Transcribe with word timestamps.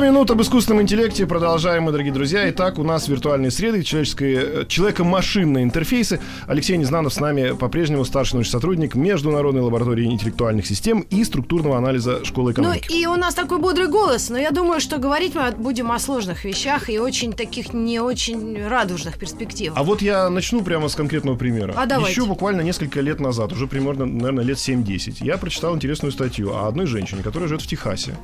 100 0.00 0.06
минут 0.06 0.30
об 0.30 0.40
искусственном 0.40 0.80
интеллекте. 0.80 1.26
Продолжаем 1.26 1.82
мы, 1.82 1.92
дорогие 1.92 2.10
друзья. 2.10 2.48
Итак, 2.48 2.78
у 2.78 2.82
нас 2.84 3.06
виртуальные 3.06 3.50
среды, 3.50 3.82
человеческие, 3.82 4.62
э, 4.62 4.64
человеко-машинные 4.66 5.62
интерфейсы. 5.62 6.20
Алексей 6.46 6.78
Незнанов 6.78 7.12
с 7.12 7.20
нами 7.20 7.54
по-прежнему 7.54 8.06
старший 8.06 8.36
научный 8.36 8.52
сотрудник 8.52 8.94
Международной 8.94 9.60
лаборатории 9.60 10.06
интеллектуальных 10.06 10.64
систем 10.64 11.00
и 11.10 11.22
структурного 11.22 11.76
анализа 11.76 12.24
школы 12.24 12.54
Ну 12.56 12.62
экономики. 12.62 12.90
и 12.90 13.06
у 13.06 13.16
нас 13.16 13.34
такой 13.34 13.58
бодрый 13.58 13.88
голос, 13.88 14.30
но 14.30 14.38
я 14.38 14.52
думаю, 14.52 14.80
что 14.80 14.96
говорить 14.96 15.34
мы 15.34 15.50
будем 15.50 15.92
о 15.92 15.98
сложных 15.98 16.46
вещах 16.46 16.88
и 16.88 16.98
очень 16.98 17.34
таких 17.34 17.74
не 17.74 18.00
очень 18.00 18.66
радужных 18.66 19.18
перспективах. 19.18 19.76
А 19.78 19.82
вот 19.82 20.00
я 20.00 20.30
начну 20.30 20.62
прямо 20.62 20.88
с 20.88 20.94
конкретного 20.94 21.36
примера. 21.36 21.74
А 21.76 21.84
давайте. 21.84 22.12
Еще 22.12 22.24
буквально 22.24 22.62
несколько 22.62 23.02
лет 23.02 23.20
назад, 23.20 23.52
уже 23.52 23.66
примерно, 23.66 24.06
наверное, 24.06 24.44
лет 24.44 24.56
7-10, 24.56 25.16
я 25.20 25.36
прочитал 25.36 25.76
интересную 25.76 26.10
статью 26.10 26.54
о 26.54 26.68
одной 26.68 26.86
женщине, 26.86 27.22
которая 27.22 27.48
живет 27.50 27.60
в 27.60 27.66
Техасе. 27.66 28.14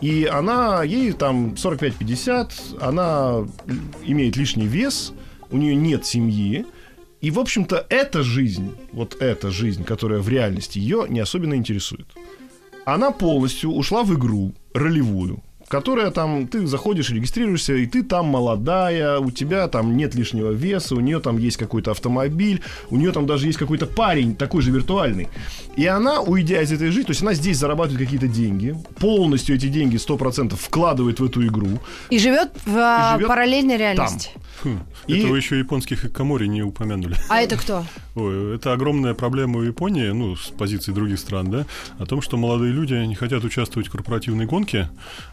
И 0.00 0.24
она, 0.24 0.82
ей 0.82 1.12
там 1.12 1.54
45-50, 1.54 2.80
она 2.80 3.46
имеет 4.04 4.36
лишний 4.36 4.66
вес, 4.66 5.12
у 5.50 5.56
нее 5.56 5.74
нет 5.74 6.04
семьи. 6.04 6.66
И, 7.20 7.30
в 7.30 7.38
общем-то, 7.38 7.86
эта 7.88 8.22
жизнь, 8.22 8.72
вот 8.92 9.16
эта 9.20 9.50
жизнь, 9.50 9.84
которая 9.84 10.20
в 10.20 10.28
реальности 10.28 10.78
ее 10.78 11.06
не 11.08 11.20
особенно 11.20 11.54
интересует. 11.54 12.06
Она 12.84 13.10
полностью 13.10 13.70
ушла 13.70 14.02
в 14.04 14.14
игру 14.14 14.52
ролевую, 14.74 15.42
которая 15.68 16.10
там, 16.10 16.46
ты 16.46 16.66
заходишь, 16.66 17.10
регистрируешься, 17.10 17.74
и 17.74 17.86
ты 17.86 18.02
там 18.02 18.26
молодая, 18.26 19.18
у 19.18 19.30
тебя 19.30 19.68
там 19.68 19.96
нет 19.96 20.14
лишнего 20.14 20.50
веса, 20.52 20.94
у 20.94 21.00
нее 21.00 21.20
там 21.20 21.38
есть 21.38 21.56
какой-то 21.56 21.90
автомобиль, 21.90 22.62
у 22.90 22.96
нее 22.96 23.12
там 23.12 23.26
даже 23.26 23.46
есть 23.46 23.58
какой-то 23.58 23.86
парень, 23.86 24.36
такой 24.36 24.62
же 24.62 24.70
виртуальный. 24.70 25.28
И 25.76 25.86
она, 25.86 26.20
уйдя 26.20 26.62
из 26.62 26.72
этой 26.72 26.88
жизни, 26.90 27.06
то 27.06 27.10
есть 27.10 27.22
она 27.22 27.34
здесь 27.34 27.58
зарабатывает 27.58 28.02
какие-то 28.04 28.28
деньги, 28.28 28.76
полностью 29.00 29.56
эти 29.56 29.68
деньги 29.68 29.96
100% 29.96 30.56
вкладывает 30.56 31.20
в 31.20 31.24
эту 31.24 31.46
игру. 31.46 31.78
И 32.10 32.18
живет 32.18 32.50
в 32.64 32.76
а, 32.76 33.14
живет 33.16 33.28
параллельной 33.28 33.76
реальности. 33.76 34.30
Хм, 34.62 34.80
И- 35.06 35.18
Это 35.18 35.26
вы 35.28 35.36
еще 35.36 35.58
японских 35.58 36.04
икомори 36.06 36.46
не 36.48 36.62
упомянули. 36.62 37.16
А 37.28 37.40
это 37.40 37.56
кто? 37.56 37.84
Ой, 38.14 38.56
это 38.56 38.72
огромная 38.72 39.12
проблема 39.14 39.58
у 39.58 39.62
Японии, 39.62 40.08
ну, 40.08 40.36
с 40.36 40.46
позиции 40.48 40.92
других 40.92 41.18
стран, 41.18 41.50
да, 41.50 41.66
о 41.98 42.06
том, 42.06 42.22
что 42.22 42.36
молодые 42.36 42.72
люди 42.72 42.94
не 42.94 43.14
хотят 43.14 43.44
участвовать 43.44 43.88
в 43.88 43.90
корпоративной 43.90 44.46
гонке 44.46 44.88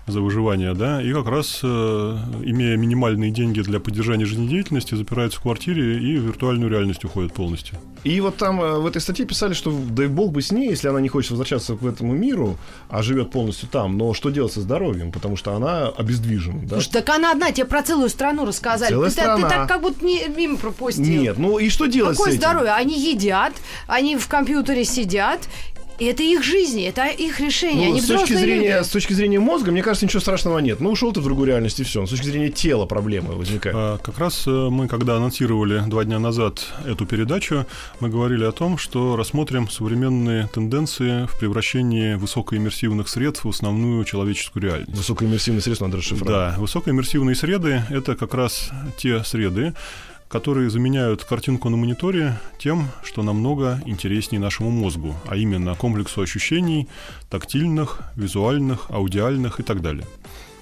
за 0.08 0.20
выживание, 0.24 0.74
да, 0.74 1.02
и 1.02 1.14
как 1.14 1.28
раз, 1.28 1.60
э, 1.64 2.18
имея 2.44 2.78
минимальные 2.78 3.32
деньги 3.32 3.62
для 3.62 3.80
поддержания 3.80 4.26
жизнедеятельности, 4.26 4.96
запираются 4.96 5.40
в 5.40 5.44
квартире 5.44 6.00
и 6.00 6.18
в 6.18 6.24
виртуальную 6.28 6.70
реальность 6.72 7.04
уходят 7.06 7.34
полностью. 7.34 7.78
И 8.04 8.20
вот 8.22 8.38
там 8.38 8.62
э, 8.62 8.80
в 8.80 8.86
этой 8.86 9.02
статье 9.02 9.26
писали, 9.26 9.54
что 9.54 9.72
дай 9.90 10.08
бог 10.08 10.32
бы 10.32 10.42
с 10.42 10.52
ней, 10.52 10.70
если 10.70 10.88
она 10.88 11.00
не 11.02 11.10
хочет 11.10 11.32
возвращаться 11.32 11.76
к 11.76 11.84
этому 11.84 12.14
миру, 12.14 12.58
а 12.90 13.02
живет 13.04 13.32
полностью 13.32 13.70
там, 13.70 13.98
но 13.98 14.14
что 14.14 14.30
делать 14.30 14.52
со 14.54 14.62
здоровьем, 14.62 15.12
потому 15.12 15.36
что 15.38 15.54
она 15.54 15.88
обездвижена, 15.88 16.62
да? 16.64 16.76
Слушай, 16.76 16.92
так 16.92 17.10
она 17.10 17.32
одна, 17.32 17.52
тебе 17.52 17.66
про 17.66 17.82
целую 17.84 18.10
страну 18.10 18.46
рассказали. 18.46 18.92
Целая 18.92 19.10
ты, 19.10 19.16
так- 19.16 19.36
ты 19.36 19.42
страна. 19.42 19.50
так 19.50 19.68
как 19.68 19.82
будто 19.82 20.06
не, 20.06 20.28
мимо 20.28 20.58
пропустил. 20.58 21.06
Нет, 21.22 21.38
ну 21.38 21.60
и 21.60 21.70
что 21.70 21.86
делать 21.86 22.18
Какое 22.18 22.32
с 22.32 22.36
этим? 22.36 22.42
здоровье? 22.42 22.72
Они 22.74 23.00
едят, 23.00 23.54
они 23.88 24.18
в 24.18 24.28
компьютере 24.28 24.84
сидят. 24.86 25.48
И 26.00 26.06
это 26.06 26.24
их 26.24 26.44
жизнь, 26.44 26.82
это 26.82 27.08
их 27.08 27.40
решение. 27.40 27.88
Ну, 27.88 27.92
они 27.94 28.02
с 28.02 28.08
точки 28.08 28.34
зрения, 28.34 28.78
люди. 28.78 28.84
с 28.84 28.90
точки 28.90 29.14
зрения 29.14 29.40
мозга, 29.40 29.72
мне 29.72 29.84
кажется, 29.84 30.06
ничего 30.06 30.20
страшного 30.22 30.60
нет. 30.60 30.80
Ну, 30.80 30.90
ушел 30.92 31.14
ты 31.14 31.20
в 31.20 31.24
другую 31.24 31.48
реальность 31.48 31.80
и 31.80 31.84
все. 31.84 32.06
С 32.06 32.10
точки 32.10 32.26
зрения 32.26 32.50
тела 32.50 32.86
проблемы 32.86 33.36
возникают. 33.36 33.78
А, 33.78 33.98
Как 34.00 34.18
раз 34.18 34.44
э, 34.48 34.50
мы, 34.50 34.88
когда 34.88 35.18
анонсировали 35.18 35.84
два 35.88 36.04
дня 36.04 36.20
назад 36.20 36.66
эту 36.86 37.06
передачу, 37.06 37.66
мы 38.00 38.10
говорили 38.10 38.44
о 38.44 38.52
том, 38.52 38.78
что 38.78 39.16
рассмотрим 39.16 39.70
современные 39.70 40.48
тенденции 40.48 41.28
в 41.28 41.38
превращении 41.38 42.16
высокоиммерсивных 42.16 43.08
средств 43.08 43.46
в 43.46 43.50
основную 43.50 44.04
человеческую 44.06 44.64
реальность. 44.64 44.98
Высокоиммерсивное 44.98 45.62
средство 45.62 45.86
надо 45.86 45.98
расшифровать. 46.00 46.56
Да, 46.56 46.56
высокоиммерсивные 46.60 47.36
среды— 47.36 47.84
это 47.90 48.16
как 48.16 48.34
раз 48.34 48.72
те 48.98 49.24
среды, 49.24 49.74
которые 50.34 50.72
заменяют 50.72 51.24
картинку 51.24 51.70
на 51.70 51.78
мониторе 51.78 52.40
тем, 52.58 52.88
что 53.04 53.22
намного 53.22 53.80
интереснее 53.86 54.40
нашему 54.42 54.72
мозгу, 54.72 55.14
а 55.28 55.36
именно 55.36 55.76
комплексу 55.76 56.22
ощущений 56.22 56.88
тактильных, 57.30 58.02
визуальных, 58.16 58.90
аудиальных 58.90 59.60
и 59.60 59.64
так 59.64 59.84
далее. 59.84 60.08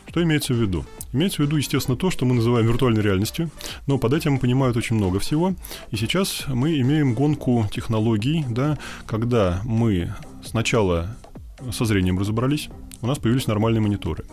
Что 0.10 0.22
имеется 0.24 0.54
в 0.54 0.58
виду? 0.58 0.84
Имеется 1.14 1.42
в 1.42 1.46
виду, 1.46 1.56
естественно, 1.56 1.96
то, 1.96 2.12
что 2.12 2.26
мы 2.26 2.34
называем 2.36 2.68
виртуальной 2.68 3.02
реальностью, 3.02 3.50
но 3.88 3.98
под 3.98 4.12
этим 4.12 4.40
понимают 4.40 4.76
очень 4.76 4.98
много 4.98 5.20
всего. 5.20 5.56
И 5.90 5.96
сейчас 5.96 6.44
мы 6.48 6.78
имеем 6.82 7.14
гонку 7.14 7.66
технологий, 7.74 8.44
да, 8.50 8.78
когда 9.06 9.62
мы 9.64 10.14
сначала 10.44 11.16
со 11.72 11.86
зрением 11.86 12.20
разобрались, 12.20 12.68
у 13.02 13.08
нас 13.08 13.18
появились 13.18 13.48
нормальные 13.48 13.82
мониторы. 13.82 14.24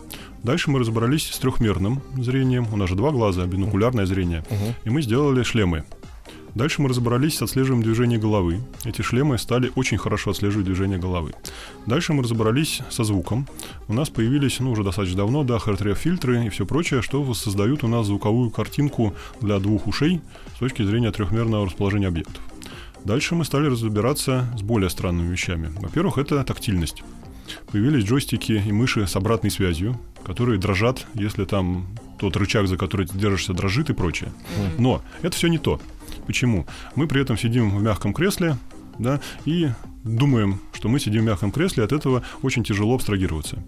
Дальше 0.43 0.71
мы 0.71 0.79
разобрались 0.79 1.29
с 1.29 1.37
трехмерным 1.39 2.01
зрением, 2.17 2.67
у 2.71 2.77
нас 2.77 2.89
же 2.89 2.95
два 2.95 3.11
глаза, 3.11 3.45
бинокулярное 3.45 4.05
зрение, 4.05 4.43
и 4.83 4.89
мы 4.89 5.01
сделали 5.01 5.43
шлемы. 5.43 5.83
Дальше 6.55 6.81
мы 6.81 6.89
разобрались 6.89 7.37
с 7.37 7.41
отслеживанием 7.43 7.83
движения 7.83 8.17
головы. 8.17 8.61
Эти 8.83 9.03
шлемы 9.03 9.37
стали 9.37 9.71
очень 9.75 9.97
хорошо 9.97 10.31
отслеживать 10.31 10.65
движение 10.65 10.97
головы. 10.97 11.33
Дальше 11.85 12.13
мы 12.13 12.23
разобрались 12.23 12.81
со 12.89 13.03
звуком. 13.03 13.47
У 13.87 13.93
нас 13.93 14.09
появились, 14.09 14.59
ну, 14.59 14.71
уже 14.71 14.83
достаточно 14.83 15.17
давно, 15.17 15.43
да, 15.43 15.59
фильтры 15.59 16.45
и 16.45 16.49
все 16.49 16.65
прочее, 16.65 17.01
что 17.01 17.33
создают 17.33 17.83
у 17.83 17.87
нас 17.87 18.07
звуковую 18.07 18.49
картинку 18.49 19.13
для 19.41 19.59
двух 19.59 19.87
ушей 19.87 20.21
с 20.55 20.59
точки 20.59 20.83
зрения 20.83 21.11
трехмерного 21.11 21.67
расположения 21.67 22.07
объектов. 22.07 22.41
Дальше 23.05 23.35
мы 23.35 23.45
стали 23.45 23.67
разбираться 23.67 24.51
с 24.57 24.61
более 24.61 24.89
странными 24.89 25.31
вещами. 25.31 25.71
Во-первых, 25.79 26.17
это 26.17 26.43
тактильность. 26.43 27.03
Появились 27.71 28.05
джойстики 28.05 28.63
и 28.65 28.71
мыши 28.71 29.05
с 29.07 29.15
обратной 29.15 29.51
связью, 29.51 29.99
которые 30.23 30.59
дрожат, 30.59 31.05
если 31.13 31.45
там 31.45 31.87
тот 32.19 32.35
рычаг, 32.35 32.67
за 32.67 32.77
который 32.77 33.07
ты 33.07 33.17
держишься, 33.17 33.53
дрожит 33.53 33.89
и 33.89 33.93
прочее. 33.93 34.31
Но 34.77 35.01
это 35.21 35.35
все 35.35 35.47
не 35.47 35.57
то. 35.57 35.79
Почему? 36.27 36.65
Мы 36.95 37.07
при 37.07 37.21
этом 37.21 37.37
сидим 37.37 37.75
в 37.75 37.81
мягком 37.81 38.13
кресле, 38.13 38.57
да, 38.97 39.21
и 39.45 39.69
думаем, 40.03 40.59
что 40.73 40.89
мы 40.89 40.99
сидим 40.99 41.21
в 41.21 41.25
мягком 41.25 41.51
кресле, 41.51 41.83
от 41.83 41.91
этого 41.91 42.23
очень 42.41 42.63
тяжело 42.63 42.95
абстрагироваться. 42.95 43.63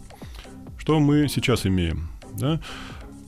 Что 0.77 0.99
мы 0.99 1.27
сейчас 1.29 1.65
имеем? 1.65 2.09
Да? 2.37 2.59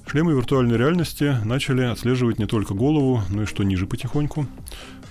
Шлемы 0.05 0.33
виртуальной 0.33 0.77
реальности 0.77 1.37
начали 1.45 1.81
отслеживать 1.81 2.37
не 2.37 2.45
только 2.45 2.73
голову, 2.73 3.21
но 3.29 3.43
и 3.43 3.45
что 3.45 3.63
ниже 3.63 3.87
потихоньку. 3.87 4.47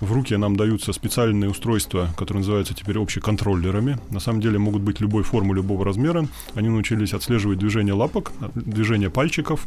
В 0.03 0.13
руки 0.13 0.35
нам 0.35 0.57
даются 0.57 0.93
специальные 0.93 1.49
устройства, 1.49 2.09
которые 2.17 2.41
называются 2.41 2.75
теперь 2.75 2.99
общеконтроллерами. 2.99 3.99
На 4.11 4.19
самом 4.19 4.41
деле 4.41 4.59
могут 4.59 4.83
быть 4.83 5.01
любой 5.01 5.23
формы, 5.23 5.55
любого 5.55 5.85
размера. 5.85 6.27
Они 6.55 6.69
научились 6.69 7.15
отслеживать 7.15 7.61
движение 7.61 7.95
лапок, 7.95 8.33
движение 8.57 9.11
пальчиков, 9.11 9.65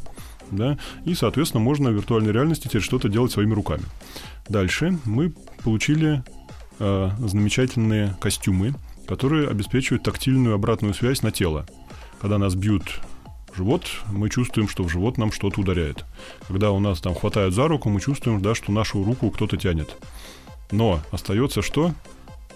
да, 0.51 0.77
и, 1.05 1.15
соответственно, 1.15 1.63
можно 1.63 1.89
в 1.89 1.93
виртуальной 1.93 2.33
реальности 2.33 2.67
теперь 2.67 2.81
что-то 2.81 3.07
делать 3.07 3.31
своими 3.31 3.53
руками. 3.53 3.83
Дальше 4.49 4.99
мы 5.05 5.33
получили 5.63 6.21
э, 6.79 7.11
замечательные 7.17 8.17
костюмы, 8.19 8.73
которые 9.07 9.47
обеспечивают 9.47 10.03
тактильную 10.03 10.55
обратную 10.55 10.93
связь 10.93 11.21
на 11.21 11.31
тело. 11.31 11.65
Когда 12.19 12.37
нас 12.37 12.55
бьют 12.55 12.99
живот, 13.55 13.85
мы 14.11 14.29
чувствуем, 14.29 14.67
что 14.69 14.83
в 14.83 14.89
живот 14.89 15.17
нам 15.17 15.31
что-то 15.31 15.61
ударяет. 15.61 16.05
Когда 16.47 16.71
у 16.71 16.79
нас 16.79 16.99
там 17.01 17.13
хватают 17.15 17.53
за 17.53 17.67
руку, 17.67 17.89
мы 17.89 17.99
чувствуем, 18.01 18.41
да, 18.41 18.55
что 18.55 18.71
нашу 18.71 19.03
руку 19.03 19.29
кто-то 19.29 19.57
тянет. 19.57 19.95
Но 20.71 20.99
остается 21.11 21.61
что? 21.61 21.93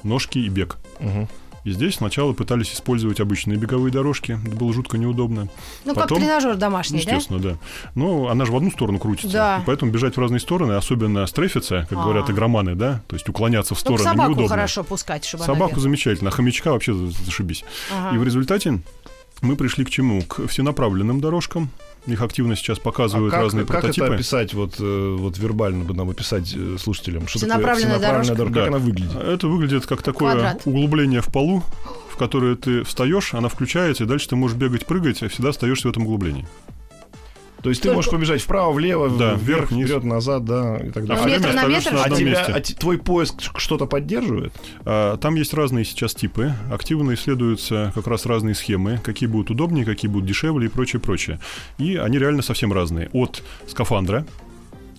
Ножки 0.03 0.39
и 0.39 0.49
бег. 0.49 0.77
Мгм. 0.99 1.27
И 1.65 1.71
здесь 1.71 1.95
сначала 1.95 2.31
пытались 2.31 2.73
использовать 2.73 3.19
обычные 3.19 3.57
беговые 3.57 3.91
дорожки. 3.91 4.39
Это 4.45 4.55
было 4.55 4.73
жутко 4.73 4.97
неудобно. 4.97 5.49
Ну, 5.83 5.93
Потом- 5.93 6.17
как 6.17 6.25
тренажер 6.25 6.55
домашний, 6.55 7.03
да? 7.03 7.11
Естественно, 7.15 7.39
да. 7.39 7.57
Но 7.95 8.29
она 8.29 8.45
же 8.45 8.53
в 8.53 8.55
одну 8.55 8.71
сторону 8.71 8.97
крутится. 8.97 9.33
Да. 9.33 9.63
Поэтому 9.65 9.91
бежать 9.91 10.15
в 10.15 10.19
разные 10.21 10.39
стороны, 10.39 10.73
особенно 10.73 11.27
стрефиться, 11.27 11.85
как 11.89 11.99
А. 11.99 12.01
говорят 12.03 12.29
игроманы, 12.29 12.75
да, 12.75 13.01
то 13.07 13.15
есть 13.17 13.27
уклоняться 13.27 13.75
в 13.75 13.83
Только 13.83 13.99
стороны 13.99 14.15
собаку 14.15 14.29
неудобно. 14.31 14.49
хорошо 14.55 14.83
пускать, 14.85 15.25
чтобы 15.25 15.43
она 15.43 15.53
Собаку 15.53 15.71
бегала. 15.71 15.83
замечательно, 15.83 16.29
а 16.29 16.31
хомячка 16.31 16.71
вообще 16.71 16.93
за- 16.93 17.11
зашибись. 17.11 17.65
Ага. 17.93 18.15
И 18.15 18.17
в 18.17 18.23
результате 18.23 18.79
мы 19.41 19.55
пришли 19.55 19.85
к 19.85 19.89
чему? 19.89 20.21
К 20.23 20.47
всенаправленным 20.47 21.19
дорожкам. 21.21 21.69
Их 22.05 22.21
активно 22.21 22.55
сейчас 22.55 22.77
А 22.79 22.81
показывают 22.81 23.31
как, 23.31 23.41
разные 23.41 23.65
как 23.65 23.81
прототипы. 23.81 24.05
это 24.05 24.15
описать, 24.15 24.53
вот, 24.53 24.75
э, 24.79 25.15
вот 25.19 25.37
вербально 25.37 25.83
бы 25.83 25.93
нам 25.93 26.09
описать 26.09 26.53
э, 26.55 26.77
слушателям? 26.79 27.27
Что 27.27 27.39
такое 27.39 27.55
Всенаправленная 27.57 27.95
всенаправленная 27.97 28.35
дорожка? 28.35 28.35
дорожка? 28.35 28.53
Как 28.53 28.63
Да. 28.63 28.67
она 28.67 28.77
выглядит? 28.85 29.15
Это 29.15 29.47
выглядит 29.47 29.85
как 29.85 30.01
такое 30.01 30.31
Квадрат. 30.33 30.61
углубление 30.65 31.21
в 31.21 31.27
полу, 31.27 31.63
в 32.09 32.15
которое 32.17 32.55
ты 32.55 32.83
встаешь, 32.83 33.33
она 33.33 33.49
включается, 33.49 34.05
и 34.05 34.07
дальше 34.07 34.29
ты 34.29 34.35
можешь 34.37 34.57
бегать, 34.57 34.85
прыгать, 34.85 35.21
а 35.23 35.29
всегда 35.29 35.49
остаешься 35.49 35.87
в 35.87 35.91
этом 35.91 36.03
углублении. 36.03 36.47
То 37.61 37.69
есть 37.69 37.81
ты 37.81 37.89
Только- 37.89 37.95
можешь 37.97 38.11
побежать 38.11 38.41
вправо, 38.41 38.71
влево, 38.71 39.09
Да, 39.09 39.33
вверх, 39.33 39.71
вниз. 39.71 39.85
вперед, 39.87 40.03
назад, 40.05 40.45
да, 40.45 40.77
и 40.77 40.91
так 40.91 41.05
далее. 41.05 41.23
А 41.23 41.27
метр 41.27 41.47
время 41.49 41.61
на 41.61 41.67
метр, 41.67 41.91
на 41.91 42.03
А, 42.03 42.09
тебя, 42.09 42.45
а 42.47 42.61
твой 42.61 42.97
поиск 42.97 43.35
что-то 43.57 43.85
поддерживает? 43.85 44.53
А, 44.85 45.17
Там 45.17 45.35
есть 45.35 45.53
разные 45.53 45.83
сейчас 45.83 46.15
типы. 46.15 46.53
Активно 46.71 47.13
исследуются 47.13 47.91
как 47.93 48.07
раз 48.07 48.25
разные 48.25 48.55
схемы, 48.55 48.99
какие 49.03 49.27
будут 49.27 49.51
удобнее, 49.51 49.83
какие 49.85 50.09
будут 50.09 50.27
дешевле 50.27 50.67
и 50.67 50.69
прочее, 50.69 51.01
прочее. 51.01 51.39
И 51.77 51.95
они 51.97 52.17
реально 52.17 52.41
совсем 52.41 52.71
разные. 52.71 53.09
От 53.13 53.43
скафандра, 53.67 54.25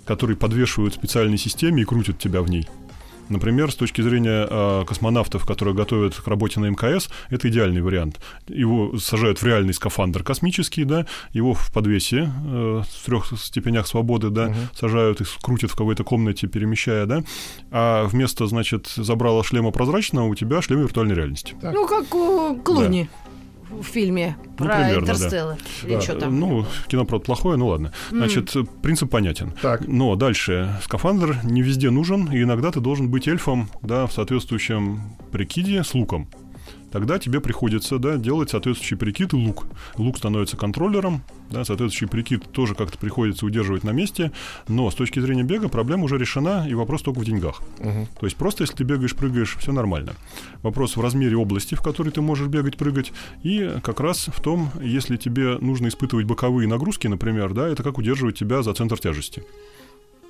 который 0.05 0.37
подвешивают 0.37 0.95
в 0.95 0.97
специальной 0.97 1.39
системе 1.39 1.83
и 1.83 1.85
крутят 1.85 2.19
тебя 2.19 2.43
в 2.43 2.51
ней. 2.51 2.67
Например, 3.31 3.71
с 3.71 3.77
точки 3.77 4.03
зрения 4.03 4.47
а, 4.51 4.85
космонавтов, 4.85 5.47
которые 5.47 5.75
готовят 5.75 6.15
к 6.15 6.27
работе 6.27 6.61
на 6.61 6.67
МКС, 6.67 7.09
это 7.31 7.49
идеальный 7.49 7.81
вариант. 7.81 8.21
Его 8.49 8.99
сажают 8.99 9.41
в 9.41 9.47
реальный 9.47 9.73
скафандр 9.73 10.23
космический, 10.23 10.85
да, 10.85 11.07
его 11.33 11.55
в 11.55 11.73
подвесе 11.73 12.31
э, 12.45 12.83
в 12.83 13.07
трех 13.07 13.33
степенях 13.39 13.87
свободы, 13.87 14.31
да, 14.31 14.53
сажают 14.75 15.21
и 15.21 15.25
крутят 15.41 15.71
в 15.71 15.77
какой-то 15.77 16.05
комнате, 16.05 16.49
перемещая, 16.49 17.07
да, 17.07 17.23
а 17.71 18.05
вместо, 18.07 18.47
значит, 18.47 18.89
забрала 18.89 19.45
шлема 19.45 19.71
прозрачного 19.71 20.27
у 20.27 20.35
тебя 20.35 20.61
шлем 20.61 20.81
виртуальной 20.81 21.15
реальности. 21.15 21.57
Так. 21.61 21.73
Ну, 21.73 21.87
как 21.87 22.15
у 22.15 22.57
Клуни 22.57 23.09
в 23.71 23.83
фильме 23.83 24.37
Ну, 24.45 24.53
про 24.57 24.77
примерно, 24.77 25.07
да. 25.07 25.13
Интерстеллар. 25.13 25.59
Или 25.85 25.95
Да, 25.95 26.01
что 26.01 26.15
там. 26.17 26.41
Ну, 26.41 26.67
кино, 26.89 27.05
правда, 27.05 27.25
плохое, 27.25 27.57
ну 27.57 27.69
ладно. 27.69 27.93
Значит, 28.11 28.55
принцип 28.83 29.11
понятен. 29.11 29.53
Так. 29.63 29.87
Но 29.87 30.15
дальше. 30.17 30.77
Скафандр 30.83 31.39
не 31.45 31.63
везде 31.63 31.91
нужен, 31.91 32.33
и 32.33 32.43
иногда 32.43 32.71
ты 32.71 32.81
должен 32.81 33.11
быть 33.11 33.29
эльфом, 33.29 33.71
да, 33.83 34.07
в 34.07 34.13
соответствующем 34.13 35.17
прикиде 35.33 35.83
с 35.83 35.95
луком. 35.95 36.29
Тогда 36.91 37.19
тебе 37.19 37.41
приходится, 37.41 37.99
да, 37.99 38.17
делать 38.17 38.51
соответствующий 38.51 38.97
прикид 38.97 39.33
и 39.33 39.37
лук. 39.37 39.67
Лук 39.97 40.19
становится 40.19 40.57
контроллером, 40.57 41.23
да, 41.51 41.65
соответствующий 41.65 42.09
прикид 42.09 42.51
тоже 42.53 42.75
как-то 42.75 42.99
приходится 42.99 43.47
удерживать 43.47 43.85
на 43.85 43.91
месте, 43.91 44.33
но 44.69 44.91
с 44.91 44.95
точки 44.95 45.21
зрения 45.21 45.43
бега 45.43 45.69
проблема 45.69 46.05
уже 46.05 46.19
решена, 46.19 46.67
и 46.69 46.75
вопрос 46.75 47.03
только 47.03 47.21
в 47.21 47.25
деньгах. 47.25 47.61
Мгм. 47.79 48.07
То 48.19 48.27
есть 48.27 48.37
просто 48.37 48.65
если 48.65 48.77
ты 48.77 48.85
бегаешь, 48.85 49.15
прыгаешь, 49.15 49.57
все 49.59 49.73
нормально. 49.73 50.15
Вопрос 50.63 50.97
в 50.97 51.01
размере 51.01 51.37
области, 51.37 51.75
в 51.75 51.83
которой 51.83 52.11
ты 52.11 52.21
можешь 52.21 52.49
бегать, 52.49 52.77
прыгать, 52.77 53.13
и 53.43 53.77
как 53.83 54.01
раз 54.01 54.29
в 54.29 54.41
том, 54.41 54.71
если 54.83 55.17
тебе 55.17 55.59
нужно 55.59 55.89
испытывать 55.89 56.27
боковые 56.27 56.69
нагрузки, 56.69 57.07
например, 57.07 57.53
да, 57.53 57.69
это 57.69 57.83
как 57.83 57.99
удерживать 57.99 58.39
тебя 58.39 58.63
за 58.63 58.75
центр 58.75 58.99
тяжести. 58.99 59.45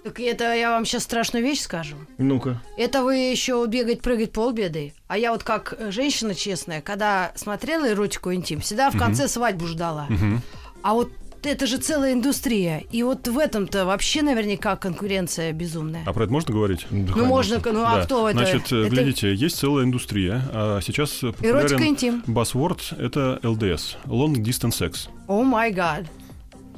Так 0.04 0.18
это 0.18 0.54
я 0.54 0.70
вам 0.70 0.86
сейчас 0.86 1.02
страшную 1.02 1.44
вещь 1.44 1.60
скажу. 1.60 1.96
Ну-ка. 2.16 2.60
Это 2.78 3.02
вы 3.04 3.16
еще 3.16 3.64
бегать, 3.68 4.00
прыгать 4.00 4.32
полбеды. 4.32 4.94
А 5.08 5.18
я 5.18 5.30
вот 5.32 5.42
как 5.42 5.74
э, 5.78 5.90
женщина 5.90 6.34
честная, 6.34 6.80
когда 6.80 7.32
смотрела 7.34 7.90
эротику 7.90 8.32
интим, 8.32 8.60
всегда 8.60 8.90
в 8.90 8.98
конце 8.98 9.28
свадьбу 9.28 9.66
ждала. 9.66 10.08
А 10.82 10.94
вот 10.94 11.10
это 11.42 11.66
же 11.66 11.78
целая 11.78 12.12
индустрия. 12.14 12.82
И 12.90 13.02
вот 13.02 13.26
в 13.28 13.38
этом-то 13.38 13.84
вообще 13.86 14.22
наверняка 14.22 14.76
конкуренция 14.76 15.52
безумная. 15.52 16.02
А 16.06 16.12
про 16.12 16.24
это 16.24 16.32
можно 16.32 16.54
говорить? 16.54 16.86
ну, 16.90 17.24
можно, 17.26 17.60
ну 17.64 17.82
а 17.84 17.96
Да. 17.96 18.04
кто 18.04 18.28
это? 18.28 18.38
Значит, 18.38 18.72
э, 18.72 18.80
Это 18.86 18.88
глядите, 18.90 19.34
есть 19.34 19.56
целая 19.56 19.84
индустрия. 19.84 20.42
А 20.52 20.80
сейчас 20.82 21.22
Эротика 21.22 21.32
популярен 21.42 21.84
интим. 21.84 22.24
Buzzword— 22.26 22.98
это 22.98 23.38
LDS, 23.42 23.96
Long 24.06 24.34
Distance 24.36 24.78
Sex. 24.80 25.08
О 25.28 25.42
май 25.42 25.72
гад. 25.72 26.04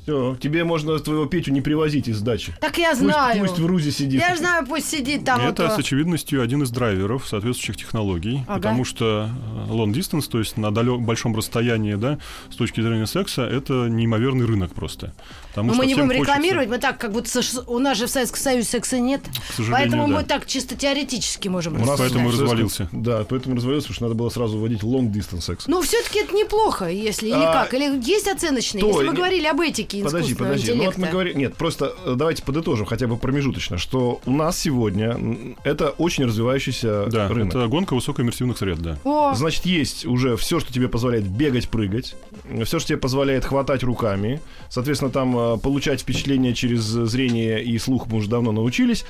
Все, 0.03 0.37
тебе 0.41 0.65
можно 0.65 0.99
твоего 0.99 1.27
Петю 1.27 1.53
не 1.53 1.61
привозить 1.61 2.09
из 2.09 2.21
дачи. 2.23 2.53
Так 2.61 2.77
я 2.79 2.91
Пусть, 2.91 3.03
знаю. 3.03 3.41
пусть 3.41 3.59
в 3.59 3.67
РУЗе 3.67 3.93
сидит. 3.93 4.21
Я 4.21 4.37
знаю, 4.37 4.67
пусть 4.67 4.89
сидит 4.89 5.25
там. 5.25 5.41
это 5.41 5.65
вот, 5.65 5.73
с 5.73 5.79
очевидностью 5.79 6.43
один 6.43 6.63
из 6.65 6.71
драйверов 6.71 7.27
соответствующих 7.29 7.77
технологий, 7.77 8.43
Ага. 8.49 8.57
потому 8.57 8.85
что 8.85 9.29
э, 9.69 9.71
long 9.73 9.93
distance, 9.93 10.29
то 10.29 10.39
есть 10.41 10.57
на 10.57 10.73
далё- 10.73 10.99
большом 10.99 11.37
расстоянии, 11.37 11.95
да, 11.95 12.19
с 12.51 12.57
точки 12.57 12.81
зрения 12.81 13.07
секса, 13.07 13.43
это 13.43 13.89
неимоверный 13.89 14.45
рынок 14.45 14.75
просто. 14.75 15.15
Потому 15.53 15.69
Но 15.69 15.75
что 15.75 15.83
мы 15.83 15.87
не 15.87 15.95
будем 15.95 16.07
хочется- 16.09 16.23
рекламировать, 16.33 16.69
мы 16.71 16.79
так, 16.79 16.97
как 16.99 17.13
будто 17.13 17.41
у 17.67 17.79
нас 17.79 17.99
же 17.99 18.07
в 18.07 18.11
Советском 18.11 18.41
Союзе 18.41 18.67
секса 18.69 18.99
нет. 18.99 19.21
К 19.23 19.53
сожалению, 19.55 19.73
Поэтому 19.91 20.09
да. 20.09 20.15
мы 20.21 20.25
так 20.25 20.47
чисто 20.47 20.77
теоретически 20.77 21.49
можем 21.49 21.75
У 21.81 21.85
нас 21.85 21.99
Поэтому 21.99 22.29
и 22.31 22.33
развалился. 22.33 22.89
Да, 22.93 23.25
поэтому 23.29 23.57
развалился, 23.57 23.89
потому 23.89 23.95
что 23.97 24.05
надо 24.05 24.15
было 24.15 24.29
сразу 24.31 24.59
вводить 24.59 24.83
long 24.83 25.13
distance 25.13 25.43
секс. 25.43 25.67
Ну, 25.67 25.83
все-таки 25.83 26.21
это 26.21 26.35
неплохо, 26.35 26.87
если 26.89 27.27
или 27.29 27.35
А, 27.35 27.53
как? 27.65 27.75
Или 27.75 28.01
есть 28.03 28.29
оценочные? 28.29 28.81
то- 28.81 28.89
если 28.89 29.03
мы 29.05 29.11
не- 29.13 29.17
говорили 29.17 29.47
об 29.47 29.61
этике 29.61 30.03
Подожди, 30.03 30.35
подожди. 30.35 30.73
Ну 30.73 30.85
вот 30.87 30.97
мы 30.97 31.09
говорим... 31.09 31.37
Нет, 31.39 31.55
просто 31.57 31.95
э, 32.07 32.15
давайте 32.17 32.43
подытожим 32.43 32.87
хотя 32.87 33.07
бы 33.07 33.19
промежуточно, 33.19 33.77
что 33.77 34.21
у 34.25 34.31
нас 34.33 34.59
сегодня 34.59 35.19
это 35.65 35.91
очень 35.91 36.25
развивающийся 36.25 37.07
Да, 37.09 37.29
рынок. 37.29 37.55
это 37.55 37.67
гонка 37.67 37.95
высокоиммерсивных 37.95 38.57
сред, 38.57 38.79
да. 38.79 38.99
О, 39.05 39.35
Значит, 39.35 39.67
есть 39.67 40.07
уже 40.07 40.37
все, 40.37 40.61
что 40.61 40.73
тебе 40.73 40.89
позволяет 40.89 41.27
бегать, 41.29 41.69
прыгать, 41.69 42.15
все, 42.65 42.79
что 42.79 42.89
тебе 42.89 42.99
позволяет 42.99 43.45
хватать 43.45 43.83
руками. 43.83 44.41
Соответственно, 44.71 45.11
там 45.11 45.37
э, 45.57 45.59
получать 45.59 46.01
впечатление 46.01 46.55
через 46.55 46.83
зрение 46.83 47.63
и 47.63 47.79
слух 47.79 48.07
мы 48.07 48.19
уже 48.19 48.29
давно 48.29 48.53
научились. 48.53 49.05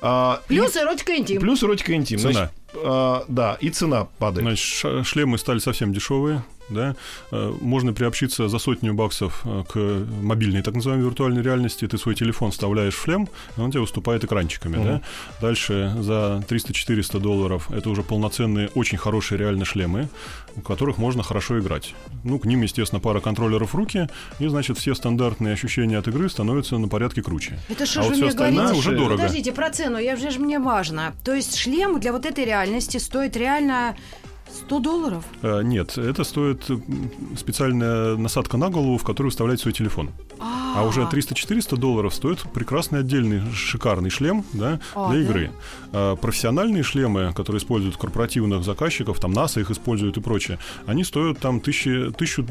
А, 0.00 0.40
и- 0.48 0.48
плюс 0.48 0.76
эротика 0.76 1.16
интим. 1.16 1.40
плюс 1.40 1.62
эротика 1.62 1.94
интим. 1.94 2.18
Цена. 2.18 2.32
Значит, 2.32 2.52
а, 2.76 3.24
да, 3.28 3.56
и 3.60 3.70
цена 3.70 4.06
падает. 4.18 4.46
Значит, 4.46 5.06
шлемы 5.06 5.38
стали 5.38 5.58
совсем 5.58 5.92
дешевые, 5.92 6.42
да. 6.70 6.96
Э, 7.30 7.52
Можно 7.60 7.92
приобщиться 7.92 8.48
за 8.48 8.58
сотню 8.58 8.94
баксов 8.94 9.42
э, 9.44 9.64
к 9.68 9.76
мобильной, 10.22 10.62
так 10.62 10.74
называемой 10.74 11.06
виртуальной 11.06 11.42
реальности. 11.42 11.86
Ты 11.86 11.98
свой 11.98 12.14
телефон 12.14 12.52
вставляешь 12.52 12.94
в 12.94 13.02
шлем, 13.02 13.28
и 13.56 13.60
он 13.60 13.70
тебе 13.70 13.80
выступает 13.82 14.24
экранчиками, 14.24 14.76
Мгм. 14.76 14.84
да. 14.86 15.00
Дальше 15.42 15.94
за 16.00 16.42
300-400 16.48 17.20
долларов 17.20 17.70
это 17.70 17.90
уже 17.90 18.02
полноценные, 18.02 18.68
очень 18.74 18.96
хорошие 18.96 19.38
реально 19.38 19.66
шлемы, 19.66 20.08
в 20.56 20.62
которых 20.62 20.96
можно 20.96 21.22
хорошо 21.22 21.58
играть. 21.58 21.94
Ну, 22.24 22.38
к 22.38 22.46
ним, 22.46 22.62
естественно, 22.62 22.98
пара 23.00 23.20
контроллеров 23.20 23.74
в 23.74 23.76
руки, 23.76 24.08
и, 24.38 24.48
значит, 24.48 24.78
все 24.78 24.94
стандартные 24.94 25.52
ощущения 25.52 25.98
от 25.98 26.08
игры 26.08 26.30
становятся 26.30 26.78
на 26.78 26.88
порядке 26.88 27.22
круче. 27.22 27.58
Это 27.68 27.84
что 27.84 28.00
А 28.00 28.02
же 28.04 28.08
вот 28.10 28.18
мне 28.18 28.28
остальное 28.28 28.62
говорите? 28.68 28.78
уже 28.88 28.96
дорого. 28.96 29.16
Подождите, 29.18 29.52
про 29.52 29.70
цену, 29.70 29.98
я 29.98 30.16
же 30.16 30.38
мне 30.40 30.58
важно. 30.58 31.12
То 31.24 31.34
есть 31.34 31.56
шлем 31.56 32.00
для 32.00 32.12
вот 32.12 32.24
этой 32.24 32.46
реальности 32.46 32.63
стоит 32.98 33.36
реально 33.36 33.96
100 34.54 34.78
долларов? 34.80 35.24
Э, 35.42 35.62
Нет, 35.62 35.98
это 35.98 36.24
стоит 36.24 36.68
м, 36.70 36.82
специальная 37.36 38.16
насадка 38.16 38.56
на 38.56 38.70
голову, 38.70 38.98
в 38.98 39.04
которую 39.04 39.30
вставлять 39.30 39.60
свой 39.60 39.72
телефон. 39.74 40.10
А 40.76 40.84
уже 40.84 41.02
300-400 41.02 41.76
долларов 41.76 42.12
стоит 42.12 42.40
прекрасный 42.52 43.00
отдельный 43.00 43.40
шикарный 43.54 44.10
шлем 44.10 44.44
да, 44.52 44.80
А, 44.96 45.10
для 45.12 45.20
да? 45.20 45.24
игры. 45.24 45.50
А 45.92 46.16
профессиональные 46.16 46.82
шлемы, 46.82 47.32
которые 47.34 47.60
используют 47.60 47.96
корпоративных 47.96 48.64
заказчиков, 48.64 49.20
там 49.20 49.32
НАСА 49.32 49.60
их 49.60 49.70
используют 49.70 50.16
и 50.16 50.20
прочее, 50.20 50.58
они 50.86 51.04
стоят 51.04 51.38
там 51.38 51.60
тысячи, 51.60 52.10
тысячу 52.12 52.44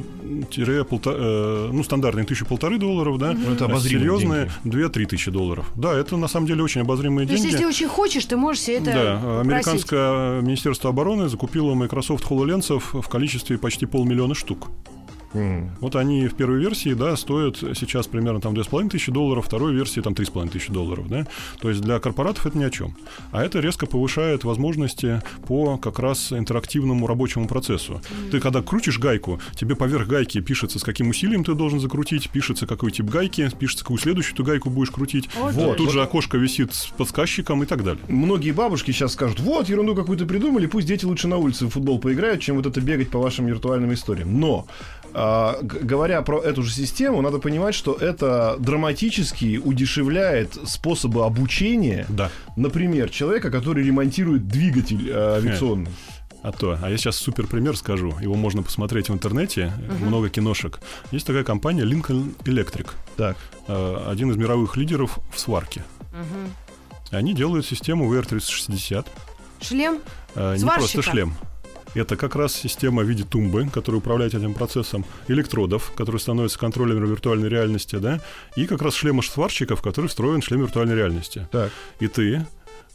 тире 0.49 0.83
полта- 0.83 1.13
э, 1.17 1.69
ну, 1.73 1.83
стандартные 1.83 2.25
тысячу 2.25 2.45
полторы 2.45 2.77
долларов, 2.79 3.17
да, 3.17 3.33
Ну, 3.33 3.51
это 3.53 3.65
а 3.65 3.79
серьезные 3.79 4.49
две-три 4.63 5.05
тысячи 5.05 5.29
долларов. 5.29 5.69
Да, 5.75 5.93
это 5.93 6.15
на 6.15 6.29
самом 6.29 6.47
деле 6.47 6.63
очень 6.63 6.81
обозримые 6.81 7.27
То 7.27 7.33
есть, 7.33 7.43
деньги. 7.43 7.55
если 7.55 7.65
очень 7.67 7.87
хочешь, 7.89 8.25
ты 8.25 8.37
можешь 8.37 8.61
себе 8.63 8.77
это 8.77 8.85
Да, 8.85 9.15
попросить. 9.21 9.41
американское 9.51 10.41
министерство 10.41 10.89
обороны 10.91 11.27
закупило 11.27 11.73
Microsoft 11.93 12.27
HoloLens 12.29 12.79
в 12.79 13.07
количестве 13.07 13.57
почти 13.57 13.85
полмиллиона 13.85 14.35
штук. 14.35 14.71
М. 15.33 15.71
Вот 15.79 15.95
они 15.95 16.27
в 16.27 16.35
первой 16.35 16.59
версии, 16.59 16.93
да, 16.93 17.15
стоят 17.15 17.57
сейчас 17.57 18.07
примерно 18.07 18.39
там 18.41 18.53
2,5 18.53 18.89
тысячи 18.89 19.11
долларов, 19.11 19.45
второй 19.45 19.73
версии 19.73 20.01
там 20.01 20.13
3,5 20.13 20.49
тысячи 20.49 20.71
долларов, 20.71 21.07
да. 21.09 21.25
То 21.59 21.69
есть 21.69 21.81
для 21.81 21.99
корпоратов 21.99 22.45
это 22.45 22.57
ни 22.57 22.63
о 22.63 22.69
чем. 22.69 22.95
А 23.31 23.43
это 23.43 23.59
резко 23.59 23.85
повышает 23.85 24.43
возможности 24.43 25.21
по 25.47 25.77
как 25.77 25.99
раз 25.99 26.31
интерактивному 26.31 27.07
рабочему 27.07 27.47
процессу. 27.47 28.01
Ты 28.31 28.39
когда 28.39 28.61
крутишь 28.61 28.99
гайку, 28.99 29.39
тебе 29.55 29.75
поверх 29.75 30.07
гайки 30.07 30.39
пишется, 30.41 30.79
с 30.79 30.83
каким 30.83 31.09
усилием 31.09 31.43
ты 31.43 31.53
должен 31.53 31.79
закрутить, 31.79 32.29
пишется, 32.29 32.67
какой 32.67 32.91
тип 32.91 33.07
гайки, 33.07 33.49
пишется, 33.57 33.83
какую 33.83 33.99
следующую 33.99 34.35
ты 34.35 34.43
гайку 34.43 34.69
будешь 34.69 34.91
крутить. 34.91 35.29
Вот 35.35 35.53
Вот, 35.53 35.77
тут 35.77 35.87
вот. 35.87 35.93
же 35.93 36.01
окошко 36.03 36.37
висит 36.37 36.73
с 36.73 36.87
подсказчиком 36.87 37.63
и 37.63 37.65
так 37.65 37.83
далее. 37.83 38.01
Многие 38.07 38.51
бабушки 38.51 38.91
сейчас 38.91 39.13
скажут, 39.13 39.39
вот, 39.39 39.69
ерунду 39.69 39.95
какую-то 39.95 40.25
придумали, 40.25 40.65
пусть 40.67 40.87
дети 40.87 41.05
лучше 41.05 41.27
на 41.27 41.37
улице 41.37 41.65
в 41.65 41.69
футбол 41.69 41.99
поиграют, 41.99 42.41
чем 42.41 42.57
вот 42.57 42.65
это 42.65 42.81
бегать 42.81 43.09
по 43.09 43.19
вашим 43.19 43.45
виртуальным 43.45 43.93
историям. 43.93 44.39
Но, 44.39 44.65
говоря 45.13 46.21
про 46.23 46.41
эту 46.41 46.63
же 46.63 46.71
систему, 46.73 47.21
надо 47.21 47.39
понимать, 47.39 47.75
что 47.75 47.93
это 47.93 48.55
драматически 48.59 49.57
удешевляет 49.63 50.57
способы 50.65 51.23
обучения, 51.25 52.05
Да. 52.09 52.29
например, 52.55 53.09
человека, 53.09 53.51
который 53.51 53.83
ремонтирует 53.83 54.47
двигатель 54.47 55.09
э, 55.09 55.35
авиационный. 55.37 55.91
А 56.41 56.51
то. 56.51 56.77
А 56.81 56.89
я 56.89 56.97
сейчас 56.97 57.15
супер 57.15 57.47
пример 57.47 57.77
скажу. 57.77 58.13
Его 58.19 58.35
можно 58.35 58.63
посмотреть 58.63 59.07
в 59.09 59.13
интернете. 59.13 59.71
Много 60.01 60.27
киношек. 60.29 60.81
Есть 61.11 61.25
такая 61.25 61.45
компания 61.45 61.83
Lincoln 61.83 62.35
Electric. 62.43 62.89
Так. 63.15 63.37
э, 63.69 64.05
Один 64.09 64.29
из 64.31 64.35
мировых 64.35 64.75
лидеров 64.75 65.19
в 65.33 65.39
сварке. 65.39 65.83
Они 67.11 67.33
делают 67.33 67.65
систему 67.65 68.13
VR360. 68.13 69.05
Шлем? 69.61 69.99
э, 70.35 70.53
Не 70.53 70.59
Сварщика. 70.59 70.73
просто 70.93 71.01
шлем. 71.03 71.33
Это 71.93 72.15
как 72.15 72.35
раз 72.35 72.53
система 72.53 73.03
в 73.03 73.07
виде 73.07 73.23
тумбы, 73.23 73.67
которая 73.71 73.99
управляет 73.99 74.33
этим 74.33 74.53
процессом, 74.53 75.05
электродов, 75.27 75.91
которые 75.95 76.19
становятся 76.19 76.57
контроллером 76.59 77.05
виртуальной 77.05 77.49
реальности, 77.49 77.97
да, 77.97 78.19
и 78.55 78.65
как 78.65 78.81
раз 78.81 78.95
шлема 78.95 79.21
сварщика, 79.21 79.75
в 79.75 79.81
который 79.81 80.07
встроен 80.07 80.41
шлем 80.41 80.61
виртуальной 80.61 80.95
реальности. 80.95 81.47
Так. 81.51 81.71
И 81.99 82.07
ты 82.07 82.45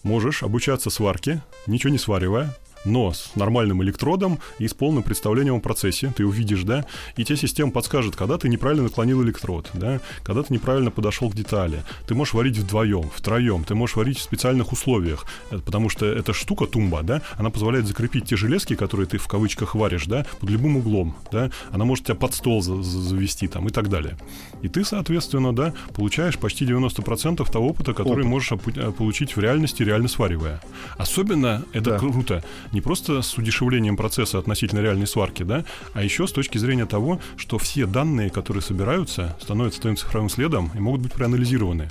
можешь 0.03 0.43
обучаться 0.43 0.91
сварке, 0.91 1.43
ничего 1.67 1.91
не 1.91 1.99
сваривая, 1.99 2.57
но 2.85 3.13
с 3.13 3.33
нормальным 3.35 3.83
электродом 3.83 4.39
и 4.59 4.69
с 4.69 4.75
полным 4.75 5.03
представлением 5.03 5.57
о 5.57 5.61
процессе. 5.61 6.13
Ты 6.17 6.25
увидишь, 6.27 6.63
да, 6.63 6.85
и 7.17 7.25
тебе 7.25 7.37
система 7.37 7.71
подскажет, 7.73 8.17
когда 8.17 8.39
ты 8.39 8.49
неправильно 8.49 8.85
наклонил 8.85 9.23
электрод, 9.23 9.71
да, 9.75 10.01
когда 10.23 10.43
ты 10.43 10.53
неправильно 10.53 10.91
подошел 10.91 11.31
к 11.31 11.35
детали. 11.35 11.83
Ты 12.07 12.15
можешь 12.15 12.35
варить 12.35 12.57
вдвоем, 12.59 13.11
втроем, 13.15 13.65
ты 13.65 13.75
можешь 13.75 13.97
варить 13.97 14.19
в 14.19 14.23
специальных 14.23 14.73
условиях, 14.73 15.27
э, 15.51 15.59
потому 15.59 15.89
что 15.89 16.07
эта 16.07 16.33
штука, 16.33 16.67
тумба, 16.67 17.03
да, 17.03 17.23
она 17.37 17.51
позволяет 17.51 17.87
закрепить 17.87 18.25
те 18.27 18.37
железки, 18.37 18.75
которые 18.77 19.07
ты 19.07 19.19
в 19.19 19.27
кавычках 19.29 19.75
варишь, 19.75 20.07
да, 20.07 20.27
под 20.41 20.51
любым 20.51 20.77
углом, 20.77 21.17
да, 21.33 21.51
она 21.71 21.85
может 21.85 22.05
тебя 22.07 22.15
под 22.15 22.35
стол 22.35 22.63
за- 22.63 22.83
за- 22.83 23.01
завести 23.01 23.49
там 23.49 23.67
и 23.69 23.71
так 23.71 23.89
далее. 23.89 24.17
И 24.63 24.69
ты, 24.69 24.85
соответственно, 24.85 25.55
да, 25.55 25.73
получаешь 25.95 26.39
почти 26.39 26.65
90% 26.65 27.51
того 27.51 27.69
опыта, 27.69 27.93
который 27.95 28.21
Опыт. 28.21 28.27
можешь 28.27 28.53
э, 28.53 28.93
получить 28.93 29.37
в 29.37 29.41
реальности, 29.41 29.83
реально 29.83 30.09
сваривая. 30.09 30.61
Особенно 30.97 31.65
это 31.73 31.91
Да. 31.93 31.99
круто 31.99 32.45
не 32.73 32.81
просто 32.81 33.23
с 33.23 33.37
удешевлением 33.39 33.97
процесса 33.97 34.39
относительно 34.39 34.81
реальной 34.81 35.07
сварки, 35.07 35.43
да, 35.43 35.65
а 35.95 36.03
еще 36.03 36.27
с 36.27 36.33
точки 36.33 36.59
зрения 36.59 36.87
того, 36.87 37.21
что 37.37 37.59
все 37.59 37.87
данные, 37.87 38.31
которые 38.31 38.63
собираются, 38.63 39.37
становятся 39.41 39.81
твоим 39.81 39.97
цифровым 39.97 40.29
следом 40.29 40.71
и 40.75 40.81
могут 40.81 41.01
быть 41.01 41.13
проанализированы. 41.13 41.91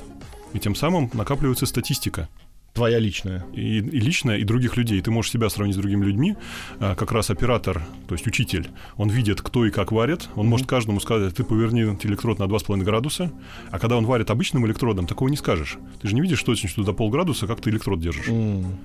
И 0.54 0.60
тем 0.60 0.76
самым 0.76 1.10
накапливается 1.14 1.66
статистика 1.66 2.30
Твоя 2.78 3.00
личная. 3.00 3.44
и, 3.54 3.80
и 3.80 4.00
личная, 4.00 4.38
и 4.38 4.44
других 4.44 4.78
людей. 4.78 5.02
Ты 5.02 5.10
можешь 5.10 5.32
себя 5.32 5.50
сравнить 5.50 5.76
с 5.76 5.80
другими 5.80 6.06
людьми. 6.06 6.36
А, 6.80 6.94
как 6.96 7.12
раз 7.12 7.32
оператор, 7.32 7.82
то 8.08 8.14
есть 8.14 8.28
учитель, 8.28 8.68
он 8.98 9.10
видит, 9.10 9.42
кто 9.42 9.66
и 9.66 9.72
как 9.72 9.92
варит. 9.92 10.30
Он 10.36 10.46
может 10.48 10.68
каждому 10.68 11.00
сказать, 11.00 11.34
ты 11.34 11.44
поверни 11.44 11.82
электрод 11.82 12.38
на 12.38 12.44
2,5 12.44 12.84
градуса. 12.84 13.32
А 13.72 13.80
когда 13.80 13.98
он 13.98 14.06
варит 14.06 14.30
обычным 14.30 14.68
электродом, 14.68 15.08
такого 15.08 15.30
не 15.30 15.38
скажешь. 15.38 15.78
Ты 16.02 16.08
же 16.08 16.14
не 16.14 16.22
видишь 16.22 16.44
точно, 16.44 16.70
что 16.70 16.84
до 16.84 16.94
полградуса, 16.94 17.48
как 17.48 17.62
ты 17.62 17.72
электрод 17.72 18.00
держишь. 18.00 18.28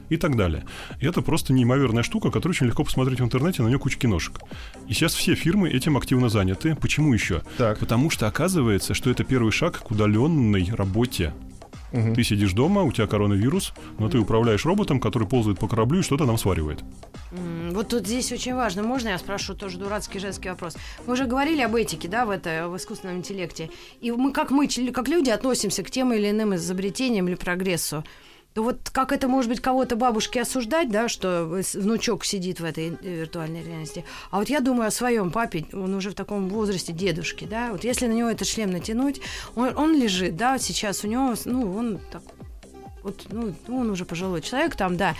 И 0.08 0.16
так 0.16 0.36
далее. 0.36 0.64
И 1.00 1.06
это 1.06 1.20
просто 1.20 1.52
неимоверная 1.52 2.02
штука, 2.02 2.30
которую 2.30 2.54
очень 2.54 2.66
легко 2.66 2.84
посмотреть 2.84 3.20
в 3.20 3.24
интернете, 3.24 3.62
на 3.62 3.68
нее 3.68 3.78
куча 3.78 3.98
киношек. 3.98 4.40
И 4.88 4.94
сейчас 4.94 5.14
все 5.14 5.34
фирмы 5.34 5.68
этим 5.68 5.98
активно 5.98 6.30
заняты. 6.30 6.76
Почему 6.76 7.12
еще? 7.12 7.42
Так. 7.58 7.78
Потому 7.78 8.08
что 8.08 8.26
оказывается, 8.26 8.94
что 8.94 9.10
это 9.10 9.22
первый 9.22 9.52
шаг 9.52 9.80
к 9.80 9.90
удаленной 9.90 10.70
работе. 10.72 11.34
Ты 11.92 12.24
сидишь 12.24 12.52
дома, 12.52 12.82
у 12.82 12.92
тебя 12.92 13.06
коронавирус, 13.06 13.74
но 13.98 14.08
ты 14.08 14.18
управляешь 14.18 14.64
роботом, 14.64 14.98
который 14.98 15.28
ползает 15.28 15.58
по 15.58 15.68
кораблю 15.68 16.00
и 16.00 16.02
что-то 16.02 16.24
нам 16.24 16.38
сваривает. 16.38 16.82
Вот 17.70 17.88
тут 17.88 18.06
здесь 18.06 18.32
очень 18.32 18.54
важно. 18.54 18.82
Можно 18.82 19.10
я 19.10 19.18
спрошу 19.18 19.54
тоже 19.54 19.78
дурацкий 19.78 20.18
женский 20.18 20.48
вопрос? 20.48 20.76
Мы 21.06 21.12
уже 21.12 21.26
говорили 21.26 21.62
об 21.62 21.74
этике, 21.74 22.08
да, 22.08 22.24
в 22.24 22.30
это, 22.30 22.68
в 22.68 22.76
искусственном 22.76 23.18
интеллекте. 23.18 23.70
И 24.00 24.10
мы, 24.10 24.32
как 24.32 24.50
мы, 24.50 24.68
как 24.92 25.08
люди, 25.08 25.30
относимся 25.30 25.82
к 25.82 25.90
тем 25.90 26.12
или 26.12 26.30
иным 26.30 26.54
изобретениям 26.54 27.28
или 27.28 27.34
прогрессу. 27.34 28.04
То 28.54 28.62
вот 28.62 28.90
как 28.90 29.12
это 29.12 29.28
может 29.28 29.48
быть 29.50 29.60
кого-то 29.60 29.96
бабушке 29.96 30.42
осуждать, 30.42 30.90
да, 30.90 31.08
что 31.08 31.44
внучок 31.74 32.24
сидит 32.24 32.60
в 32.60 32.64
этой 32.64 32.90
виртуальной 33.00 33.62
реальности. 33.62 34.04
А 34.30 34.38
вот 34.38 34.48
я 34.48 34.60
думаю 34.60 34.88
о 34.88 34.90
своем 34.90 35.30
папе, 35.30 35.64
он 35.72 35.94
уже 35.94 36.10
в 36.10 36.14
таком 36.14 36.48
возрасте 36.48 36.92
дедушки, 36.92 37.46
да, 37.46 37.70
вот 37.72 37.84
если 37.84 38.06
на 38.06 38.12
него 38.12 38.28
этот 38.28 38.46
шлем 38.46 38.70
натянуть, 38.70 39.20
он, 39.54 39.76
он 39.76 39.98
лежит, 39.98 40.36
да, 40.36 40.58
сейчас 40.58 41.04
у 41.04 41.08
него, 41.08 41.34
ну, 41.44 41.74
он 41.76 42.00
так 42.10 42.22
вот, 43.02 43.26
ну, 43.30 43.52
он 43.68 43.90
уже 43.90 44.04
пожилой 44.04 44.40
человек 44.42 44.76
там, 44.76 44.96
да. 44.96 45.14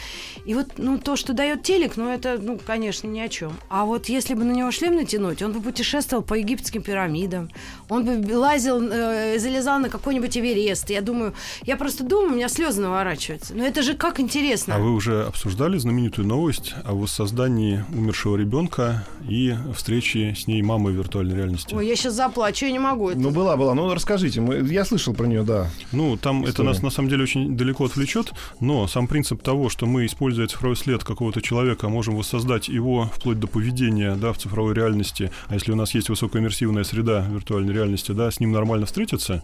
И 0.47 0.55
вот, 0.55 0.67
ну, 0.79 0.99
то, 0.99 1.17
что 1.17 1.33
дает 1.33 1.63
телек, 1.63 1.97
ну, 1.97 2.09
это, 2.09 2.39
ну, 2.41 2.59
конечно, 2.65 3.09
ни 3.09 3.21
о 3.21 3.29
чем. 3.29 3.53
А 3.69 3.85
вот 3.85 4.09
если 4.09 4.35
бы 4.35 4.45
на 4.45 4.53
него 4.53 4.71
шлем 4.71 4.97
натянуть, 4.97 5.43
он 5.43 5.53
бы 5.53 5.61
путешествовал 5.61 6.23
по 6.23 6.35
египетским 6.35 6.83
пирамидам, 6.83 7.51
он 7.89 8.05
бы 8.05 8.37
лазил, 8.37 8.81
э, 8.83 9.39
залезал 9.39 9.79
на 9.81 9.89
какой-нибудь 9.89 10.37
Эверест. 10.37 10.91
Я 10.91 11.01
думаю, 11.01 11.35
я 11.63 11.77
просто 11.77 12.05
думаю, 12.05 12.33
у 12.33 12.37
меня 12.37 12.49
слезы 12.49 12.81
наворачиваются. 12.81 13.55
Но 13.55 13.65
это 13.65 13.83
же 13.83 13.95
как 13.95 14.21
интересно. 14.21 14.77
А 14.77 14.79
вы 14.79 14.93
уже 14.93 15.25
обсуждали 15.25 15.77
знаменитую 15.79 16.27
новость 16.27 16.75
о 16.85 16.95
воссоздании 16.95 17.85
умершего 17.93 18.37
ребенка 18.37 19.07
и 19.29 19.55
встрече 19.77 20.35
с 20.37 20.47
ней 20.47 20.63
мамы 20.63 20.93
в 20.93 20.95
виртуальной 20.95 21.37
реальности? 21.37 21.75
Ой, 21.75 21.87
я 21.87 21.97
сейчас 21.97 22.15
заплачу, 22.15 22.67
я 22.67 22.73
не 22.73 22.79
могу. 22.79 23.11
Это... 23.11 23.19
Ну, 23.19 23.31
была, 23.31 23.57
была. 23.57 23.75
Ну, 23.75 23.93
расскажите. 23.93 24.41
мы- 24.41 24.57
Я 24.73 24.85
слышал 24.85 25.15
про 25.15 25.27
нее, 25.27 25.43
да. 25.43 25.69
Ну, 25.93 26.17
там 26.17 26.43
это 26.43 26.51
История. 26.53 26.69
нас 26.69 26.83
на 26.83 26.91
самом 26.91 27.09
деле 27.09 27.23
очень 27.25 27.57
далеко 27.57 27.72
отвлечет, 27.81 28.33
но 28.61 28.87
сам 28.87 29.07
принцип 29.07 29.43
того, 29.43 29.69
что 29.69 29.87
мы, 29.87 30.07
используя 30.07 30.47
цифровой 30.47 30.77
след 30.77 31.05
какого-то 31.05 31.41
человека, 31.41 31.89
можем 31.89 32.17
воссоздать 32.17 32.69
его 32.69 33.11
вплоть 33.15 33.39
до 33.39 33.47
поведения 33.47 34.15
да, 34.17 34.33
в 34.33 34.39
цифровой 34.39 34.75
реальности, 34.75 35.31
а 35.49 35.55
если 35.55 35.73
у 35.73 35.77
нас 35.77 35.95
есть 35.95 36.09
высокоиммерсивная 36.09 36.85
среда 36.85 37.27
виртуальной 37.29 37.73
реальности, 37.73 38.13
да, 38.13 38.31
с 38.31 38.41
ним 38.41 38.53
нормально 38.53 38.87
встретиться, 38.87 39.43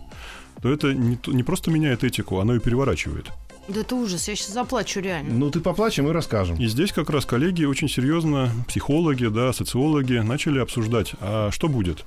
то 0.62 0.70
это 0.70 0.92
не, 0.92 1.18
не 1.26 1.42
просто 1.42 1.70
меняет 1.70 2.04
этику, 2.04 2.38
оно 2.40 2.54
и 2.54 2.58
переворачивает. 2.58 3.26
Да 3.68 3.80
это 3.80 3.96
ужас, 3.96 4.26
я 4.28 4.34
сейчас 4.34 4.54
заплачу 4.54 5.00
реально. 5.00 5.34
Ну, 5.34 5.50
ты 5.50 5.60
поплачем 5.60 6.08
и 6.08 6.12
расскажем. 6.12 6.56
И 6.56 6.66
здесь 6.66 6.90
как 6.90 7.10
раз 7.10 7.26
коллеги 7.26 7.64
очень 7.64 7.88
серьезно, 7.88 8.50
психологи, 8.66 9.26
да, 9.26 9.52
социологи, 9.52 10.14
начали 10.14 10.58
обсуждать, 10.58 11.12
а 11.20 11.50
что 11.50 11.68
будет? 11.68 12.04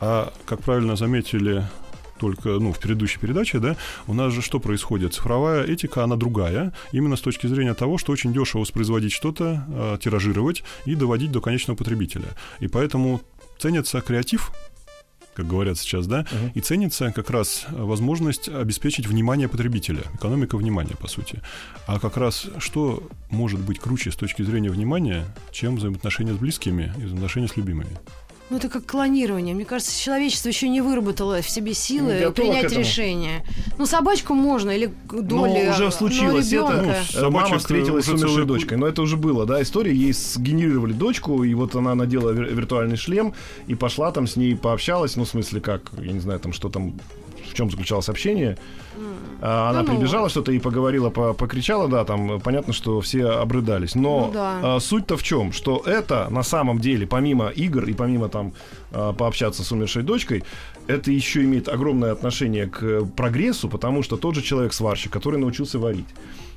А, 0.00 0.32
как 0.44 0.62
правильно 0.62 0.96
заметили 0.96 1.64
только 2.18 2.48
ну, 2.50 2.72
в 2.72 2.78
предыдущей 2.78 3.18
передаче, 3.18 3.58
да, 3.58 3.76
у 4.06 4.14
нас 4.14 4.32
же 4.32 4.42
что 4.42 4.58
происходит? 4.60 5.14
Цифровая 5.14 5.64
этика, 5.64 6.04
она 6.04 6.16
другая, 6.16 6.72
именно 6.92 7.16
с 7.16 7.20
точки 7.20 7.46
зрения 7.46 7.74
того, 7.74 7.98
что 7.98 8.12
очень 8.12 8.32
дешево 8.32 8.62
воспроизводить 8.62 9.12
что-то, 9.12 9.64
э, 9.68 9.98
тиражировать 10.02 10.62
и 10.84 10.94
доводить 10.94 11.32
до 11.32 11.40
конечного 11.40 11.76
потребителя. 11.76 12.28
И 12.60 12.68
поэтому 12.68 13.20
ценится 13.58 14.00
креатив, 14.00 14.52
как 15.34 15.46
говорят 15.46 15.76
сейчас, 15.78 16.06
да, 16.06 16.24
Мгм. 16.32 16.52
и 16.54 16.60
ценится 16.60 17.12
как 17.12 17.28
раз 17.28 17.66
возможность 17.70 18.48
обеспечить 18.48 19.06
внимание 19.06 19.48
потребителя, 19.48 20.00
экономика 20.14 20.56
внимания, 20.56 20.94
по 20.98 21.08
сути. 21.08 21.42
А 21.86 21.98
как 22.00 22.16
раз 22.16 22.46
что 22.58 23.02
может 23.30 23.60
быть 23.60 23.78
круче 23.78 24.10
с 24.10 24.16
точки 24.16 24.40
зрения 24.42 24.70
внимания, 24.70 25.26
чем 25.52 25.76
взаимоотношения 25.76 26.32
с 26.32 26.38
близкими 26.38 26.90
и 26.96 27.02
взаимоотношения 27.02 27.48
с 27.48 27.56
любимыми? 27.56 27.98
Ну, 28.48 28.58
это 28.58 28.68
как 28.68 28.86
клонирование. 28.86 29.54
Мне 29.56 29.64
кажется, 29.64 30.00
человечество 30.00 30.48
еще 30.48 30.68
не 30.68 30.80
выработало 30.80 31.42
в 31.42 31.50
себе 31.50 31.74
силы 31.74 32.30
принять 32.32 32.70
решение. 32.72 33.44
Ну, 33.76 33.86
собачку 33.86 34.34
можно, 34.34 34.70
или 34.70 34.92
доли. 35.10 35.64
Но 35.64 35.70
уже 35.72 35.84
но 35.86 35.90
случилось 35.90 36.52
это. 36.52 36.82
Ну, 36.82 36.90
Э, 36.90 37.02
собачек, 37.04 37.32
Мама 37.48 37.58
встретилась 37.58 38.04
с 38.04 38.08
умершей 38.08 38.28
целая 38.28 38.44
дочкой. 38.46 38.78
Но 38.78 38.86
это 38.86 39.02
уже 39.02 39.16
было, 39.16 39.46
да, 39.46 39.60
история. 39.60 39.92
Ей 39.92 40.12
сгенерировали 40.12 40.92
дочку, 40.92 41.42
и 41.42 41.52
вот 41.54 41.74
она 41.74 41.96
надела 41.96 42.30
вир- 42.30 42.54
виртуальный 42.54 42.96
шлем 42.96 43.34
и 43.66 43.74
пошла 43.74 44.12
там 44.12 44.28
с 44.28 44.36
ней 44.36 44.54
пообщалась. 44.56 45.16
Ну, 45.16 45.24
в 45.24 45.28
смысле, 45.28 45.60
как, 45.60 45.90
я 45.98 46.12
не 46.12 46.20
знаю, 46.20 46.38
там, 46.38 46.52
что 46.52 46.68
там, 46.68 46.94
чем 47.56 47.70
заключалось 47.70 48.08
общение. 48.08 48.56
А, 49.42 49.70
Она 49.70 49.82
Ну, 49.82 49.88
прибежала, 49.88 50.28
что-то 50.28 50.52
и 50.52 50.58
поговорила, 50.58 51.10
по- 51.10 51.34
покричала, 51.34 51.88
да, 51.88 52.04
там 52.04 52.40
понятно, 52.40 52.72
что 52.72 53.00
все 53.00 53.26
обрыдались. 53.26 53.94
Но 53.94 54.26
Ну 54.26 54.32
да. 54.32 54.76
а, 54.76 54.80
суть-то 54.80 55.16
в 55.16 55.22
чем? 55.22 55.52
Что 55.52 55.82
это 55.84 56.28
на 56.30 56.42
самом 56.42 56.78
деле, 56.78 57.06
помимо 57.06 57.48
игр 57.48 57.84
и 57.84 57.92
помимо 57.94 58.28
там 58.28 58.52
а, 58.92 59.12
пообщаться 59.12 59.62
с 59.62 59.72
умершей 59.72 60.02
дочкой, 60.02 60.42
это 60.86 61.10
еще 61.10 61.42
имеет 61.44 61.68
огромное 61.68 62.12
отношение 62.12 62.66
к 62.66 63.04
прогрессу, 63.16 63.68
потому 63.68 64.02
что 64.02 64.16
тот 64.16 64.34
же 64.34 64.42
человек-сварщик, 64.42 65.12
который 65.12 65.38
научился 65.38 65.78
варить, 65.78 66.06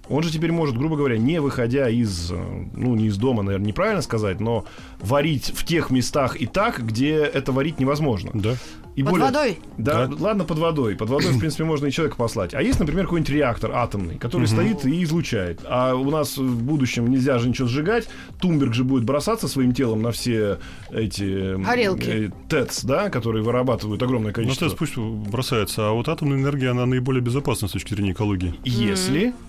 он 0.09 0.23
же 0.23 0.31
теперь 0.31 0.51
может, 0.51 0.77
грубо 0.77 0.95
говоря, 0.95 1.17
не 1.17 1.39
выходя 1.39 1.89
из, 1.89 2.31
э, 2.31 2.35
ну, 2.73 2.95
не 2.95 3.07
из 3.07 3.17
дома, 3.17 3.43
наверное, 3.43 3.67
неправильно 3.67 4.01
сказать, 4.01 4.39
но 4.39 4.65
варить 4.99 5.51
в 5.55 5.65
тех 5.65 5.89
местах 5.91 6.39
и 6.41 6.45
так, 6.45 6.85
где 6.85 7.15
это 7.17 7.51
варить 7.51 7.79
невозможно. 7.79 8.31
Да. 8.33 8.55
И 8.95 9.03
Под 9.03 9.17
водой? 9.17 9.59
Да, 9.77 10.07
Да. 10.07 10.15
ладно, 10.19 10.43
под 10.43 10.57
водой. 10.57 10.95
Под 10.95 11.09
водой, 11.09 11.31
в 11.31 11.39
принципе, 11.39 11.63
можно 11.63 11.85
и 11.85 11.91
человека 11.91 12.17
послать. 12.17 12.53
А 12.53 12.61
есть, 12.61 12.79
например, 12.79 13.05
какой-нибудь 13.05 13.31
реактор 13.31 13.71
атомный, 13.73 14.17
который 14.17 14.47
стоит 14.47 14.83
и 14.85 15.03
излучает. 15.03 15.61
А 15.65 15.93
у 15.95 16.09
нас 16.09 16.37
в 16.37 16.63
будущем 16.63 17.09
нельзя 17.09 17.37
же 17.39 17.47
ничего 17.47 17.67
сжигать. 17.67 18.09
Тумберг 18.41 18.73
же 18.73 18.83
будет 18.83 19.05
бросаться 19.05 19.47
своим 19.47 19.73
телом 19.73 20.01
на 20.01 20.11
все 20.11 20.57
эти... 20.91 21.55
Горелки. 21.63 22.09
э, 22.09 22.29
ТЭЦ, 22.49 22.83
да, 22.83 23.09
которые 23.09 23.41
вырабатывают 23.43 24.03
огромное 24.03 24.31
Ну, 24.31 24.33
количество. 24.35 24.67
ТЭЦ 24.67 24.77
пусть 24.77 24.97
бросается, 24.97 25.87
а 25.87 25.91
вот 25.93 26.09
атомная 26.09 26.37
энергия, 26.37 26.69
она 26.71 26.85
наиболее 26.85 27.21
безопасна 27.21 27.67
с 27.69 27.71
точки 27.71 27.93
зрения 27.93 28.11
экологии. 28.11 28.55
Если 28.65 29.33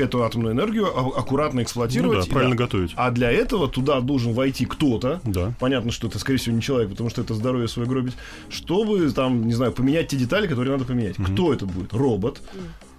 эту 0.00 0.24
атомную 0.24 0.54
энергию 0.54 0.86
а- 0.86 1.18
аккуратно 1.18 1.56
Ну 1.60 1.62
эксплуатировать. 1.64 2.26
да, 2.26 2.32
правильно 2.32 2.56
готовить. 2.56 2.92
А 2.96 3.10
для 3.10 3.30
этого 3.30 3.68
туда 3.68 4.00
должен 4.00 4.32
войти 4.32 4.66
кто-то. 4.66 5.20
Да. 5.24 5.52
Понятно, 5.60 5.92
что 5.92 6.08
это, 6.08 6.18
скорее 6.18 6.38
всего, 6.38 6.54
не 6.56 6.62
человек, 6.62 6.90
потому 6.90 7.10
что 7.10 7.22
это 7.22 7.34
здоровье 7.34 7.68
свое 7.68 7.88
гробить. 7.88 8.14
Чтобы 8.48 9.10
там, 9.12 9.46
не 9.46 9.54
знаю, 9.54 9.72
поменять 9.72 10.08
те 10.08 10.16
детали, 10.16 10.46
которые 10.46 10.72
надо 10.72 10.84
поменять. 10.84 11.16
Кто 11.16 11.52
это 11.52 11.66
будет? 11.66 11.92
Робот. 11.92 12.40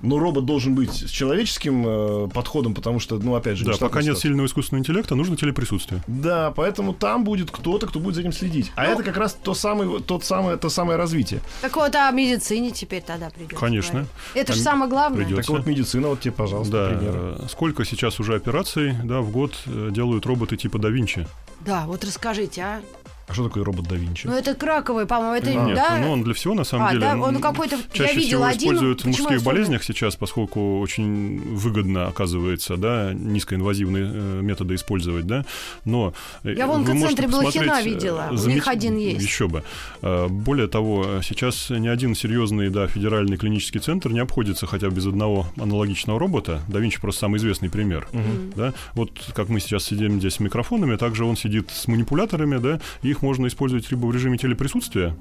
Но 0.02 0.20
робот 0.20 0.46
должен 0.46 0.76
быть 0.76 0.92
с 0.92 1.10
человеческим 1.10 1.84
э, 1.86 2.28
подходом, 2.34 2.74
потому 2.76 3.00
что, 3.00 3.18
ну, 3.18 3.36
опять 3.36 3.58
же, 3.58 3.66
Да, 3.66 3.74
пока 3.80 4.02
нет 4.02 4.18
сильного 4.18 4.46
искусственного 4.46 4.82
интеллекта, 4.82 5.16
нужно 5.16 5.36
телеприсутствие. 5.38 6.04
Да, 6.08 6.52
поэтому 6.56 6.94
там 6.94 7.24
будет 7.24 7.50
кто-то, 7.52 7.88
кто 7.88 8.00
будет 8.00 8.16
за 8.16 8.22
этим 8.22 8.32
следить. 8.32 8.72
А 8.76 8.86
это 8.86 9.02
как 9.04 9.18
раз 9.18 9.34
то 9.42 9.54
самое, 9.54 10.00
тот 10.00 10.24
самое, 10.24 10.58
то 10.58 10.70
самое 10.70 10.98
развитие. 10.98 11.42
Так 11.62 11.76
вот, 11.76 11.96
о 11.96 12.12
медицине 12.12 12.72
теперь 12.72 13.02
тогда 13.02 13.30
придется. 13.30 13.56
Конечно. 13.56 13.92
говорить. 13.94 14.10
Это 14.36 14.54
же 14.54 14.64
Там 14.64 14.74
самое 14.74 14.90
главное. 14.90 15.24
придётся. 15.26 15.42
Так 15.44 15.58
вот, 15.58 15.66
медицина, 15.66 16.10
вот 16.10 16.20
тебе, 16.22 16.32
пожалуйста, 16.34 16.72
Да, 16.92 16.98
пример. 16.98 17.42
сколько 17.50 17.84
сейчас 17.86 18.20
уже 18.20 18.36
операций 18.36 18.94
да, 19.04 19.22
в 19.22 19.32
год 19.32 19.56
э, 19.66 19.90
делают 19.92 20.26
роботы 20.26 20.58
типа 20.58 20.78
да 20.80 20.90
Винчи? 20.90 21.28
Да, 21.62 21.86
вот 21.88 22.04
расскажите, 22.04 22.62
а? 22.62 22.82
А 23.30 23.34
что 23.34 23.44
такое 23.44 23.66
робот 23.66 23.88
да 23.90 23.96
Винчи? 23.98 24.26
Ну, 24.26 24.34
это 24.34 24.56
краковый, 24.56 25.06
по-моему, 25.06 25.34
это, 25.36 25.54
Нет, 25.54 25.76
да? 25.76 25.98
ну 26.00 26.12
он 26.12 26.24
для 26.24 26.34
всего 26.34 26.54
на 26.54 26.64
самом 26.64 26.86
А, 26.88 26.90
деле. 26.92 27.02
да, 27.02 27.18
он 27.18 27.42
какой-то- 27.42 27.76
я 27.76 27.82
чаще 27.92 28.16
видела 28.16 28.48
всего 28.48 28.56
один, 28.56 28.68
используют 28.72 29.02
в 29.02 29.06
мужских 29.08 29.44
болезнях 29.44 29.84
сейчас, 29.84 30.16
поскольку 30.16 30.80
очень 30.80 31.42
выгодно 31.56 32.08
оказывается, 32.08 32.78
да, 32.78 33.12
низкоинвазивные 33.14 34.12
э, 34.14 34.40
методы 34.42 34.76
использовать, 34.76 35.28
да. 35.28 35.44
Но 35.84 36.14
э, 36.46 36.54
Я 36.54 36.68
в 36.68 36.72
онкоцентре 36.72 37.28
Блохина 37.28 37.82
э, 37.82 37.84
видела. 37.84 38.30
У 38.32 38.36
замет- 38.36 38.56
них 38.56 38.68
один 38.70 38.96
есть. 38.98 39.22
Еще 39.26 39.50
бы. 39.50 39.64
Более 40.02 40.68
того, 40.68 41.22
сейчас 41.22 41.70
ни 41.70 41.88
один 41.90 42.16
серьезный, 42.16 42.70
да, 42.70 42.88
федеральный 42.88 43.36
клинический 43.36 43.82
центр 43.82 44.10
не 44.10 44.20
обходится 44.20 44.68
хотя 44.68 44.90
бы 44.90 44.96
без 44.96 45.06
одного 45.06 45.48
аналогичного 45.60 46.18
робота. 46.18 46.62
Да 46.70 46.80
Винчи 46.80 47.02
просто 47.02 47.22
самый 47.22 47.38
известный 47.40 47.70
пример. 47.70 48.08
Да? 48.56 48.74
Вот 48.94 49.12
как 49.36 49.50
мы 49.50 49.60
сейчас 49.60 49.84
сидим 49.84 50.20
здесь 50.20 50.36
с 50.36 50.40
микрофонами, 50.40 50.96
также 50.96 51.26
он 51.26 51.36
сидит 51.36 51.72
с 51.72 51.88
манипуляторами, 51.88 52.58
да, 52.58 52.80
и 53.02 53.17
их 53.18 53.22
можно 53.24 53.48
использовать 53.48 53.90
либо 53.92 54.06
в 54.06 54.14
режиме 54.14 54.38
телеприсутствия, 54.38 55.16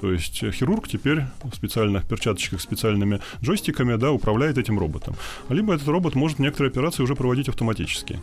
то 0.00 0.12
есть 0.12 0.44
хирург 0.52 0.88
теперь 0.88 1.22
в 1.42 1.54
специальных 1.54 2.06
перчаточках, 2.06 2.60
специальными 2.60 3.20
джойстиками, 3.42 3.96
да, 3.96 4.12
управляет 4.12 4.58
этим 4.58 4.78
роботом. 4.78 5.14
Либо 5.48 5.74
этот 5.74 5.88
робот 5.88 6.14
может 6.14 6.38
некоторые 6.38 6.70
операции 6.70 7.02
уже 7.02 7.14
проводить 7.14 7.48
автоматически. 7.48 8.20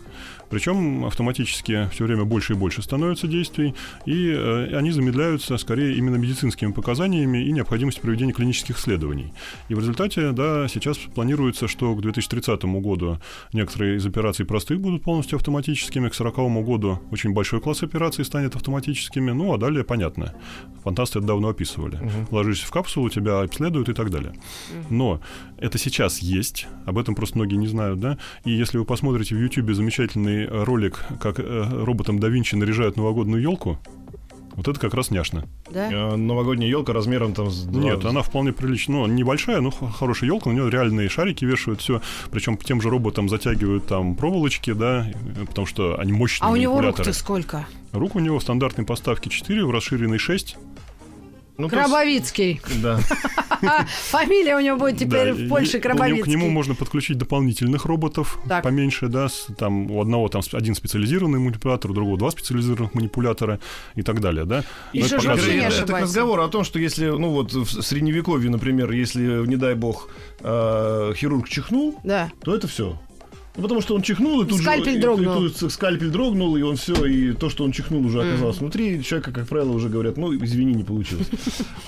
Причем 0.49 1.05
автоматически 1.05 1.89
все 1.91 2.05
время 2.05 2.25
больше 2.25 2.53
и 2.53 2.55
больше 2.55 2.81
становится 2.81 3.27
действий, 3.27 3.73
и 4.05 4.29
э, 4.29 4.77
они 4.77 4.91
замедляются 4.91 5.57
скорее 5.57 5.95
именно 5.95 6.15
медицинскими 6.15 6.71
показаниями 6.71 7.45
и 7.45 7.51
необходимостью 7.51 8.01
проведения 8.01 8.33
клинических 8.33 8.77
исследований. 8.77 9.33
И 9.69 9.75
в 9.75 9.79
результате, 9.79 10.31
да, 10.31 10.67
сейчас 10.67 10.97
планируется, 10.97 11.67
что 11.67 11.95
к 11.95 12.01
2030 12.01 12.63
году 12.63 13.19
некоторые 13.53 13.97
из 13.97 14.05
операций 14.05 14.45
простых 14.45 14.79
будут 14.79 15.03
полностью 15.03 15.37
автоматическими, 15.37 16.09
к 16.09 16.13
40 16.13 16.35
году 16.63 17.01
очень 17.11 17.33
большой 17.33 17.61
класс 17.61 17.83
операций 17.83 18.25
станет 18.25 18.55
автоматическими, 18.55 19.31
ну 19.31 19.53
а 19.53 19.57
далее 19.57 19.83
понятно. 19.83 20.33
Фантасты 20.83 21.19
это 21.19 21.27
давно 21.27 21.49
описывали. 21.49 21.99
Ложишься 22.31 22.67
в 22.67 22.71
капсулу, 22.71 23.09
тебя 23.09 23.41
обследуют 23.41 23.89
и 23.89 23.93
так 23.93 24.09
далее. 24.09 24.33
Но 24.89 25.21
это 25.57 25.77
сейчас 25.77 26.19
есть, 26.19 26.67
об 26.85 26.97
этом 26.97 27.15
просто 27.15 27.37
многие 27.37 27.55
не 27.55 27.67
знают, 27.67 27.99
да. 27.99 28.17
И 28.43 28.51
если 28.51 28.77
вы 28.77 28.85
посмотрите 28.85 29.35
в 29.35 29.39
YouTube 29.39 29.73
замечательный 29.73 30.44
ролик, 30.49 31.05
как 31.19 31.39
э, 31.39 31.83
роботом 31.83 32.19
да 32.19 32.27
Винчи 32.27 32.55
наряжают 32.55 32.97
новогодную 32.97 33.41
елку, 33.41 33.79
вот 34.55 34.69
это 34.69 34.79
как 34.79 34.93
раз 34.93 35.11
няшно. 35.11 35.45
Да? 35.69 35.91
Э, 35.91 36.15
Новогодняя 36.15 36.69
елка 36.69 36.93
размером 36.93 37.33
там 37.33 37.49
с 37.51 37.65
Нет, 37.65 38.05
она 38.05 38.21
вполне 38.21 38.53
приличная. 38.53 38.95
Ну, 38.99 39.07
небольшая, 39.07 39.59
но 39.59 39.69
хорошая 39.71 40.29
елка, 40.29 40.49
на 40.49 40.53
нее 40.53 40.69
реальные 40.69 41.09
шарики 41.09 41.43
вешают, 41.43 41.81
все. 41.81 42.01
Причем 42.31 42.57
тем 42.57 42.81
же 42.81 42.89
роботом 42.89 43.27
затягивают 43.27 43.85
там 43.85 44.15
проволочки, 44.15 44.71
да, 44.71 45.07
э, 45.07 45.45
потому 45.45 45.67
что 45.67 45.99
они 45.99 46.13
мощные 46.13 46.47
А 46.47 46.51
у 46.51 46.55
него 46.55 46.79
рук-то 46.79 47.11
сколько? 47.11 47.67
Рук 47.91 48.15
у 48.15 48.19
него 48.19 48.39
в 48.39 48.43
стандартной 48.43 48.85
поставке 48.85 49.29
4, 49.29 49.65
в 49.65 49.71
расширенной 49.71 50.19
6. 50.19 50.57
Ну, 51.57 51.69
Крабовицкий. 51.69 52.61
Да. 52.81 52.99
Фамилия 54.09 54.55
у 54.57 54.59
него 54.59 54.77
будет 54.77 54.97
теперь 54.97 55.33
Да, 55.33 55.33
в 55.33 55.47
Польше 55.47 55.77
и 55.77 55.79
к 55.79 55.85
нему- 55.85 55.95
К 55.97 56.01
нему 56.01 56.15
Крабовицкий. 56.17 56.49
можно 56.49 56.75
подключить 56.75 57.17
дополнительных 57.17 57.85
роботов 57.85 58.37
Так. 58.47 58.63
поменьше, 58.63 59.07
да, 59.07 59.29
с- 59.29 59.47
там 59.57 59.89
у 59.91 60.01
одного 60.01 60.27
там 60.29 60.41
один 60.53 60.75
специализированный 60.75 61.39
манипулятор, 61.39 61.91
у 61.91 61.93
другого 61.93 62.17
два 62.17 62.31
специализированных 62.31 62.93
манипулятора 62.93 63.59
и 63.95 64.01
так 64.01 64.19
далее, 64.21 64.45
да. 64.45 64.63
И 64.93 65.01
что 65.03 65.15
это 65.15 65.23
же 65.23 65.29
вообще 65.29 65.55
не 65.55 65.65
это, 65.67 65.97
разговору 65.97 66.43
о 66.43 66.47
том, 66.49 66.63
что 66.63 66.77
если, 66.79 67.05
ну 67.07 67.29
вот 67.29 67.53
в 67.53 67.81
средневековье, 67.81 68.49
например, 68.49 68.91
если, 68.91 69.45
не 69.47 69.55
дай 69.55 69.75
бог, 69.75 70.09
э, 70.41 71.13
хирург 71.15 71.47
чихнул, 71.49 71.99
Да. 72.03 72.31
то 72.43 72.53
это 72.55 72.67
все. 72.67 72.99
Ну, 73.57 73.61
потому 73.63 73.81
что 73.81 73.95
он 73.95 74.01
чихнул, 74.01 74.41
и 74.41 74.45
тут 74.47 74.59
Скальпель 74.59 74.93
же... 74.93 74.97
и- 74.97 75.01
дрогнул. 75.01 75.45
И, 75.45 75.49
тут 75.49 75.71
скальпель 75.71 76.09
дрогнул, 76.09 76.55
и 76.57 76.61
он 76.61 76.75
все, 76.75 77.05
и 77.05 77.31
то, 77.33 77.49
что 77.49 77.63
он 77.63 77.71
чихнул, 77.71 78.05
уже 78.05 78.21
оказалось 78.21 78.57
внутри. 78.57 79.01
Человека, 79.03 79.31
как 79.31 79.47
правило, 79.47 79.71
уже 79.71 79.87
говорят, 79.89 80.17
ну, 80.17 80.33
извини, 80.35 80.73
не 80.73 80.83
получилось. 80.83 81.27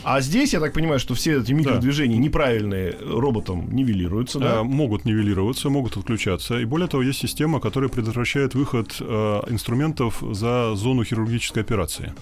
А 0.03 0.21
здесь, 0.21 0.53
я 0.53 0.59
так 0.61 0.73
понимаю, 0.73 0.99
что 0.99 1.13
все 1.13 1.39
эти 1.41 1.51
микродвижения 1.51 2.17
неправильные 2.17 2.95
роботом 3.01 3.67
нивелируются, 3.75 4.39
Э, 4.39 4.41
да? 4.41 4.63
могут 4.63 5.05
нивелироваться, 5.05 5.69
могут 5.69 5.97
отключаться. 5.97 6.59
И 6.59 6.65
более 6.65 6.87
того, 6.87 7.03
есть 7.03 7.19
система, 7.19 7.59
которая 7.59 7.89
предотвращает 7.89 8.55
выход 8.55 8.95
э, 8.99 9.41
инструментов 9.49 10.23
за 10.31 10.73
зону 10.75 11.03
хирургической 11.03 11.63
операции. 11.63 12.13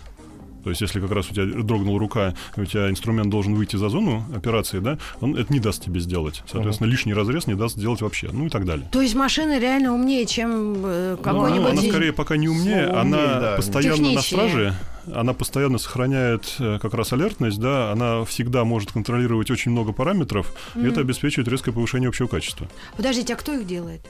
То 0.66 0.72
есть, 0.72 0.82
если 0.82 1.00
как 1.00 1.12
раз 1.12 1.30
у 1.30 1.34
тебя 1.36 1.46
дрогнула 1.46 2.00
рука, 2.00 2.34
у 2.58 2.66
тебя 2.66 2.90
инструмент 2.90 3.30
должен 3.30 3.54
выйти 3.54 3.76
за 3.76 3.88
зону 3.90 4.26
операции, 4.36 4.80
да, 4.80 4.98
он 5.22 5.36
это 5.38 5.54
не 5.54 5.60
даст 5.60 5.84
тебе 5.84 6.00
сделать. 6.00 6.42
Соответственно, 6.52 6.88
лишний 6.88 7.14
разрез 7.14 7.46
не 7.46 7.54
даст 7.54 7.76
сделать 7.76 8.02
вообще. 8.02 8.30
Ну 8.34 8.48
и 8.48 8.50
так 8.50 8.66
далее. 8.66 8.88
То 8.92 9.00
есть 9.00 9.14
машина 9.14 9.60
реально 9.60 9.94
умнее, 9.94 10.26
чем 10.26 10.74
э, 10.84 11.18
Ну, 11.18 11.24
какой-нибудь... 11.24 11.70
она 11.70 11.82
скорее 11.84 12.14
пока 12.14 12.36
не 12.36 12.50
умнее, 12.50 12.86
Слово 12.86 13.02
она 13.02 13.18
умнее, 13.18 13.40
да. 13.40 13.56
постоянно 13.58 14.12
на 14.12 14.22
страже, 14.22 14.76
она 15.14 15.34
постоянно 15.34 15.78
сохраняет 15.78 16.56
э, 16.58 16.80
как 16.82 16.96
раз 16.96 17.14
алертность, 17.14 17.60
да, 17.60 17.92
она 17.92 18.26
всегда 18.26 18.64
может 18.66 18.92
контролировать 18.92 19.52
очень 19.52 19.70
много 19.70 19.92
параметров, 19.94 20.52
и 20.74 20.84
это 20.84 21.02
обеспечивает 21.02 21.48
резкое 21.48 21.74
повышение 21.74 22.10
общего 22.10 22.26
качества. 22.26 22.68
Подождите, 22.98 23.34
а 23.34 23.36
кто 23.36 23.54
их 23.54 23.68
делает? 23.68 24.02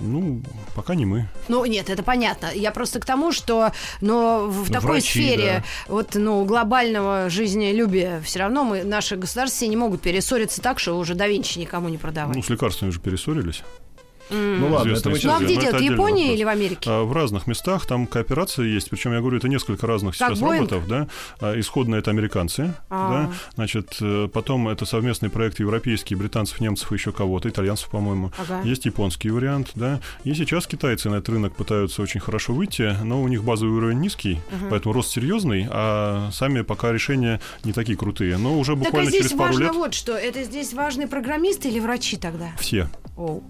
Ну, 0.00 0.42
пока 0.74 0.94
не 0.94 1.06
мы. 1.06 1.28
Ну, 1.48 1.64
нет, 1.64 1.88
это 1.88 2.02
понятно. 2.02 2.50
Я 2.54 2.72
просто 2.72 3.00
к 3.00 3.04
тому, 3.04 3.32
что 3.32 3.72
но 4.00 4.46
в 4.48 4.68
Ну, 4.68 4.74
такой 4.74 4.90
врачи, 4.90 5.08
сфере 5.08 5.64
вот, 5.88 6.14
ну, 6.14 6.44
глобального 6.44 7.30
жизнелюбия 7.30 8.20
все 8.20 8.40
равно 8.40 8.64
мы, 8.64 8.84
наши 8.84 9.16
государства 9.16 9.64
не 9.66 9.76
могут 9.76 10.02
перессориться 10.02 10.60
так, 10.60 10.78
что 10.78 10.98
уже 10.98 11.14
да 11.14 11.28
Винчи 11.28 11.58
никому 11.58 11.88
не 11.88 11.98
продавать. 11.98 12.36
Ну, 12.36 12.42
с 12.42 12.48
лекарствами 12.48 12.90
уже 12.90 13.00
перессорились. 13.00 13.62
Ну 14.30 14.68
ладно, 14.70 14.92
это 14.92 15.10
мы 15.10 15.16
сейчас... 15.18 15.24
ну, 15.24 15.32
а 15.36 15.40
где 15.48 15.56
делают? 15.56 15.80
Японии 15.80 16.22
вопрос. 16.24 16.36
или 16.36 16.44
в 16.44 16.48
Америке? 16.48 16.90
А, 16.90 17.02
В 17.04 17.12
разных 17.12 17.46
местах 17.46 17.86
там 17.86 18.06
кооперация 18.06 18.66
есть, 18.66 18.90
причем 18.90 19.12
я 19.12 19.20
говорю, 19.20 19.36
это 19.38 19.48
несколько 19.48 19.86
разных 19.86 20.16
Как 20.16 20.28
сейчас 20.30 20.40
Боинг? 20.40 20.70
роботов, 20.70 20.88
да. 20.88 21.08
А, 21.40 21.58
Исходно 21.58 21.96
это 21.96 22.10
американцы, 22.10 22.74
А. 22.90 23.10
да. 23.10 23.32
Значит, 23.54 23.96
э, 24.00 24.28
потом 24.32 24.68
это 24.68 24.86
совместный 24.86 25.30
проект 25.30 25.60
европейский, 25.60 26.14
британцев, 26.14 26.60
немцев 26.60 26.90
и 26.92 26.94
еще 26.94 27.12
кого-то, 27.12 27.48
итальянцев, 27.48 27.88
по-моему. 27.90 28.32
Ага. 28.38 28.62
Есть 28.64 28.86
японский 28.86 29.30
вариант, 29.30 29.70
да. 29.74 30.00
И 30.24 30.34
сейчас 30.34 30.66
китайцы 30.66 31.10
на 31.10 31.16
этот 31.16 31.28
рынок 31.30 31.54
пытаются 31.54 32.02
очень 32.02 32.20
хорошо 32.20 32.52
выйти, 32.54 32.96
но 33.02 33.22
у 33.22 33.28
них 33.28 33.44
базовый 33.44 33.74
уровень 33.76 34.00
низкий, 34.00 34.40
поэтому 34.70 34.94
рост 34.94 35.10
серьезный, 35.10 35.66
а 35.70 36.30
сами 36.32 36.62
пока 36.62 36.92
решения 36.92 37.40
не 37.64 37.72
такие 37.72 37.96
крутые. 37.96 38.36
Но 38.38 38.58
уже 38.58 38.72
Так 38.72 38.80
а 38.82 38.84
буквально 38.84 39.10
здесь 39.10 39.22
через 39.22 39.32
пару 39.32 39.44
важно 39.52 39.62
лет 39.64 39.74
вот 39.74 39.94
что. 39.94 40.12
Это 40.12 40.42
здесь 40.44 40.72
важны 40.72 41.06
программисты 41.06 41.68
или 41.68 41.78
врачи 41.80 42.16
тогда? 42.16 42.52
все. 42.58 42.88
Оу. 43.16 43.42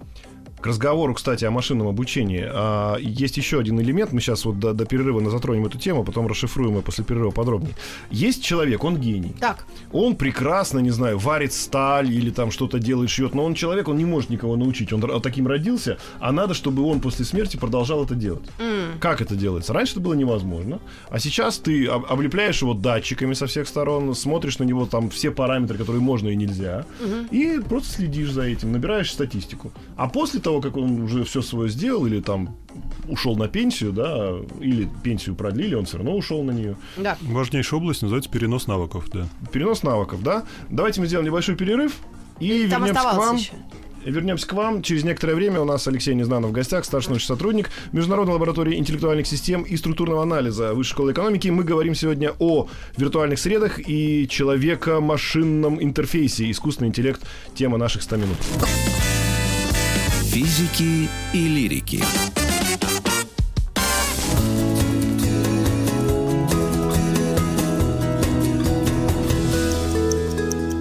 К 0.65 0.67
разговору, 0.69 1.13
кстати, 1.13 1.45
о 1.45 1.51
машинном 1.51 1.87
обучении. 1.87 2.43
а, 2.43 2.95
есть 2.97 3.37
еще 3.37 3.59
один 3.59 3.79
элемент. 3.79 4.11
Мы 4.13 4.19
сейчас 4.19 4.45
вот 4.45 4.57
до, 4.59 4.73
до 4.73 4.85
перерыва 4.85 5.19
на- 5.19 5.29
затронем 5.29 5.67
эту 5.67 5.77
тему, 5.77 6.03
потом 6.03 6.25
расшифруем 6.25 6.77
ее 6.77 6.81
после 6.81 7.03
перерыва 7.03 7.29
подробнее. 7.29 7.75
Есть 8.09 8.43
человек, 8.43 8.83
он 8.83 8.97
гений. 8.97 9.35
Так, 9.39 9.67
Он 9.91 10.15
прекрасно, 10.15 10.79
не 10.79 10.89
знаю, 10.89 11.19
варит 11.19 11.53
сталь 11.53 12.11
или 12.11 12.31
там 12.31 12.49
что-то 12.49 12.79
делает, 12.79 13.11
шьет, 13.11 13.35
но 13.35 13.43
он 13.45 13.53
человек, 13.53 13.87
он 13.89 13.97
не 13.97 14.05
может 14.05 14.31
никого 14.31 14.55
научить. 14.55 14.91
Он 14.91 15.21
таким 15.21 15.45
родился, 15.45 15.99
а 16.19 16.31
надо, 16.31 16.55
чтобы 16.55 16.81
он 16.81 16.99
после 16.99 17.25
смерти 17.25 17.57
продолжал 17.57 18.03
это 18.03 18.15
делать. 18.15 18.49
Как 18.99 19.21
это 19.21 19.35
делается? 19.35 19.71
Раньше 19.71 19.91
это 19.93 20.01
было 20.01 20.15
невозможно, 20.15 20.79
а 21.11 21.19
сейчас 21.19 21.59
ты 21.59 21.85
об- 21.85 22.05
облепляешь 22.11 22.63
его 22.63 22.73
датчиками 22.73 23.35
со 23.35 23.45
всех 23.45 23.67
сторон, 23.67 24.15
смотришь 24.15 24.57
на 24.57 24.63
него 24.63 24.87
там 24.87 25.11
все 25.11 25.29
параметры, 25.29 25.77
которые 25.77 26.01
можно 26.01 26.29
и 26.29 26.35
нельзя, 26.35 26.85
и 27.29 27.59
просто 27.69 27.89
следишь 27.97 28.31
за 28.31 28.41
этим, 28.41 28.71
набираешь 28.71 29.11
статистику. 29.11 29.71
А 29.95 30.07
после 30.09 30.39
того, 30.39 30.54
как 30.61 30.77
он 30.77 31.01
уже 31.03 31.23
все 31.23 31.41
свое 31.41 31.69
сделал 31.69 32.05
или 32.05 32.19
там 32.21 32.55
ушел 33.07 33.35
на 33.35 33.47
пенсию, 33.47 33.91
да, 33.93 34.33
или 34.59 34.89
пенсию 35.03 35.35
продлили, 35.35 35.75
он 35.75 35.85
все 35.85 35.97
равно 35.97 36.15
ушел 36.15 36.43
на 36.43 36.51
нее. 36.51 36.75
да. 36.97 37.17
Важнейшая 37.21 37.79
область 37.79 38.01
называется 38.01 38.29
перенос 38.29 38.67
навыков, 38.67 39.05
да. 39.13 39.27
Перенос 39.51 39.83
навыков, 39.83 40.21
да? 40.23 40.43
Давайте 40.69 41.01
мы 41.01 41.07
сделаем 41.07 41.27
небольшой 41.27 41.55
перерыв 41.55 41.97
и 42.39 42.67
Там 42.69 42.83
вернемся 42.83 43.09
к 43.09 43.17
вам. 43.17 43.35
еще. 43.37 43.51
Вернемся 44.05 44.47
к 44.47 44.53
вам. 44.53 44.83
Через 44.83 45.03
некоторое 45.03 45.33
время 45.33 45.61
у 45.61 45.65
нас 45.65 45.87
Алексей 45.87 46.13
Незнанов 46.13 46.51
в 46.51 46.53
гостях, 46.53 46.85
старший 46.85 47.09
научный 47.09 47.25
сотрудник 47.25 47.71
Международной 47.91 48.33
лаборатории 48.35 48.77
интеллектуальных 48.77 49.25
систем 49.25 49.63
и 49.63 49.75
структурного 49.77 50.21
анализа 50.21 50.75
Высшей 50.75 50.91
школы 50.91 51.11
экономики. 51.11 51.47
Мы 51.47 51.63
говорим 51.63 51.95
сегодня 51.95 52.31
о 52.37 52.67
виртуальных 52.97 53.39
средах 53.39 53.79
и 53.79 54.27
человека-машинном 54.29 55.81
интерфейсе. 55.81 56.51
Искусственный 56.51 56.89
интеллект– 56.89 57.19
тема 57.55 57.79
наших 57.79 58.03
100 58.03 58.15
минут. 58.17 58.37
Физики 60.35 61.09
и 61.31 61.47
лирики. 61.47 62.03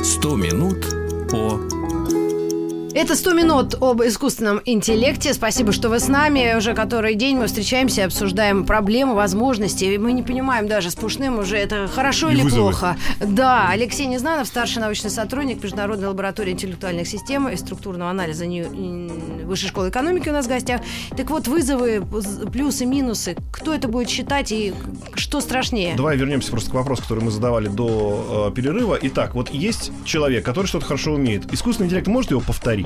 Сто 0.02 0.34
минут 0.34 0.84
по 1.30 1.73
Это 2.94 3.16
100 3.16 3.33
минут 3.33 3.74
об 3.80 4.02
искусственном 4.02 4.61
интеллекте. 4.64 5.35
Спасибо, 5.35 5.72
что 5.72 5.88
вы 5.88 5.98
с 5.98 6.07
нами. 6.07 6.57
Уже 6.57 6.74
который 6.74 7.16
день 7.16 7.37
мы 7.37 7.48
встречаемся 7.48 8.02
и 8.02 8.04
обсуждаем 8.04 8.64
проблемы, 8.64 9.16
возможности. 9.16 9.96
Мы 9.96 10.12
не 10.12 10.22
понимаем 10.22 10.68
даже 10.68 10.90
с 10.90 10.94
Пушным 10.94 11.40
уже 11.40 11.57
это 11.57 11.88
хорошо 11.88 12.28
И 12.28 12.35
или 12.35 12.42
вызовы. 12.42 12.70
плохо. 12.70 12.96
Да, 13.20 13.68
Алексей 13.68 14.07
Незнанов, 14.07 14.46
старший 14.46 14.80
научный 14.80 15.11
сотрудник 15.11 15.61
Международной 15.61 16.07
лаборатории 16.07 16.52
интеллектуальных 16.52 17.09
систем 17.09 17.48
и 17.48 17.57
структурного 17.57 18.11
анализа 18.11 18.44
Высшей 19.44 19.70
школы 19.70 19.88
экономики 19.88 20.28
у 20.28 20.33
нас 20.33 20.46
в 20.46 20.48
гостях. 20.48 20.80
Так 21.16 21.30
вот, 21.30 21.48
вызовы, 21.48 22.00
плюсы, 22.52 22.87
минусы. 22.87 23.37
Кто 23.50 23.74
это 23.74 23.88
будет 23.88 24.09
считать 24.09 24.52
и 24.52 24.72
что 25.16 25.40
страшнее? 25.40 25.96
Давай 25.96 26.16
вернемся 26.16 26.52
просто 26.52 26.70
к 26.70 26.74
вопросу, 26.74 27.02
который 27.02 27.24
мы 27.24 27.33
задавали 27.33 27.66
до 27.66 28.50
э, 28.50 28.54
перерыва. 28.54 28.96
Итак, 29.02 29.35
вот 29.35 29.50
есть 29.50 29.90
человек, 30.04 30.44
который 30.44 30.66
что-то 30.66 30.87
хорошо 30.87 31.12
умеет. 31.14 31.52
Искусственный 31.52 31.87
интеллект 31.87 32.07
может 32.07 32.30
его 32.30 32.40
повторить? 32.40 32.84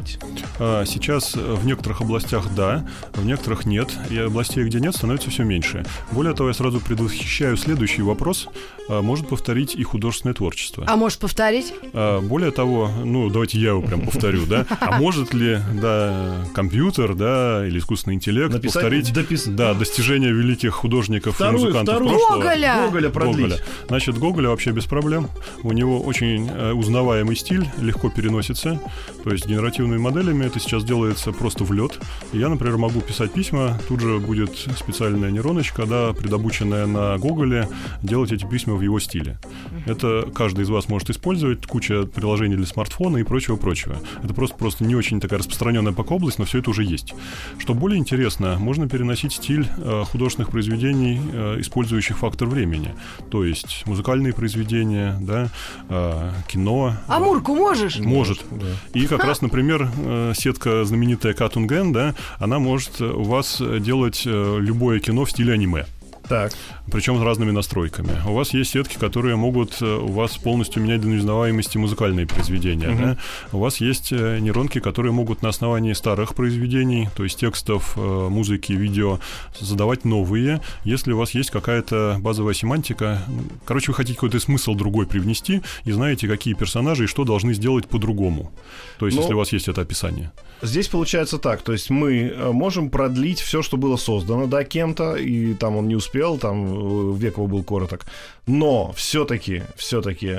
А, 0.59 0.85
Сейчас 0.85 1.35
в 1.35 1.65
некоторых 1.67 2.01
областях 2.01 2.47
да, 2.55 2.87
в 3.15 3.25
некоторых 3.25 3.67
нет. 3.67 3.91
И 4.11 4.19
областей, 4.19 4.65
где 4.65 4.81
нет, 4.81 4.95
становится 4.95 5.31
все 5.31 5.45
меньше. 5.45 5.85
Более 6.13 6.35
того, 6.35 6.49
я 6.49 6.55
сразу 6.55 6.81
предвосхищаю 6.81 7.57
следующий 7.57 8.03
вопрос. 8.03 8.49
А, 8.89 9.03
Может 9.03 9.29
повторить 9.29 9.75
и 9.75 9.83
художественное 9.83 10.35
творчество. 10.35 10.85
А 10.89 10.97
может 10.97 11.19
повторить? 11.19 11.73
А, 11.93 12.21
Более 12.21 12.51
того, 12.51 12.91
ну, 13.05 13.29
давайте 13.31 13.59
я 13.59 13.71
его 13.71 13.83
прям 13.83 14.03
повторю, 14.03 14.47
да. 14.47 14.67
А 14.81 14.99
может 14.99 15.35
ли, 15.35 15.59
да, 15.81 16.37
компьютер, 16.55 17.15
да, 17.15 17.67
или 17.67 17.79
искусственный 17.79 18.15
интеллект 18.17 18.53
Написать- 18.53 18.75
повторить, 18.83 19.11
допис- 19.13 19.49
да, 19.51 19.75
достижения 19.75 20.31
великих 20.31 20.73
художников 20.75 21.37
Вторую- 21.37 21.59
и 21.61 21.65
музыкантов 21.65 21.95
вторую- 21.97 22.11
прошлого? 22.11 22.43
Гоголя! 22.43 22.75
Гоголя 22.87 23.11
продлить. 23.11 23.37
Гоголя. 23.37 23.57
Значит, 23.89 24.19
Гоголя 24.19 24.49
вообще 24.51 24.71
без 24.73 24.85
проблем. 24.87 25.29
У 25.63 25.73
него 25.73 26.01
очень 26.01 26.49
э, 26.49 26.73
узнаваемый 26.73 27.37
стиль, 27.37 27.67
легко 27.81 28.09
переносится. 28.11 28.81
То 29.25 29.31
есть 29.31 29.47
генеративными 29.88 29.98
моделями 29.98 30.46
это 30.46 30.61
сейчас 30.61 30.85
делается 30.85 31.33
просто 31.33 31.64
в 31.64 31.72
лед. 31.72 31.98
Я, 32.33 32.48
например, 32.48 32.77
могу 32.77 33.01
писать 33.01 33.33
письма, 33.33 33.79
тут 33.88 34.01
же 34.01 34.18
будет 34.18 34.57
специальная 34.57 35.31
нейроночка, 35.31 35.87
да, 35.87 36.12
предобученная 36.12 36.87
на 36.87 37.18
Гоголе, 37.18 37.68
делать 38.03 38.33
эти 38.33 38.44
письма 38.44 38.74
в 38.74 38.83
его 38.83 39.01
стиле. 39.01 39.38
Это 39.87 40.29
каждый 40.35 40.64
из 40.64 40.68
вас 40.68 40.88
может 40.88 41.11
использовать, 41.11 41.66
куча 41.66 42.05
приложений 42.05 42.57
для 42.57 42.66
смартфона 42.66 43.18
и 43.18 43.22
прочего-прочего. 43.22 43.96
Это 44.22 44.35
просто, 44.35 44.57
просто 44.57 44.85
не 44.85 44.94
очень 44.94 45.20
такая 45.20 45.38
распространенная 45.38 45.92
пока 45.92 46.14
область, 46.14 46.38
но 46.38 46.44
все 46.44 46.59
это 46.59 46.70
уже 46.70 46.85
есть. 46.85 47.14
Что 47.59 47.74
более 47.74 47.98
интересно, 47.98 48.57
можно 48.59 48.88
переносить 48.88 49.33
стиль 49.33 49.66
э, 49.79 50.05
художественных 50.05 50.51
произведений, 50.51 51.20
э, 51.33 51.61
использующих 51.61 52.18
фактор 52.18 52.48
времени. 52.48 52.94
То 53.31 53.44
есть 53.44 53.85
музыкальные 53.87 54.33
произведения, 54.33 55.16
да, 55.20 55.48
э, 55.88 56.31
кино. 56.48 56.96
Амурку 57.07 57.55
можешь? 57.55 57.98
Может. 57.98 58.40
Да. 58.51 58.66
И 58.94 59.07
как 59.07 59.24
раз, 59.24 59.40
например, 59.40 59.78
э, 59.83 60.33
сетка 60.35 60.85
знаменитая 60.85 61.35
Катунген, 61.35 61.93
да, 61.93 62.14
она 62.38 62.59
может 62.59 63.01
у 63.01 63.23
вас 63.23 63.61
э, 63.61 63.79
делать 63.81 64.23
э, 64.27 64.59
любое 64.61 65.01
кино 65.01 65.25
в 65.25 65.31
стиле 65.31 65.53
аниме. 65.53 65.87
Так. 66.29 66.53
Причем 66.91 67.19
с 67.19 67.23
разными 67.23 67.51
настройками. 67.51 68.11
У 68.27 68.33
вас 68.33 68.55
есть 68.55 68.71
сетки, 68.71 68.99
которые 68.99 69.37
могут 69.37 69.81
э, 69.81 69.85
у 69.85 70.09
вас 70.09 70.37
полностью 70.37 70.83
менять 70.83 71.01
до 71.01 71.09
неузнаваемости 71.09 71.79
музыкальные 71.79 72.27
произведения. 72.27 72.88
Мгм. 72.88 73.03
да? 73.03 73.17
У 73.53 73.59
вас 73.59 73.81
есть 73.81 74.12
э, 74.12 74.38
нейронки, 74.38 74.81
которые 74.81 75.12
могут 75.12 75.43
на 75.43 75.49
основании 75.49 75.93
старых 75.95 76.35
произведений, 76.35 77.09
то 77.17 77.25
есть 77.25 77.38
текстов, 77.38 77.95
э, 77.97 78.29
музыки, 78.29 78.73
видео, 78.73 79.21
задавать 79.59 80.05
новые. 80.05 80.61
Если 80.85 81.12
у 81.12 81.19
вас 81.19 81.33
есть 81.33 81.51
какая-то 81.51 82.17
базовая 82.21 82.55
семантика, 82.55 83.23
короче, 83.64 83.93
вы 83.93 83.95
хотите 83.95 84.14
какой-то 84.14 84.38
смысл 84.41 84.75
другой 84.75 85.07
привнести 85.07 85.62
и 85.85 85.93
знаете, 85.93 86.29
какие 86.29 86.55
персонажи 86.55 87.05
и 87.05 87.07
что 87.07 87.25
должны 87.25 87.55
сделать 87.55 87.88
по-другому. 87.88 88.53
То 88.99 89.07
есть, 89.07 89.17
Ну, 89.17 89.23
если 89.23 89.35
у 89.35 89.38
вас 89.38 89.53
есть 89.53 89.69
это 89.69 89.81
описание. 89.81 90.31
Здесь 90.61 90.88
получается 90.88 91.38
так, 91.38 91.62
то 91.62 91.73
есть 91.73 91.88
мы 91.88 92.35
можем 92.53 92.91
продлить 92.91 93.41
все, 93.41 93.62
что 93.62 93.77
было 93.77 93.97
создано, 93.97 94.47
да, 94.47 94.64
кем-то, 94.64 95.14
и 95.14 95.55
там 95.55 95.77
он 95.77 95.87
не 95.87 95.95
успел, 95.95 96.17
там 96.38 97.14
э, 97.14 97.16
век 97.18 97.37
его 97.37 97.46
был 97.46 97.62
короток. 97.62 98.07
Но 98.46 98.92
все-таки, 98.92 99.62
все-таки 99.76 100.37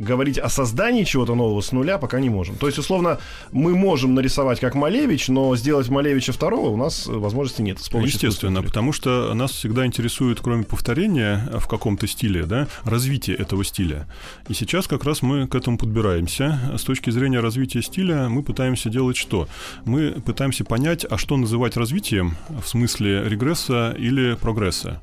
говорить 0.00 0.38
о 0.38 0.48
создании 0.48 1.04
чего-то 1.04 1.34
нового 1.34 1.60
с 1.60 1.72
нуля 1.72 1.98
пока 1.98 2.18
не 2.20 2.30
можем. 2.30 2.56
То 2.56 2.66
есть, 2.66 2.78
условно, 2.78 3.18
мы 3.52 3.76
можем 3.76 4.14
нарисовать 4.14 4.58
как 4.58 4.74
Малевич, 4.74 5.28
но 5.28 5.54
сделать 5.56 5.88
Малевича 5.88 6.32
второго 6.32 6.70
у 6.70 6.76
нас 6.76 7.06
э, 7.06 7.12
возможности 7.12 7.62
нет. 7.62 7.78
Естественно, 7.92 8.62
потому 8.62 8.92
что 8.92 9.34
нас 9.34 9.52
всегда 9.52 9.84
интересует, 9.84 10.40
кроме 10.40 10.64
повторения 10.64 11.48
в 11.58 11.68
каком-то 11.68 12.06
стиле, 12.06 12.44
да, 12.46 12.66
развитие 12.84 13.36
этого 13.36 13.62
стиля. 13.62 14.08
И 14.48 14.54
сейчас 14.54 14.86
как 14.86 15.04
раз 15.04 15.20
мы 15.20 15.46
к 15.46 15.54
этому 15.54 15.76
подбираемся. 15.76 16.58
С 16.76 16.82
точки 16.82 17.10
зрения 17.10 17.40
развития 17.40 17.82
стиля 17.82 18.28
мы 18.28 18.42
пытаемся 18.42 18.88
делать 18.88 19.18
что? 19.18 19.48
Мы 19.84 20.12
пытаемся 20.12 20.64
понять, 20.64 21.04
а 21.08 21.18
что 21.18 21.36
называть 21.36 21.76
развитием 21.76 22.36
в 22.48 22.66
смысле 22.66 23.28
регресса 23.28 23.94
или 23.98 24.34
прогресса. 24.40 25.00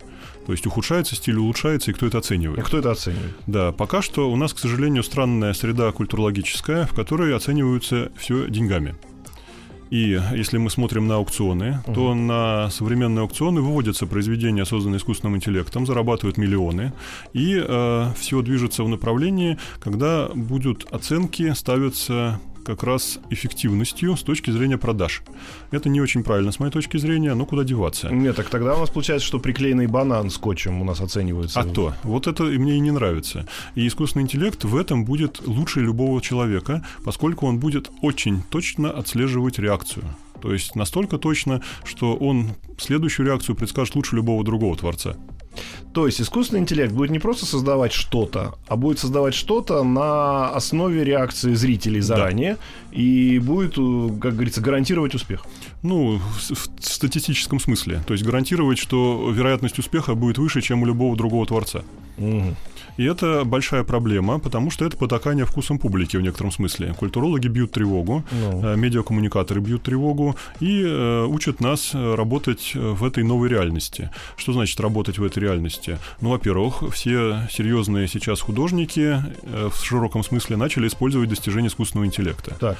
То 0.48 0.54
есть 0.54 0.66
ухудшается 0.66 1.14
стиль, 1.16 1.38
улучшается, 1.38 1.92
и 1.92 1.94
кто 1.94 2.08
это 2.08 2.20
оценивает? 2.20 2.66
кто 2.66 2.78
это 2.78 2.92
оценивает? 2.92 3.36
Да, 3.48 3.74
пока 3.74 4.02
что 4.02 4.32
у 4.32 4.36
нас, 4.38 4.54
к 4.54 4.60
сожалению, 4.60 5.04
странная 5.04 5.52
среда 5.52 5.92
культурологическая, 5.92 6.86
в 6.86 6.94
которой 6.94 7.36
оцениваются 7.36 8.14
все 8.18 8.50
деньгами. 8.50 8.96
И 9.90 10.20
если 10.34 10.58
мы 10.58 10.70
смотрим 10.70 11.06
на 11.08 11.16
аукционы, 11.16 11.84
то 11.94 12.14
на 12.16 12.70
современные 12.70 13.24
аукционы 13.24 13.60
выводятся 13.60 14.06
произведения, 14.08 14.64
созданные 14.64 15.00
искусственным 15.00 15.36
интеллектом, 15.36 15.86
зарабатывают 15.86 16.38
миллионы, 16.38 16.94
и 17.34 17.62
все 18.18 18.42
движется 18.42 18.84
в 18.84 18.90
направлении, 18.90 19.58
когда 19.82 20.30
будут 20.34 20.88
оценки 20.92 21.54
ставятся 21.54 22.40
как 22.68 22.84
раз 22.84 23.20
эффективностью 23.30 24.18
с 24.18 24.24
точки 24.24 24.52
зрения 24.52 24.78
продаж. 24.78 25.24
Это 25.72 25.88
не 25.88 26.02
очень 26.02 26.22
правильно 26.22 26.52
с 26.52 26.60
моей 26.60 26.72
точки 26.72 26.98
зрения, 26.98 27.34
но 27.34 27.46
куда 27.46 27.64
деваться? 27.64 28.10
Нет, 28.10 28.36
так 28.36 28.50
тогда 28.50 28.76
у 28.76 28.80
нас 28.80 28.90
получается, 28.90 29.26
что 29.26 29.40
приклеенный 29.40 29.88
банан 29.88 30.30
скотчем 30.30 30.82
у 30.82 30.84
нас 30.84 31.00
оценивается. 31.00 31.62
А 31.62 31.64
то. 31.64 31.94
Вот 32.04 32.28
это 32.28 32.44
и 32.44 32.58
мне 32.58 32.76
и 32.76 32.80
не 32.82 32.92
нравится. 32.92 33.48
И 33.76 33.88
искусственный 33.88 34.24
интеллект 34.24 34.66
в 34.66 34.76
этом 34.76 35.06
будет 35.06 35.48
лучше 35.48 35.80
любого 35.80 36.22
человека, 36.22 36.86
поскольку 37.06 37.48
он 37.48 37.58
будет 37.58 37.90
очень 38.02 38.44
точно 38.50 38.92
отслеживать 38.92 39.60
реакцию. 39.60 40.04
То 40.42 40.54
есть 40.54 40.76
настолько 40.76 41.18
точно, 41.18 41.62
что 41.84 42.16
он 42.16 42.52
следующую 42.78 43.26
реакцию 43.28 43.56
предскажет 43.56 43.96
лучше 43.96 44.16
любого 44.16 44.44
другого 44.44 44.76
творца. 44.76 45.16
То 45.94 46.06
есть 46.06 46.22
искусственный 46.22 46.62
интеллект 46.62 46.94
будет 46.94 47.10
не 47.10 47.20
просто 47.20 47.46
создавать 47.46 47.92
что-то, 47.92 48.56
а 48.68 48.76
будет 48.76 49.00
создавать 49.00 49.34
что-то 49.34 49.84
на 49.84 50.50
основе 50.50 51.04
реакции 51.04 51.54
зрителей 51.56 52.02
заранее 52.02 52.56
да. 52.56 52.98
и 52.98 53.40
будет, 53.40 53.74
как 53.76 54.34
говорится, 54.34 54.62
гарантировать 54.62 55.16
успех. 55.16 55.44
Ну, 55.82 56.20
в, 56.20 56.52
в 56.52 56.86
статистическом 56.86 57.60
смысле. 57.60 58.04
То 58.06 58.14
есть 58.14 58.24
гарантировать, 58.24 58.78
что 58.78 59.32
вероятность 59.32 59.80
успеха 59.80 60.14
будет 60.14 60.38
выше, 60.38 60.62
чем 60.62 60.84
у 60.84 60.86
любого 60.86 61.18
другого 61.18 61.46
творца. 61.48 61.84
Угу. 62.18 62.56
И 62.98 63.06
это 63.06 63.44
большая 63.46 63.84
проблема, 63.84 64.40
потому 64.40 64.72
что 64.72 64.86
это 64.86 64.98
потакание 64.98 65.46
вкусом 65.46 65.80
публики 65.80 66.18
в 66.18 66.22
некотором 66.22 66.52
смысле. 66.52 66.94
Культурологи 66.98 67.48
бьют 67.48 67.72
тревогу, 67.72 68.24
ну. 68.32 68.76
медиакоммуникаторы 68.76 69.62
бьют 69.62 69.84
тревогу 69.84 70.36
и 70.60 70.84
э, 70.84 71.26
учат 71.26 71.62
нас 71.62 71.92
работать 71.94 72.74
в 72.74 73.04
этой 73.06 73.24
новой 73.24 73.50
реальности. 73.50 74.10
Что 74.36 74.54
значит 74.54 74.80
работать 74.80 75.18
в 75.20 75.24
этой 75.24 75.40
реальности? 75.40 75.98
Ну, 76.22 76.30
во-первых, 76.32 76.84
все 76.94 77.48
серьезные 77.52 78.08
сейчас 78.08 78.42
художники 78.42 79.22
э, 79.44 79.70
в 79.72 79.86
широком 79.86 80.24
смысле 80.24 80.58
начали 80.58 80.88
использовать 80.88 81.30
достижения 81.30 81.68
искусственного 81.68 82.08
интеллекта. 82.08 82.56
Так. 82.60 82.78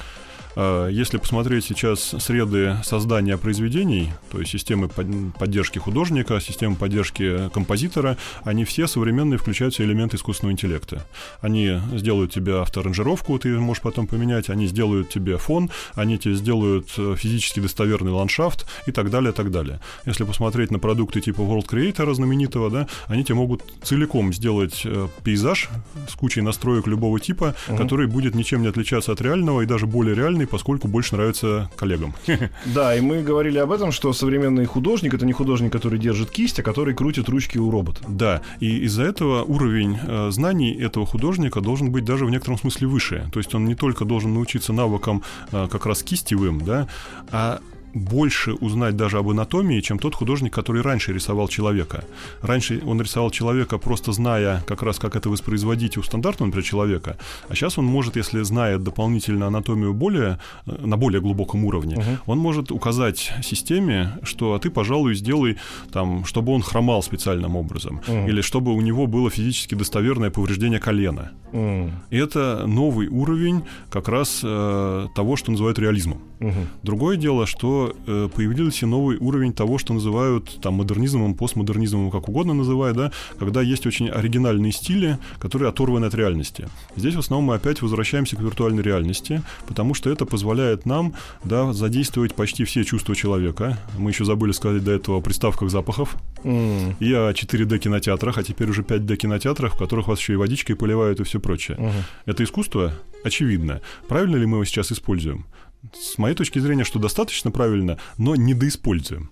Если 0.90 1.18
посмотреть 1.18 1.66
сейчас 1.66 2.16
среды 2.18 2.78
создания 2.82 3.38
произведений, 3.38 4.12
то 4.32 4.40
есть 4.40 4.50
системы 4.50 4.88
поддержки 4.88 5.78
художника, 5.78 6.40
системы 6.40 6.74
поддержки 6.74 7.48
композитора, 7.50 8.16
они 8.42 8.64
все 8.64 8.88
современные 8.88 9.38
включаются 9.38 9.84
элементы 9.84 10.16
искусственного 10.16 10.52
интеллекта. 10.52 11.06
Они 11.40 11.80
сделают 11.92 12.32
тебе 12.32 12.60
авторанжировку, 12.60 13.38
ты 13.38 13.56
можешь 13.56 13.82
потом 13.82 14.08
поменять, 14.08 14.50
они 14.50 14.66
сделают 14.66 15.10
тебе 15.10 15.38
фон, 15.38 15.70
они 15.94 16.18
тебе 16.18 16.34
сделают 16.34 16.88
э, 16.98 17.14
физически 17.16 17.60
достоверный 17.60 18.10
ландшафт 18.10 18.66
и 18.86 18.90
так 18.90 19.10
далее, 19.10 19.32
так 19.32 19.52
далее. 19.52 19.80
Если 20.06 20.24
посмотреть 20.24 20.72
на 20.72 20.80
продукты 20.80 21.20
типа 21.20 21.40
World 21.42 21.68
Creator 21.68 22.12
знаменитого, 22.14 22.68
да, 22.68 22.88
они 23.06 23.22
тебе 23.22 23.36
могут 23.36 23.62
целиком 23.84 24.32
сделать 24.32 24.82
э, 24.84 25.06
пейзаж 25.22 25.68
с 26.08 26.14
кучей 26.16 26.40
настроек 26.40 26.88
любого 26.88 27.20
типа, 27.20 27.54
угу. 27.68 27.76
который 27.76 28.08
будет 28.08 28.34
ничем 28.34 28.62
не 28.62 28.68
отличаться 28.68 29.12
от 29.12 29.20
реального 29.20 29.60
и 29.60 29.66
даже 29.66 29.86
более 29.86 30.16
реальный, 30.16 30.47
поскольку 30.48 30.88
больше 30.88 31.16
нравится 31.16 31.70
коллегам. 31.76 32.14
Да, 32.66 32.94
и 32.94 33.00
мы 33.00 33.22
говорили 33.22 33.58
об 33.58 33.72
этом, 33.72 33.92
что 33.92 34.12
современный 34.12 34.64
художник 34.66 35.14
это 35.14 35.26
не 35.26 35.32
художник, 35.32 35.72
который 35.72 35.98
держит 35.98 36.30
кисть, 36.30 36.58
а 36.60 36.62
который 36.62 36.94
крутит 36.94 37.28
ручки 37.28 37.58
у 37.58 37.70
робота. 37.70 38.00
Да, 38.08 38.42
и 38.60 38.78
из-за 38.84 39.04
этого 39.04 39.42
уровень 39.42 39.98
э, 40.02 40.30
знаний 40.30 40.72
этого 40.72 41.06
художника 41.06 41.60
должен 41.60 41.90
быть 41.90 42.04
даже 42.04 42.24
в 42.24 42.30
некотором 42.30 42.58
смысле 42.58 42.86
выше. 42.88 43.28
То 43.32 43.40
есть 43.40 43.54
он 43.54 43.64
не 43.64 43.74
только 43.74 44.04
должен 44.04 44.34
научиться 44.34 44.72
навыкам 44.72 45.22
э, 45.52 45.68
как 45.70 45.86
раз 45.86 46.02
кистевым, 46.02 46.60
да, 46.64 46.88
а 47.30 47.60
больше 47.94 48.54
узнать 48.54 48.96
даже 48.96 49.18
об 49.18 49.28
анатомии, 49.28 49.80
чем 49.80 49.98
тот 49.98 50.14
художник, 50.14 50.52
который 50.52 50.82
раньше 50.82 51.12
рисовал 51.12 51.48
человека. 51.48 52.04
Раньше 52.42 52.82
он 52.84 53.00
рисовал 53.00 53.30
человека, 53.30 53.78
просто 53.78 54.12
зная 54.12 54.62
как 54.66 54.82
раз, 54.82 54.98
как 54.98 55.16
это 55.16 55.30
воспроизводить 55.30 55.96
у 55.96 56.02
стандартного, 56.02 56.48
например, 56.48 56.64
человека. 56.64 57.16
А 57.48 57.54
сейчас 57.54 57.78
он 57.78 57.86
может, 57.86 58.16
если 58.16 58.42
знает 58.42 58.82
дополнительно 58.82 59.46
анатомию 59.46 59.94
более, 59.94 60.38
э, 60.66 60.86
на 60.86 60.96
более 60.96 61.20
глубоком 61.20 61.64
уровне, 61.64 61.96
uh-huh. 61.96 62.18
он 62.26 62.38
может 62.38 62.70
указать 62.70 63.32
системе, 63.42 64.18
что 64.22 64.54
а 64.54 64.58
ты, 64.58 64.70
пожалуй, 64.70 65.14
сделай 65.14 65.56
там, 65.92 66.24
чтобы 66.24 66.52
он 66.52 66.62
хромал 66.62 67.02
специальным 67.02 67.56
образом, 67.56 68.00
uh-huh. 68.06 68.28
или 68.28 68.40
чтобы 68.40 68.74
у 68.74 68.80
него 68.80 69.06
было 69.06 69.30
физически 69.30 69.74
достоверное 69.74 70.30
повреждение 70.30 70.80
колена. 70.80 71.32
Uh-huh. 71.52 71.90
И 72.10 72.16
это 72.16 72.66
новый 72.66 73.08
уровень 73.08 73.64
как 73.90 74.08
раз 74.08 74.40
э, 74.42 75.06
того, 75.14 75.36
что 75.36 75.50
называют 75.50 75.78
реализмом. 75.78 76.18
Uh-huh. 76.40 76.66
Другое 76.82 77.16
дело, 77.16 77.46
что 77.46 77.87
э, 78.06 78.28
появился 78.34 78.86
новый 78.86 79.16
уровень 79.18 79.52
того, 79.52 79.78
что 79.78 79.94
называют 79.94 80.60
там 80.60 80.74
модернизмом, 80.74 81.34
постмодернизмом, 81.34 82.10
как 82.10 82.28
угодно 82.28 82.54
называют, 82.54 82.96
да, 82.96 83.12
когда 83.38 83.62
есть 83.62 83.86
очень 83.86 84.08
оригинальные 84.08 84.72
стили, 84.72 85.18
которые 85.38 85.68
оторваны 85.68 86.06
от 86.06 86.14
реальности. 86.14 86.68
Здесь 86.96 87.14
в 87.14 87.18
основном 87.18 87.48
мы 87.48 87.54
опять 87.54 87.82
возвращаемся 87.82 88.36
к 88.36 88.40
виртуальной 88.40 88.82
реальности, 88.82 89.42
потому 89.66 89.94
что 89.94 90.10
это 90.10 90.26
позволяет 90.26 90.86
нам, 90.86 91.14
да, 91.44 91.72
задействовать 91.72 92.34
почти 92.34 92.64
все 92.64 92.84
чувства 92.84 93.14
человека. 93.14 93.78
Мы 93.98 94.10
еще 94.10 94.24
забыли 94.24 94.52
сказать 94.52 94.84
до 94.84 94.92
этого 94.92 95.18
о 95.18 95.20
приставках 95.20 95.70
запахов 95.70 96.16
mm. 96.44 96.96
и 97.00 97.12
о 97.12 97.30
4D 97.30 97.78
кинотеатрах, 97.78 98.38
а 98.38 98.42
теперь 98.42 98.70
уже 98.70 98.82
5D 98.82 99.16
кинотеатрах, 99.16 99.74
в 99.74 99.78
которых 99.78 100.08
вас 100.08 100.18
еще 100.18 100.34
и 100.34 100.36
водичкой 100.36 100.76
поливают 100.76 101.20
и 101.20 101.24
все 101.24 101.40
прочее. 101.40 101.76
Uh-huh. 101.78 102.02
Это 102.26 102.44
искусство? 102.44 102.92
Очевидно. 103.24 103.80
Правильно 104.06 104.36
ли 104.36 104.46
мы 104.46 104.58
его 104.58 104.64
сейчас 104.64 104.92
используем? 104.92 105.46
С 105.92 106.18
моей 106.18 106.34
точки 106.34 106.58
зрения, 106.58 106.84
что 106.84 106.98
достаточно 106.98 107.50
правильно, 107.50 107.98
но 108.16 108.36
недоиспользуем. 108.36 109.30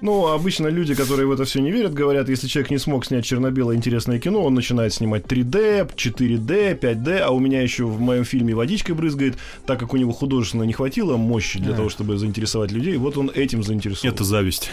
Ну, 0.00 0.28
обычно 0.28 0.68
люди, 0.68 0.94
которые 0.94 1.26
в 1.26 1.32
это 1.32 1.44
все 1.44 1.60
не 1.60 1.70
верят, 1.70 1.94
говорят, 1.94 2.28
если 2.28 2.46
человек 2.46 2.70
не 2.70 2.78
смог 2.78 3.04
снять 3.04 3.24
черно-белое 3.24 3.76
интересное 3.76 4.18
кино, 4.18 4.42
он 4.42 4.54
начинает 4.54 4.92
снимать 4.92 5.24
3D, 5.24 5.94
4D, 5.94 6.78
5D, 6.78 7.18
а 7.18 7.30
у 7.30 7.38
меня 7.38 7.62
еще 7.62 7.84
в 7.84 8.00
моем 8.00 8.24
фильме 8.24 8.54
водичкой 8.54 8.94
брызгает, 8.94 9.36
так 9.66 9.78
как 9.78 9.94
у 9.94 9.96
него 9.96 10.12
художественно 10.12 10.62
не 10.64 10.72
хватило 10.72 11.16
мощи 11.16 11.58
для 11.58 11.72
а. 11.72 11.76
того, 11.76 11.88
чтобы 11.88 12.18
заинтересовать 12.18 12.72
людей, 12.72 12.96
вот 12.96 13.16
он 13.16 13.30
этим 13.34 13.62
заинтересован. 13.62 14.14
Это 14.14 14.24
зависть. 14.24 14.70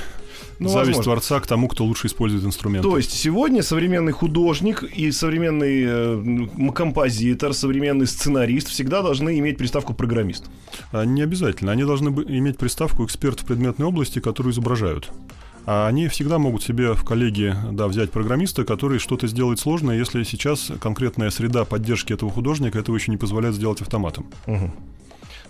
Ну, 0.59 0.69
Зависть 0.69 0.97
возможно. 0.97 1.03
творца 1.03 1.39
к 1.39 1.47
тому, 1.47 1.67
кто 1.67 1.85
лучше 1.85 2.07
использует 2.07 2.43
инструменты. 2.43 2.87
То 2.87 2.97
есть 2.97 3.11
сегодня 3.11 3.63
современный 3.63 4.11
художник 4.11 4.83
и 4.83 5.11
современный 5.11 5.83
э, 5.85 6.71
композитор, 6.73 7.53
современный 7.53 8.07
сценарист 8.07 8.67
всегда 8.67 9.01
должны 9.01 9.39
иметь 9.39 9.57
приставку 9.57 9.93
программист. 9.93 10.45
А, 10.91 11.03
не 11.03 11.21
обязательно. 11.21 11.71
Они 11.71 11.83
должны 11.83 12.09
иметь 12.09 12.57
приставку 12.57 13.05
эксперт 13.05 13.39
в 13.39 13.45
предметной 13.45 13.87
области, 13.87 14.19
которую 14.19 14.53
изображают. 14.53 15.11
А 15.65 15.87
они 15.87 16.07
всегда 16.07 16.39
могут 16.39 16.63
себе 16.63 16.93
в 16.93 17.03
коллеги 17.03 17.55
да, 17.71 17.87
взять 17.87 18.11
программиста, 18.11 18.65
который 18.65 18.99
что-то 18.99 19.27
сделает 19.27 19.59
сложное, 19.59 19.97
если 19.97 20.23
сейчас 20.23 20.71
конкретная 20.79 21.29
среда 21.29 21.65
поддержки 21.65 22.13
этого 22.13 22.31
художника 22.31 22.79
этого 22.79 22.95
еще 22.95 23.11
не 23.11 23.17
позволяет 23.17 23.55
сделать 23.55 23.81
автоматом. 23.81 24.25
Угу. 24.47 24.71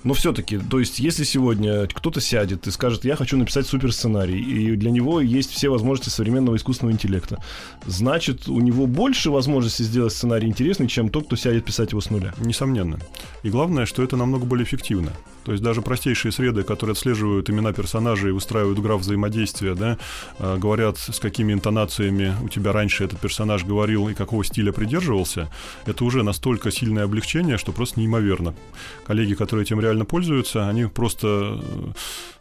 Но 0.03 0.13
все-таки, 0.13 0.57
то 0.57 0.79
есть, 0.79 0.99
если 0.99 1.23
сегодня 1.23 1.87
кто-то 1.87 2.21
сядет 2.21 2.65
и 2.67 2.71
скажет, 2.71 3.05
я 3.05 3.15
хочу 3.15 3.37
написать 3.37 3.67
суперсценарий, 3.67 4.39
и 4.39 4.75
для 4.75 4.89
него 4.89 5.21
есть 5.21 5.51
все 5.51 5.69
возможности 5.69 6.09
современного 6.09 6.55
искусственного 6.55 6.93
интеллекта, 6.93 7.43
значит, 7.85 8.47
у 8.47 8.59
него 8.59 8.87
больше 8.87 9.29
возможностей 9.29 9.83
сделать 9.83 10.13
сценарий 10.13 10.47
интересный, 10.47 10.87
чем 10.87 11.09
тот, 11.09 11.27
кто 11.27 11.35
сядет 11.35 11.65
писать 11.65 11.91
его 11.91 12.01
с 12.01 12.09
нуля. 12.09 12.33
Несомненно. 12.39 12.99
И 13.43 13.49
главное, 13.49 13.85
что 13.85 14.03
это 14.03 14.15
намного 14.17 14.45
более 14.45 14.65
эффективно. 14.65 15.11
То 15.43 15.51
есть 15.51 15.63
даже 15.63 15.81
простейшие 15.81 16.31
среды, 16.31 16.63
которые 16.63 16.93
отслеживают 16.93 17.49
имена 17.49 17.73
персонажей 17.73 18.29
и 18.29 18.33
выстраивают 18.33 18.79
граф 18.79 19.01
взаимодействия, 19.01 19.75
да, 19.75 19.97
э, 20.39 20.57
говорят, 20.57 20.97
с 20.97 21.19
какими 21.19 21.53
интонациями 21.53 22.35
у 22.43 22.49
тебя 22.49 22.71
раньше 22.71 23.03
этот 23.03 23.19
персонаж 23.19 23.65
говорил 23.65 24.09
и 24.09 24.13
какого 24.13 24.43
стиля 24.43 24.71
придерживался, 24.71 25.49
это 25.85 26.05
уже 26.05 26.23
настолько 26.23 26.71
сильное 26.71 27.05
облегчение, 27.05 27.57
что 27.57 27.71
просто 27.71 27.99
неимоверно. 27.99 28.53
Коллеги, 29.05 29.33
которые 29.33 29.63
этим 29.63 29.79
реально 29.79 30.05
пользуются, 30.05 30.67
они 30.67 30.85
просто 30.85 31.59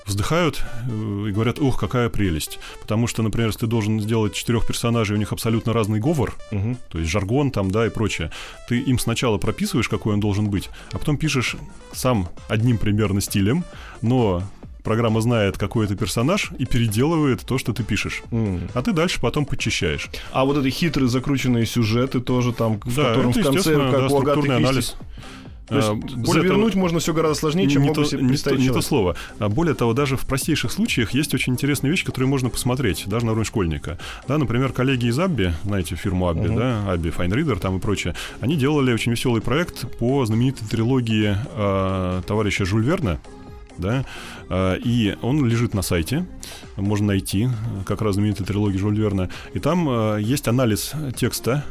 вздыхают 0.06 0.62
э, 0.88 1.26
и 1.28 1.32
говорят, 1.32 1.58
ух, 1.58 1.78
какая 1.78 2.08
прелесть. 2.08 2.58
Потому 2.80 3.06
что, 3.06 3.22
например, 3.22 3.48
если 3.48 3.60
ты 3.60 3.66
должен 3.66 4.00
сделать 4.00 4.34
четырех 4.34 4.66
персонажей, 4.66 5.16
у 5.16 5.18
них 5.18 5.32
абсолютно 5.32 5.72
разный 5.72 6.00
говор, 6.00 6.34
угу. 6.50 6.76
то 6.88 6.98
есть 6.98 7.10
жаргон 7.10 7.50
там, 7.50 7.70
да, 7.70 7.86
и 7.86 7.90
прочее, 7.90 8.30
ты 8.68 8.80
им 8.80 8.98
сначала 8.98 9.38
прописываешь, 9.38 9.88
какой 9.88 10.14
он 10.14 10.20
должен 10.20 10.50
быть, 10.50 10.68
а 10.92 10.98
потом 10.98 11.16
пишешь 11.16 11.56
сам 11.92 12.28
одним 12.48 12.78
примерно 12.78 13.20
стилем, 13.20 13.64
но 14.02 14.42
программа 14.82 15.20
знает, 15.20 15.58
какой 15.58 15.86
это 15.86 15.96
персонаж, 15.96 16.50
и 16.58 16.64
переделывает 16.64 17.42
то, 17.42 17.58
что 17.58 17.72
ты 17.72 17.84
пишешь. 17.84 18.22
Mm. 18.30 18.70
А 18.74 18.82
ты 18.82 18.92
дальше 18.92 19.20
потом 19.20 19.44
подчищаешь. 19.44 20.08
А 20.32 20.44
вот 20.44 20.56
эти 20.58 20.72
хитрые 20.72 21.08
закрученные 21.08 21.66
сюжеты 21.66 22.20
тоже 22.20 22.52
там, 22.52 22.80
в 22.80 22.96
да, 22.96 23.10
котором 23.10 23.32
в 23.32 23.42
конце, 23.42 23.74
как 23.74 23.90
да, 23.90 24.06
у 24.08 24.20
Агаты 24.20 24.52
анализ. 24.52 24.96
То 25.70 25.76
есть 25.76 25.88
а, 25.88 26.26
завернуть 26.26 26.72
того, 26.72 26.82
можно 26.82 26.98
все 26.98 27.14
гораздо 27.14 27.38
сложнее, 27.38 27.68
чем 27.68 27.82
не 27.82 27.94
то, 27.94 28.04
себе 28.04 28.22
не, 28.22 28.36
то, 28.36 28.56
не 28.56 28.68
то 28.70 28.80
слово. 28.80 29.14
А 29.38 29.48
более 29.48 29.74
того, 29.74 29.94
даже 29.94 30.16
в 30.16 30.26
простейших 30.26 30.72
случаях 30.72 31.12
есть 31.12 31.32
очень 31.32 31.52
интересные 31.52 31.92
вещи, 31.92 32.04
которые 32.04 32.28
можно 32.28 32.50
посмотреть, 32.50 33.04
даже 33.06 33.24
на 33.24 33.32
уровне 33.32 33.44
школьника. 33.44 33.96
Да, 34.26 34.36
например, 34.36 34.72
коллеги 34.72 35.06
из 35.06 35.18
Абби, 35.18 35.54
знаете, 35.64 35.94
фирму 35.94 36.28
Абби, 36.28 36.48
uh-huh. 36.48 36.58
да, 36.58 36.92
Абби 36.92 37.10
Fine 37.10 37.30
Reader 37.30 37.60
там 37.60 37.76
и 37.76 37.80
прочее, 37.80 38.16
они 38.40 38.56
делали 38.56 38.92
очень 38.92 39.12
веселый 39.12 39.40
проект 39.40 39.86
по 39.98 40.26
знаменитой 40.26 40.66
трилогии 40.66 41.36
э, 41.54 42.22
товарища 42.26 42.64
Жюль 42.64 42.84
Верна, 42.84 43.18
да, 43.78 44.04
и 44.50 45.16
он 45.22 45.46
лежит 45.46 45.72
на 45.72 45.82
сайте, 45.82 46.26
можно 46.76 47.06
найти, 47.06 47.48
как 47.86 48.02
раз 48.02 48.16
знаменитая 48.16 48.46
трилогия 48.46 48.78
Жюль 48.78 48.98
Верна, 48.98 49.30
и 49.54 49.58
там 49.58 50.18
есть 50.18 50.48
анализ 50.48 50.92
текста 51.16 51.64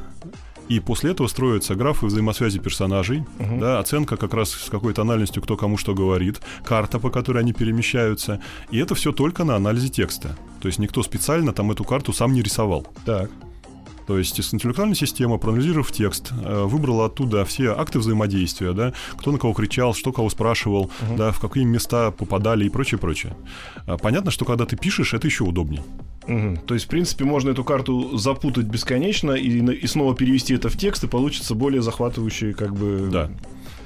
и 0.70 0.80
после 0.80 1.12
этого 1.12 1.28
строятся 1.28 1.76
графы 1.76 2.06
взаимосвязи 2.06 2.60
персонажей, 2.60 3.26
угу. 3.40 3.60
да, 3.60 3.80
оценка 3.80 4.16
как 4.18 4.34
раз 4.34 4.52
с 4.52 4.70
какой 4.70 4.94
тональностью, 4.94 5.42
кто 5.42 5.58
кому 5.58 5.78
что 5.78 5.94
говорит, 5.94 6.40
карта, 6.64 7.00
по 7.00 7.10
которой 7.10 7.40
они 7.40 7.54
перемещаются. 7.54 8.40
И 8.70 8.78
это 8.78 8.96
все 8.96 9.12
только 9.12 9.44
на 9.44 9.56
анализе 9.56 9.90
текста. 9.90 10.38
То 10.62 10.68
есть 10.68 10.80
никто 10.80 11.02
специально 11.04 11.54
там 11.54 11.72
эту 11.72 11.84
карту 11.84 12.14
сам 12.14 12.34
не 12.34 12.42
рисовал. 12.42 12.86
Так. 13.04 13.32
То 14.10 14.18
есть 14.18 14.40
интеллектуальная 14.40 14.96
система, 14.96 15.38
проанализировав 15.38 15.92
текст, 15.92 16.32
э, 16.32 16.64
выбрала 16.64 17.06
оттуда 17.06 17.46
все 17.46 17.76
акты 17.78 18.00
взаимодействия, 18.00 18.74
да, 18.74 18.92
кто 19.16 19.32
на 19.32 19.38
кого 19.38 19.54
кричал, 19.54 19.94
что 19.94 20.12
кого 20.12 20.32
спрашивал, 20.32 20.90
uh-huh. 21.02 21.16
да, 21.16 21.32
в 21.32 21.40
какие 21.40 21.64
места 21.64 22.10
попадали 22.10 22.66
и 22.66 22.70
прочее, 22.70 22.98
прочее. 22.98 23.38
А 23.86 24.00
понятно, 24.00 24.32
что 24.32 24.46
когда 24.46 24.66
ты 24.66 24.78
пишешь, 24.78 25.14
это 25.14 25.28
еще 25.28 25.44
удобнее. 25.44 25.84
Угу. 26.28 26.58
То 26.66 26.74
есть, 26.74 26.88
в 26.88 26.90
принципе, 26.90 27.24
можно 27.26 27.52
эту 27.52 27.64
карту 27.64 28.18
запутать 28.18 28.66
бесконечно 28.66 29.32
и, 29.32 29.48
и 29.48 29.88
снова 29.88 30.16
перевести 30.16 30.56
это 30.56 30.70
в 30.70 30.78
текст, 30.78 31.04
и 31.04 31.08
получится 31.08 31.54
более 31.54 31.84
захватывающий, 31.84 32.54
как 32.54 32.76
бы. 32.76 33.10
Да. 33.12 33.30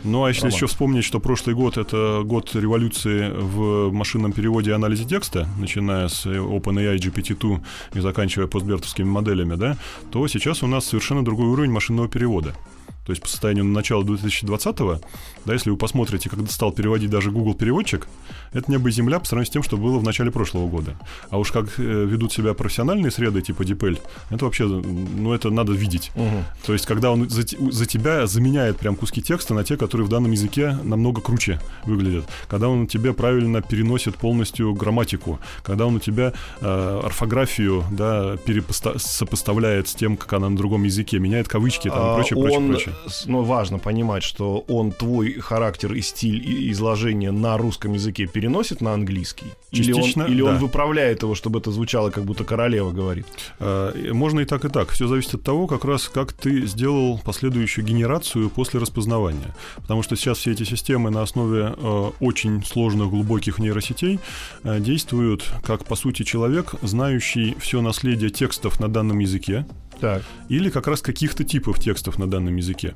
Ну 0.04 0.26
а 0.26 0.28
если 0.28 0.42
Роман. 0.42 0.56
еще 0.56 0.68
вспомнить, 0.68 1.06
что 1.06 1.20
прошлый 1.20 1.56
год 1.56 1.78
это 1.78 2.24
год 2.26 2.54
революции 2.56 3.32
в 3.34 3.92
машинном 3.92 4.34
переводе 4.34 4.72
и 4.72 4.74
анализе 4.74 5.06
текста, 5.06 5.48
начиная 5.58 6.10
с 6.10 6.26
OpenAI 6.26 6.98
GPT-2 6.98 7.62
и 7.94 8.00
заканчивая 8.00 8.48
постбертовскими 8.48 9.08
моделями, 9.08 9.56
да, 9.56 9.78
то 10.12 10.28
сейчас 10.28 10.62
у 10.62 10.68
нас 10.68 10.86
совершенно 10.86 11.24
другой 11.24 11.48
уровень 11.48 11.72
машинного 11.72 12.10
перевода 12.10 12.54
то 13.06 13.12
есть 13.12 13.22
по 13.22 13.28
состоянию 13.28 13.66
на 13.66 13.74
начало 13.74 14.04
2020-го, 14.04 15.02
да, 15.46 15.54
если 15.54 15.70
вы 15.70 15.78
посмотрите, 15.78 16.30
когда 16.30 16.48
стал 16.48 16.72
переводить 16.72 17.10
даже 17.10 17.32
Google 17.32 17.54
переводчик, 17.54 18.08
это 18.54 18.72
небо 18.72 18.90
и 18.90 18.92
земля 18.92 19.20
по 19.20 19.26
сравнению 19.26 19.50
с 19.50 19.54
тем, 19.54 19.64
что 19.64 19.78
было 19.78 20.00
в 20.00 20.04
начале 20.04 20.32
прошлого 20.32 20.70
года. 20.70 20.96
А 21.30 21.38
уж 21.38 21.52
как 21.52 21.80
э, 21.80 21.82
ведут 21.82 22.32
себя 22.32 22.54
профессиональные 22.54 23.12
среды 23.12 23.42
типа 23.42 23.64
DeepL, 23.64 24.00
это 24.30 24.46
вообще, 24.46 24.66
ну 24.66 25.34
это 25.34 25.50
надо 25.50 25.74
видеть. 25.74 26.12
Угу. 26.16 26.44
То 26.66 26.74
есть 26.74 26.86
когда 26.86 27.12
он 27.12 27.30
за, 27.30 27.42
за 27.42 27.86
тебя 27.86 28.26
заменяет 28.26 28.78
прям 28.78 28.96
куски 28.96 29.22
текста 29.22 29.54
на 29.54 29.64
те, 29.64 29.76
которые 29.76 30.08
в 30.08 30.10
данном 30.10 30.32
языке 30.32 30.78
намного 30.84 31.22
круче 31.22 31.60
выглядят. 31.86 32.26
Когда 32.48 32.70
он 32.70 32.88
тебе 32.88 33.14
правильно 33.14 33.62
переносит 33.62 34.16
полностью 34.16 34.74
грамматику, 34.74 35.40
когда 35.64 35.86
он 35.86 35.96
у 35.96 36.00
тебя 36.00 36.34
э, 36.62 37.02
орфографию, 37.04 37.84
да, 37.92 38.38
перепоста- 38.46 38.98
сопоставляет 38.98 39.90
с 39.90 39.96
тем, 39.96 40.16
как 40.16 40.32
она 40.34 40.50
на 40.50 40.56
другом 40.56 40.84
языке, 40.84 41.20
меняет 41.20 41.50
кавычки 41.50 41.90
там 41.90 42.12
и 42.12 42.16
прочее, 42.16 42.40
прочее, 42.40 42.70
прочее 42.70 42.93
но 43.26 43.44
важно 43.44 43.80
понимать, 43.80 44.24
что 44.24 44.64
он 44.68 44.92
твой 44.92 45.34
характер 45.34 45.94
и 45.94 46.02
стиль 46.02 46.72
изложения 46.72 47.32
на 47.32 47.58
русском 47.58 47.94
языке 47.94 48.28
переносит 48.28 48.82
на 48.82 48.94
английский? 48.94 49.48
Частично, 49.72 50.24
или 50.24 50.30
он, 50.30 50.34
или 50.34 50.42
да. 50.44 50.50
он 50.50 50.58
выправляет 50.58 51.24
его, 51.24 51.36
чтобы 51.36 51.60
это 51.60 51.72
звучало, 51.72 52.10
как 52.10 52.26
будто 52.26 52.44
королева 52.44 52.92
говорит? 52.92 53.26
А, 53.60 53.94
можно 54.14 54.42
и 54.42 54.46
так, 54.46 54.66
и 54.66 54.70
так. 54.70 54.90
Все 54.90 55.08
зависит 55.08 55.36
от 55.36 55.44
того, 55.44 55.68
как 55.68 55.86
раз 55.86 56.10
как 56.10 56.34
ты 56.34 56.66
сделал 56.66 57.20
последующую 57.24 57.86
генерацию 57.86 58.50
после 58.50 58.80
распознавания. 58.80 59.56
Потому 59.78 60.04
что 60.04 60.16
сейчас 60.16 60.38
все 60.40 60.52
эти 60.52 60.64
системы 60.64 61.10
на 61.10 61.22
основе 61.22 61.74
э, 61.76 62.12
очень 62.20 62.64
сложных, 62.64 63.10
глубоких 63.10 63.60
нейросетей 63.60 64.20
э, 64.64 64.80
действуют 64.80 65.46
как, 65.64 65.86
по 65.86 65.96
сути, 65.96 66.24
человек, 66.24 66.76
знающий 66.82 67.56
все 67.60 67.82
наследие 67.82 68.30
текстов 68.30 68.80
на 68.80 68.88
данном 68.88 69.20
языке, 69.20 69.66
Так. 70.04 70.22
или 70.50 70.70
как 70.70 70.88
раз 70.88 71.02
каких-то 71.02 71.46
типов 71.46 71.80
текстов 71.80 72.20
на 72.20 72.30
данном 72.30 72.58
языке. 72.58 72.94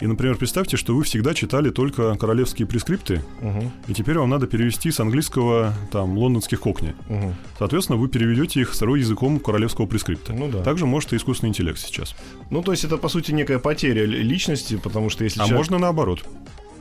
И, 0.00 0.06
например, 0.06 0.36
представьте, 0.36 0.76
что 0.76 0.96
вы 0.96 1.04
всегда 1.04 1.32
читали 1.32 1.70
только 1.70 2.16
королевские 2.16 2.66
прескрипты, 2.66 3.22
Мгм, 3.40 3.70
и 3.86 3.94
теперь 3.94 4.18
вам 4.18 4.30
надо 4.30 4.46
перевести 4.48 4.90
с 4.90 4.98
английского 4.98 5.72
там 5.92 6.18
лондонских 6.18 6.58
кокни. 6.60 6.94
мгм. 7.08 7.34
Соответственно, 7.58 7.98
вы 7.98 8.08
переведете 8.08 8.62
их 8.62 8.74
сырой 8.74 8.98
языком 9.00 9.38
королевского 9.38 9.86
прескрипта. 9.86 10.32
Ну 10.32 10.48
да. 10.50 10.62
Также 10.62 10.86
может 10.86 11.12
и 11.12 11.16
искусственный 11.16 11.50
интеллект 11.50 11.78
сейчас. 11.78 12.16
Ну, 12.50 12.62
то 12.62 12.72
есть 12.72 12.82
это, 12.84 12.96
по 12.96 13.08
сути, 13.08 13.30
некая 13.30 13.58
потеря 13.60 14.04
ли- 14.06 14.22
личности, 14.22 14.76
потому 14.82 15.08
что 15.10 15.22
если 15.22 15.38
А 15.40 15.44
человек- 15.44 15.58
можно 15.58 15.78
наоборот. 15.78 16.24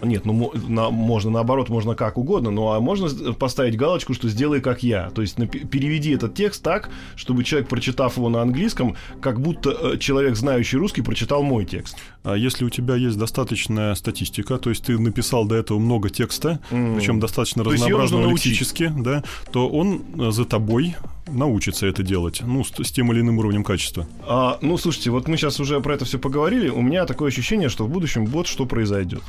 Нет, 0.01 0.25
ну 0.25 0.51
на- 0.67 0.89
можно 0.89 1.31
наоборот, 1.31 1.69
можно 1.69 1.95
как 1.95 2.17
угодно, 2.17 2.51
ну 2.51 2.71
а 2.71 2.79
можно 2.79 3.09
поставить 3.33 3.75
галочку, 3.77 4.13
что 4.13 4.29
сделай 4.29 4.62
как 4.62 4.81
я. 4.83 5.09
То 5.09 5.21
есть 5.21 5.38
напи- 5.38 5.67
переведи 5.67 6.12
этот 6.12 6.33
текст 6.35 6.63
так, 6.63 6.89
чтобы 7.15 7.43
человек, 7.43 7.69
прочитав 7.69 8.17
его 8.17 8.29
на 8.29 8.41
английском, 8.41 8.95
как 9.21 9.39
будто 9.41 9.71
э, 9.71 9.97
человек, 9.97 10.35
знающий 10.35 10.77
русский, 10.77 11.01
прочитал 11.01 11.43
мой 11.43 11.65
текст. 11.65 11.97
А 12.23 12.35
если 12.35 12.65
у 12.65 12.69
тебя 12.69 12.95
есть 12.95 13.17
достаточная 13.17 13.95
статистика, 13.95 14.57
то 14.57 14.69
есть 14.69 14.83
ты 14.83 14.97
написал 14.99 15.45
до 15.45 15.55
этого 15.55 15.79
много 15.79 16.09
текста, 16.09 16.59
М. 16.71 16.95
причем 16.95 17.19
достаточно 17.19 17.63
То 17.63 17.69
научить. 17.71 18.45
лексически, 18.45 18.91
да, 18.97 19.23
то 19.51 19.67
он 19.69 20.01
э, 20.17 20.31
за 20.31 20.45
тобой 20.45 20.95
научится 21.27 21.85
это 21.88 22.01
делать, 22.03 22.41
ну, 22.45 22.63
с, 22.63 22.71
с 22.83 22.91
тем 22.91 23.12
или 23.12 23.21
иным 23.21 23.38
уровнем 23.38 23.63
качества. 23.63 24.07
А, 24.27 24.57
ну, 24.62 24.77
слушайте, 24.77 25.12
вот 25.12 25.27
мы 25.27 25.38
сейчас 25.38 25.59
уже 25.59 25.79
про 25.79 25.93
это 25.93 26.05
все 26.05 26.17
поговорили. 26.17 26.69
У 26.69 26.81
меня 26.81 27.05
такое 27.05 27.27
ощущение, 27.29 27.69
что 27.69 27.85
в 27.85 27.89
будущем 27.89 28.25
вот 28.25 28.47
что 28.47 28.65
произойдет. 28.65 29.21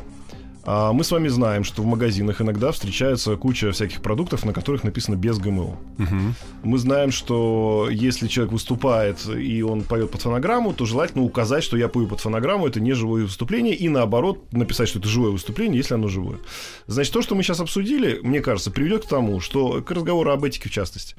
А, 0.64 0.92
мы 0.92 1.04
с 1.04 1.10
вами 1.10 1.28
знаем, 1.28 1.64
что 1.64 1.82
в 1.82 1.86
магазинах 1.86 2.40
иногда 2.40 2.70
встречается 2.72 3.36
куча 3.36 3.72
всяких 3.72 4.02
продуктов, 4.02 4.44
на 4.44 4.52
которых 4.52 4.84
написано 4.84 5.16
без 5.16 5.38
ГМО. 5.38 5.78
Мгм. 5.98 6.34
Мы 6.62 6.78
знаем, 6.78 7.10
что 7.10 7.88
если 7.90 8.28
человек 8.28 8.52
выступает 8.52 9.26
и 9.26 9.62
он 9.62 9.82
поет 9.82 10.10
под 10.10 10.22
фонограмму, 10.22 10.72
то 10.72 10.84
желательно 10.84 11.24
указать, 11.24 11.64
что 11.64 11.76
я 11.76 11.88
пою 11.88 12.06
под 12.06 12.20
фонограмму, 12.20 12.66
это 12.66 12.80
не 12.80 12.92
живое 12.92 13.22
выступление, 13.22 13.74
и 13.74 13.88
наоборот 13.88 14.52
написать, 14.52 14.88
что 14.88 14.98
это 14.98 15.08
живое 15.08 15.30
выступление, 15.30 15.78
если 15.78 15.94
оно 15.94 16.08
живое. 16.08 16.38
Значит, 16.86 17.12
то, 17.12 17.22
что 17.22 17.34
мы 17.34 17.42
сейчас 17.42 17.60
обсудили, 17.60 18.20
мне 18.22 18.40
кажется, 18.40 18.70
приведет 18.70 19.04
к 19.06 19.08
тому, 19.08 19.40
что 19.40 19.82
к 19.82 19.90
разговору 19.90 20.30
об 20.30 20.44
этике 20.44 20.68
в 20.68 20.72
частности, 20.72 21.16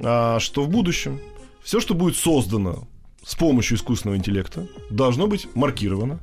а, 0.00 0.38
что 0.40 0.62
в 0.62 0.68
будущем 0.68 1.20
все, 1.62 1.80
что 1.80 1.94
будет 1.94 2.16
создано 2.16 2.88
с 3.24 3.34
помощью 3.34 3.76
искусственного 3.76 4.16
интеллекта, 4.16 4.66
должно 4.90 5.26
быть 5.26 5.48
маркировано. 5.54 6.18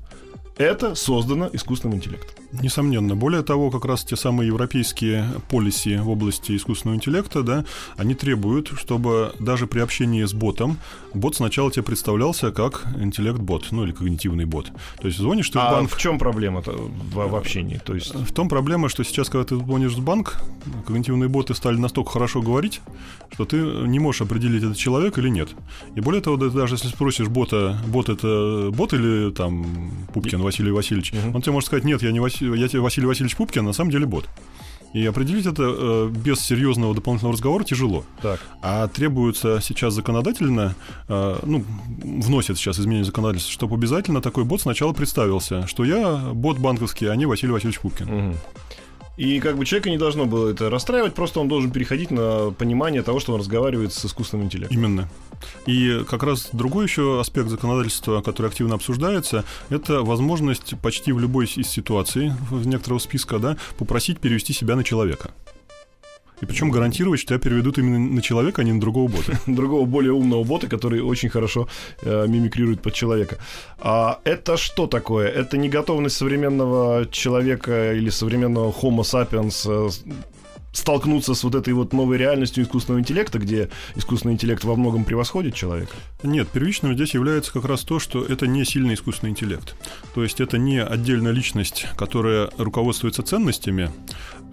Это 0.57 0.95
создано 0.95 1.49
искусственным 1.51 1.97
интеллектом. 1.97 2.44
Несомненно. 2.61 3.15
Более 3.15 3.43
того, 3.43 3.71
как 3.71 3.85
раз 3.85 4.03
те 4.03 4.15
самые 4.15 4.47
европейские 4.47 5.25
полиси 5.49 5.97
в 5.97 6.09
области 6.09 6.55
искусственного 6.55 6.95
интеллекта, 6.97 7.43
да, 7.43 7.65
они 7.97 8.13
требуют, 8.15 8.71
чтобы 8.77 9.33
даже 9.39 9.67
при 9.67 9.79
общении 9.79 10.23
с 10.23 10.33
ботом, 10.33 10.77
бот 11.13 11.35
сначала 11.35 11.71
тебе 11.71 11.83
представлялся 11.83 12.51
как 12.51 12.85
интеллект-бот, 12.99 13.67
ну 13.71 13.83
или 13.85 13.91
когнитивный 13.91 14.45
бот. 14.45 14.71
То 14.99 15.07
есть 15.07 15.19
звонишь 15.19 15.49
ты 15.49 15.57
в 15.57 15.61
А 15.61 15.71
банк, 15.71 15.91
в 15.91 15.97
чем 15.97 16.19
проблема-то 16.19 16.71
в, 16.71 17.13
в 17.13 17.35
общении? 17.35 17.79
То 17.83 17.93
есть 17.95 18.13
В 18.13 18.33
том 18.33 18.49
проблема, 18.49 18.89
что 18.89 19.03
сейчас, 19.03 19.29
когда 19.29 19.45
ты 19.45 19.55
звонишь 19.57 19.93
в 19.93 20.01
банк, 20.03 20.41
когнитивные 20.85 21.29
боты 21.29 21.53
стали 21.53 21.77
настолько 21.77 22.11
хорошо 22.11 22.41
говорить, 22.41 22.81
что 23.31 23.45
ты 23.45 23.57
не 23.57 23.99
можешь 23.99 24.21
определить, 24.21 24.63
это 24.63 24.75
человек 24.75 25.17
или 25.17 25.29
нет. 25.29 25.49
И 25.95 26.01
более 26.01 26.21
того, 26.21 26.37
да- 26.37 26.49
даже 26.49 26.75
если 26.75 26.87
спросишь 26.87 27.27
бота, 27.27 27.77
бот 27.87 28.09
это 28.09 28.69
бот 28.71 28.93
или 28.93 29.31
там 29.31 29.91
Пупкин 30.13 30.41
Василий 30.41 30.71
Васильевич, 30.71 31.13
он 31.33 31.41
тебе 31.41 31.51
может 31.51 31.67
сказать, 31.67 31.83
нет, 31.83 32.01
я 32.01 32.11
не 32.11 32.19
Я 32.53 32.67
тебе 32.67 32.81
Василий 32.81 33.07
Васильевич 33.07 33.35
Пупкин, 33.35 33.61
а 33.61 33.65
на 33.65 33.73
самом 33.73 33.91
деле 33.91 34.05
бот. 34.05 34.29
И 34.93 35.05
определить 35.05 35.45
это 35.45 35.63
э, 35.63 36.09
без 36.09 36.39
серьезного 36.39 36.95
дополнительного 36.95 37.33
разговора 37.33 37.65
тяжело. 37.65 38.05
так. 38.21 38.39
А 38.61 38.87
требуется 38.87 39.59
сейчас 39.61 39.93
законодательно, 39.93 40.73
э, 41.09 41.39
ну, 41.43 41.65
вносят 42.01 42.57
сейчас 42.57 42.79
изменения 42.79 43.03
в 43.03 43.07
законодательство, 43.07 43.51
чтобы 43.51 43.75
обязательно 43.75 44.21
такой 44.21 44.45
бот 44.45 44.61
сначала 44.61 44.93
представился, 44.93 45.67
что 45.67 45.83
я 45.83 46.15
бот 46.33 46.59
банковский, 46.59 47.07
а 47.07 47.15
не 47.17 47.25
Василий 47.25 47.51
Васильевич 47.51 47.81
Пупкин. 47.81 48.05
Мгм. 48.05 48.35
И 49.17 49.39
как 49.39 49.57
бы 49.57 49.65
человека 49.65 49.89
не 49.89 49.97
должно 49.97 50.25
было 50.25 50.49
это 50.49 50.69
расстраивать, 50.69 51.13
просто 51.13 51.39
он 51.39 51.47
должен 51.47 51.71
переходить 51.71 52.11
на 52.11 52.51
понимание 52.51 53.01
того, 53.01 53.19
что 53.19 53.33
он 53.33 53.39
разговаривает 53.39 53.93
с 53.93 54.05
искусственным 54.05 54.47
интеллектом. 54.47 54.77
Именно. 54.77 55.09
И 55.65 56.03
как 56.09 56.23
раз 56.23 56.49
другой 56.51 56.85
еще 56.85 57.19
аспект 57.19 57.49
законодательства, 57.49 58.21
который 58.21 58.47
активно 58.47 58.75
обсуждается, 58.75 59.45
это 59.69 60.01
возможность 60.01 60.73
почти 60.81 61.11
в 61.11 61.19
любой 61.19 61.45
из 61.45 61.67
ситуаций, 61.67 62.31
в 62.49 62.67
некоторого 62.67 62.99
списка, 62.99 63.39
да, 63.39 63.57
попросить 63.77 64.19
перевести 64.19 64.53
себя 64.53 64.75
на 64.75 64.83
человека. 64.83 65.31
И 66.41 66.45
причем 66.45 66.71
гарантировать, 66.71 67.19
что 67.19 67.29
тебя 67.29 67.39
переведут 67.39 67.77
именно 67.77 67.99
на 67.99 68.21
человека, 68.21 68.61
а 68.61 68.65
не 68.65 68.73
на 68.73 68.79
другого 68.79 69.09
бота. 69.09 69.39
Другого 69.47 69.85
более 69.85 70.13
умного 70.13 70.43
бота, 70.43 70.67
который 70.67 71.01
очень 71.01 71.29
хорошо 71.29 71.67
э, 72.01 72.25
мимикрирует 72.27 72.81
под 72.81 72.93
человека. 72.93 73.37
А 73.79 74.19
это 74.23 74.57
что 74.57 74.87
такое? 74.87 75.27
Это 75.27 75.57
не 75.57 75.69
готовность 75.69 76.17
современного 76.17 77.05
человека 77.11 77.93
или 77.93 78.09
современного 78.09 78.71
Homo 78.71 79.01
sapiens 79.01 79.65
э, 79.65 79.89
столкнуться 80.75 81.33
с 81.33 81.43
вот 81.43 81.55
этой 81.55 81.73
вот 81.73 81.93
новой 81.93 82.17
реальностью 82.17 82.63
искусственного 82.63 82.99
интеллекта, 82.99 83.39
где 83.39 83.69
искусственный 83.95 84.33
интеллект 84.33 84.63
во 84.63 84.75
многом 84.75 85.05
превосходит 85.05 85.55
человека? 85.55 85.95
Нет, 86.23 86.49
первичным 86.49 86.93
здесь 86.93 87.13
является 87.13 87.51
как 87.51 87.65
раз 87.65 87.83
то, 87.83 87.99
что 87.99 88.23
это 88.23 88.45
не 88.47 88.65
сильный 88.65 88.95
искусственный 88.95 89.31
интеллект. 89.31 89.75
То 90.13 90.23
есть 90.23 90.41
это 90.41 90.57
не 90.57 90.83
отдельная 90.83 91.31
личность, 91.31 91.87
которая 91.97 92.49
руководствуется 92.57 93.23
ценностями, 93.23 93.91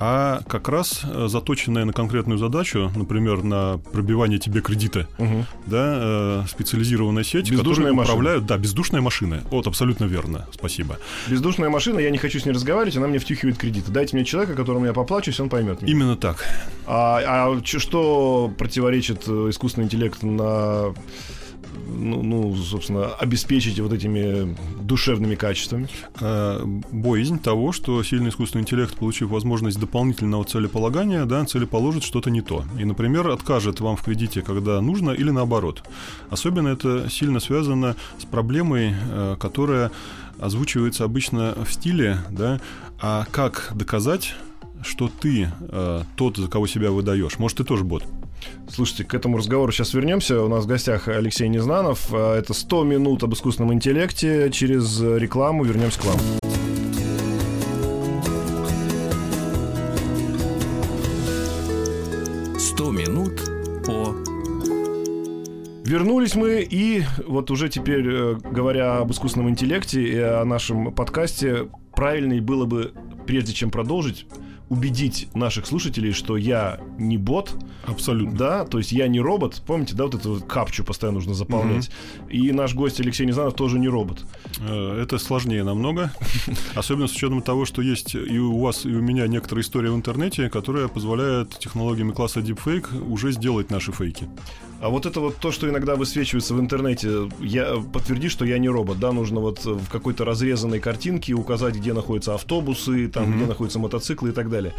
а 0.04 0.40
как 0.48 0.68
раз 0.68 1.02
э, 1.04 1.28
заточенная 1.28 1.84
на 1.84 1.92
конкретную 1.92 2.36
задачу, 2.36 2.90
например, 2.96 3.44
на 3.44 3.78
пробивание 3.92 4.40
тебе 4.40 4.60
кредита, 4.60 5.06
Мгм. 5.18 5.46
да, 5.66 6.42
э, 6.42 6.44
специализированная 6.48 7.22
сеть, 7.22 7.48
Бездушная 7.52 7.92
машина. 7.92 8.02
управляют, 8.02 8.46
да, 8.46 8.58
бездушная 8.58 9.00
машина. 9.00 9.44
Вот, 9.52 9.68
абсолютно 9.68 10.06
верно, 10.06 10.48
спасибо. 10.52 10.98
Бездушная 11.28 11.70
машина, 11.70 12.00
я 12.00 12.10
не 12.10 12.18
хочу 12.18 12.40
с 12.40 12.44
ней 12.44 12.50
разговаривать, 12.52 12.96
она 12.96 13.06
мне 13.06 13.20
втюхивает 13.20 13.58
кредиты. 13.58 13.92
Дайте 13.92 14.16
мне 14.16 14.24
человека, 14.24 14.56
которому 14.56 14.86
я 14.86 14.92
поплачусь, 14.92 15.38
он 15.38 15.48
поймет 15.48 15.82
меня. 15.82 15.92
Именно 15.92 16.16
так. 16.16 16.44
А, 16.84 17.20
а 17.54 17.60
что 17.64 18.52
противоречит 18.58 19.22
э, 19.28 19.50
искусственный 19.50 19.84
интеллект 19.84 20.20
на 20.24 20.92
ну, 21.86 22.22
ну, 22.22 22.54
собственно, 22.56 23.06
обеспечить 23.06 23.80
вот 23.80 23.92
этими 23.92 24.56
душевными 24.80 25.34
качествами? 25.34 25.88
Э, 26.20 26.62
боязнь 26.90 27.38
того, 27.38 27.72
что 27.72 28.02
сильный 28.02 28.30
искусственный 28.30 28.62
интеллект, 28.62 28.96
получив 28.96 29.30
возможность 29.30 29.78
дополнительного 29.78 30.44
целеполагания, 30.44 31.24
да, 31.24 31.44
целеположит 31.44 32.02
что-то 32.02 32.30
не 32.30 32.40
то. 32.40 32.64
И, 32.78 32.84
например, 32.84 33.28
откажет 33.28 33.80
вам 33.80 33.96
в 33.96 34.02
кредите, 34.02 34.42
когда 34.42 34.80
нужно, 34.80 35.10
или 35.10 35.30
наоборот. 35.30 35.82
Особенно 36.30 36.68
это 36.68 37.08
сильно 37.10 37.40
связано 37.40 37.96
с 38.18 38.24
проблемой, 38.24 38.94
э, 38.94 39.36
которая 39.38 39.90
озвучивается 40.38 41.04
обычно 41.04 41.54
в 41.64 41.72
стиле, 41.72 42.18
да, 42.30 42.60
а 43.00 43.26
как 43.30 43.72
доказать, 43.74 44.34
что 44.82 45.08
ты 45.08 45.48
э, 45.60 46.02
тот, 46.16 46.36
за 46.36 46.48
кого 46.48 46.66
себя 46.66 46.90
выдаешь? 46.90 47.38
Может, 47.38 47.58
ты 47.58 47.64
тоже 47.64 47.84
бот? 47.84 48.04
Слушайте, 48.68 49.05
к 49.05 49.14
этому 49.14 49.38
разговору 49.38 49.72
сейчас 49.72 49.94
вернемся. 49.94 50.42
У 50.42 50.48
нас 50.48 50.64
в 50.64 50.66
гостях 50.66 51.09
Алексей 51.09 51.48
Незнанов. 51.48 52.09
А, 52.12 52.38
Это 52.38 52.55
100 52.55 52.85
минут 52.85 53.22
об 53.22 53.35
искусственном 53.35 53.72
интеллекте. 53.72 54.50
Через 54.50 55.00
рекламу 55.00 55.64
вернемся 55.64 56.00
к 56.00 56.05
вам. 56.05 56.18
«Сто 62.59 62.90
минут 62.90 63.40
по...» 63.85 64.14
Вернулись 65.85 66.35
мы, 66.37 66.66
и 66.68 67.02
вот 67.26 67.50
уже 67.50 67.68
теперь, 67.68 68.07
э, 68.09 68.37
говоря 68.50 68.98
об 68.98 69.11
искусственном 69.11 69.50
интеллекте 69.50 70.02
и 70.02 70.16
о 70.16 70.44
нашем 70.44 70.92
подкасте, 70.92 71.68
правильнее 71.94 72.40
было 72.40 72.64
бы, 72.64 72.92
прежде 73.26 73.52
чем 73.52 73.70
продолжить, 73.70 74.26
убедить 74.72 75.28
наших 75.35 75.66
слушателей, 75.66 76.12
что 76.12 76.38
я 76.38 76.80
не 76.98 77.18
бот, 77.18 77.54
Абсолютно. 77.85 78.38
да, 78.38 78.64
то 78.64 78.78
есть 78.78 78.90
я 78.92 79.06
не 79.06 79.20
робот. 79.20 79.62
Помните, 79.66 79.94
да, 79.94 80.04
вот 80.04 80.14
эту 80.14 80.35
вот 80.35 80.44
капчу 80.44 80.82
постоянно 80.82 81.16
нужно 81.16 81.35
заполнять. 81.35 81.90
И 82.30 82.52
наш 82.52 82.74
гость 82.74 82.98
Алексей 83.00 83.26
Незнанов 83.26 83.54
тоже 83.54 83.78
не 83.78 83.88
робот. 83.88 84.24
Э, 84.61 85.02
Это 85.02 85.18
сложнее 85.18 85.62
намного, 85.62 86.11
особенно 86.74 87.06
с 87.06 87.12
учетом 87.12 87.42
того, 87.42 87.66
что 87.66 87.82
есть 87.82 88.14
и 88.14 88.38
у 88.38 88.58
вас, 88.61 88.87
и 88.87 88.88
у 88.88 89.02
меня 89.02 89.26
некоторая 89.26 89.62
история 89.62 89.90
в 89.90 89.94
интернете, 89.94 90.48
которая 90.48 90.88
позволяет 90.88 91.58
технологиями 91.58 92.12
класса 92.12 92.40
Deepfake 92.40 93.11
уже 93.11 93.32
сделать 93.32 93.70
наши 93.70 93.92
фейки. 93.92 94.26
А 94.82 94.88
вот 94.88 95.06
это 95.06 95.20
вот 95.20 95.36
то, 95.36 95.52
что 95.52 95.68
иногда 95.68 95.94
высвечивается 95.94 96.54
в 96.54 96.60
интернете, 96.60 97.28
я 97.40 97.76
подтверди, 97.76 98.28
что 98.28 98.44
я 98.44 98.58
не 98.58 98.68
робот, 98.68 98.98
да, 98.98 99.12
нужно 99.12 99.38
вот 99.38 99.64
в 99.64 99.88
какой-то 99.88 100.24
разрезанной 100.24 100.80
картинке 100.80 101.34
указать, 101.34 101.76
где 101.76 101.92
находятся 101.92 102.34
автобусы, 102.34 103.06
там, 103.06 103.28
Мгм. 103.30 103.36
где 103.36 103.46
находятся 103.46 103.78
мотоциклы 103.78 104.30
и 104.30 104.32
так 104.32 104.50
далее. 104.50 104.74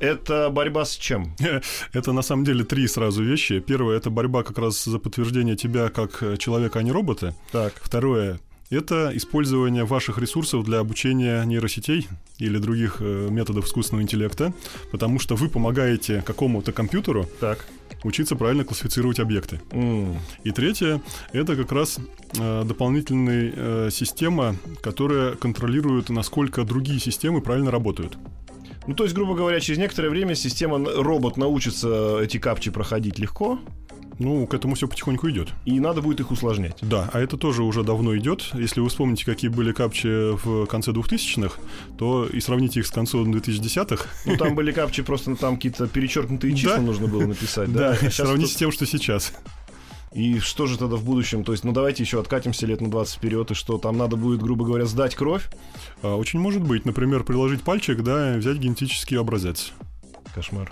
Это 0.00 0.50
борьба 0.50 0.84
с 0.84 0.94
чем? 0.96 1.34
Это 1.94 2.12
на 2.12 2.20
самом 2.20 2.44
деле 2.44 2.62
три 2.62 2.86
сразу 2.86 3.24
вещи. 3.24 3.60
Первое 3.60 3.96
это 3.96 4.10
борьба 4.10 4.42
как 4.42 4.58
раз 4.58 4.84
за 4.84 4.98
подтверждение 4.98 5.56
тебя 5.56 5.88
как 5.88 6.22
э, 6.22 6.36
человека, 6.36 6.78
а 6.80 6.82
не 6.82 6.92
робота. 6.92 7.34
Так. 7.50 7.72
Второе 7.82 8.38
это 8.70 9.10
использование 9.14 9.84
ваших 9.84 10.18
ресурсов 10.18 10.62
для 10.64 10.80
обучения 10.80 11.42
нейросетей 11.44 12.06
или 12.38 12.58
других 12.58 12.96
э, 13.00 13.28
методов 13.30 13.64
искусственного 13.64 14.02
интеллекта, 14.02 14.52
потому 14.92 15.18
что 15.18 15.36
вы 15.36 15.48
помогаете 15.48 16.22
какому-то 16.26 16.72
компьютеру 16.72 17.26
Так. 17.40 17.66
Учиться 18.04 18.36
правильно 18.36 18.64
классифицировать 18.64 19.18
объекты. 19.20 19.60
М, 19.72 20.16
И 20.44 20.50
третье, 20.50 21.00
это 21.32 21.56
как 21.56 21.72
раз 21.72 21.98
э, 22.38 22.64
дополнительная 22.64 23.52
э, 23.54 23.88
система, 23.92 24.56
которая 24.82 25.34
контролирует, 25.34 26.08
насколько 26.10 26.64
другие 26.64 27.00
системы 27.00 27.40
правильно 27.40 27.70
работают. 27.70 28.16
Ну, 28.86 28.94
то 28.94 29.04
есть, 29.04 29.14
грубо 29.14 29.34
говоря, 29.34 29.60
через 29.60 29.78
некоторое 29.78 30.08
время 30.08 30.34
система, 30.34 30.78
робот 30.78 31.36
научится 31.36 32.20
эти 32.20 32.38
капчи 32.38 32.70
проходить 32.70 33.18
легко, 33.18 33.58
Ну, 34.18 34.46
к 34.46 34.54
этому 34.54 34.74
все 34.74 34.88
потихоньку 34.88 35.28
идет. 35.30 35.48
и 35.64 35.78
надо 35.80 36.02
будет 36.02 36.20
их 36.20 36.30
усложнять. 36.30 36.78
Да, 36.82 37.08
а 37.12 37.20
это 37.20 37.36
тоже 37.36 37.62
уже 37.62 37.82
давно 37.84 38.16
идет. 38.16 38.50
Если 38.54 38.80
вы 38.80 38.88
вспомните, 38.88 39.24
какие 39.24 39.48
были 39.50 39.72
капчи 39.72 40.08
в 40.08 40.66
конце 40.66 40.90
2000-х, 40.90 41.60
то 41.98 42.26
и 42.26 42.40
сравните 42.40 42.80
их 42.80 42.86
с 42.86 42.90
концом 42.90 43.32
2010-х, 43.32 44.04
Ну, 44.26 44.36
там 44.36 44.54
были 44.54 44.72
капчи, 44.72 45.02
просто 45.02 45.36
там 45.36 45.56
какие-то 45.56 45.86
перечеркнутые 45.86 46.54
числа 46.56 46.76
Да. 46.76 46.82
нужно 46.82 47.06
было 47.06 47.26
написать, 47.26 47.72
да? 47.72 47.92
да, 48.00 48.06
А 48.06 48.10
сравните 48.10 48.52
с 48.52 48.56
тем, 48.56 48.72
что 48.72 48.86
сейчас. 48.86 49.32
И 50.14 50.38
что 50.40 50.66
же 50.66 50.78
тогда 50.78 50.96
в 50.96 51.04
будущем? 51.04 51.44
То 51.44 51.52
есть, 51.52 51.64
ну, 51.64 51.72
давайте 51.72 52.02
еще 52.02 52.18
откатимся 52.18 52.66
лет 52.66 52.80
на 52.80 52.90
20 52.90 53.16
вперед, 53.16 53.50
и 53.50 53.54
что, 53.54 53.76
там 53.78 53.96
надо 53.98 54.16
будет, 54.16 54.40
грубо 54.42 54.64
говоря, 54.64 54.86
сдать 54.86 55.14
кровь? 55.14 55.48
А, 56.02 56.16
Очень 56.16 56.40
может 56.40 56.62
быть, 56.62 56.86
например, 56.86 57.24
приложить 57.24 57.62
пальчик, 57.62 58.02
да, 58.02 58.34
и 58.34 58.38
взять 58.38 58.56
генетический 58.56 59.18
образец. 59.18 59.72
Кошмар. 60.34 60.70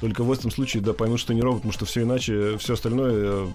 Только 0.00 0.22
в 0.24 0.30
этом 0.32 0.50
случае, 0.50 0.82
да, 0.82 0.92
поймут, 0.92 1.20
что 1.20 1.32
не 1.34 1.40
робот, 1.40 1.60
потому 1.62 1.72
что 1.72 1.84
все 1.86 2.02
иначе, 2.02 2.56
все 2.58 2.74
остальное 2.74 3.12
э, 3.14 3.46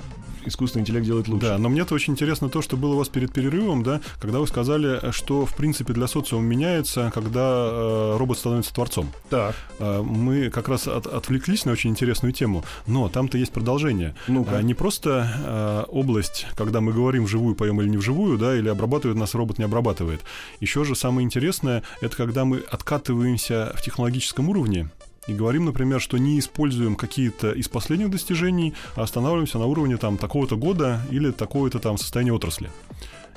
искусственный 0.46 0.82
интеллект 0.82 1.06
делает 1.06 1.28
лучше. 1.28 1.46
Да, 1.46 1.58
но 1.60 1.70
мне-то 1.70 1.94
очень 1.94 2.14
интересно 2.14 2.50
то, 2.50 2.62
что 2.64 2.78
было 2.78 2.94
у 2.96 2.98
вас 2.98 3.10
перед 3.10 3.32
перерывом, 3.32 3.84
да, 3.84 4.02
когда 4.20 4.40
вы 4.40 4.48
сказали, 4.48 5.12
что 5.12 5.46
в 5.46 5.56
принципе 5.56 5.94
для 5.94 6.08
социума 6.08 6.44
меняется, 6.44 7.12
когда 7.14 7.70
э, 7.72 8.18
робот 8.18 8.40
становится 8.40 8.74
творцом. 8.74 9.12
Так, 9.30 9.56
А, 9.80 10.02
Мы 10.04 10.50
как 10.50 10.68
раз 10.68 10.88
от- 10.88 11.08
отвлеклись 11.08 11.66
на 11.66 11.72
очень 11.74 11.92
интересную 11.92 12.32
тему, 12.34 12.64
но 12.88 13.08
там-то 13.10 13.38
есть 13.38 13.52
продолжение. 13.52 14.16
ну-ка. 14.28 14.58
А, 14.58 14.62
Не 14.64 14.74
просто 14.74 15.32
а, 15.46 15.84
область, 15.90 16.48
когда 16.56 16.82
мы 16.82 16.92
говорим 16.92 17.26
вживую, 17.26 17.56
поем 17.56 17.82
или 17.82 17.90
не 17.90 17.98
вживую, 17.98 18.38
да, 18.38 18.56
или 18.56 18.68
обрабатывает 18.70 19.18
нас 19.18 19.36
робот, 19.36 19.60
не 19.60 19.66
обрабатывает. 19.66 20.22
Еще 20.60 20.84
же 20.86 20.96
самое 20.96 21.24
интересное, 21.26 21.84
это 22.02 22.16
когда 22.18 22.46
мы 22.46 22.64
откатываемся 22.70 23.74
в 23.78 23.82
технологическом 23.82 24.50
уровне, 24.50 24.90
и 25.28 25.34
говорим, 25.34 25.66
например, 25.66 26.02
что 26.02 26.18
не 26.18 26.40
используем 26.40 26.96
какие-то 26.96 27.52
из 27.52 27.68
последних 27.68 28.10
достижений, 28.10 28.74
а 28.96 29.04
останавливаемся 29.04 29.60
на 29.60 29.66
уровне 29.66 29.98
там 29.98 30.18
такого-то 30.18 30.56
года 30.56 31.02
или 31.12 31.32
такого-то 31.32 31.80
там 31.80 31.98
состояния 31.98 32.34
отрасли. 32.34 32.72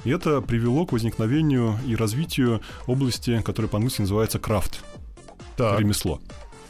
И 0.04 0.10
это 0.10 0.40
привело 0.40 0.86
к 0.86 0.92
возникновению 0.92 1.78
и 1.86 1.94
развитию 1.96 2.60
области, 2.86 3.40
которая 3.42 3.70
по-английски 3.70 4.02
называется 4.02 4.38
крафт, 4.38 4.82
так, 5.56 5.78
ремесло. 5.78 6.20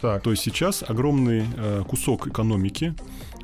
так. 0.01 0.23
То 0.23 0.31
есть 0.31 0.43
сейчас 0.43 0.85
огромный 0.87 1.45
э, 1.57 1.83
кусок 1.89 2.27
экономики, 2.29 2.95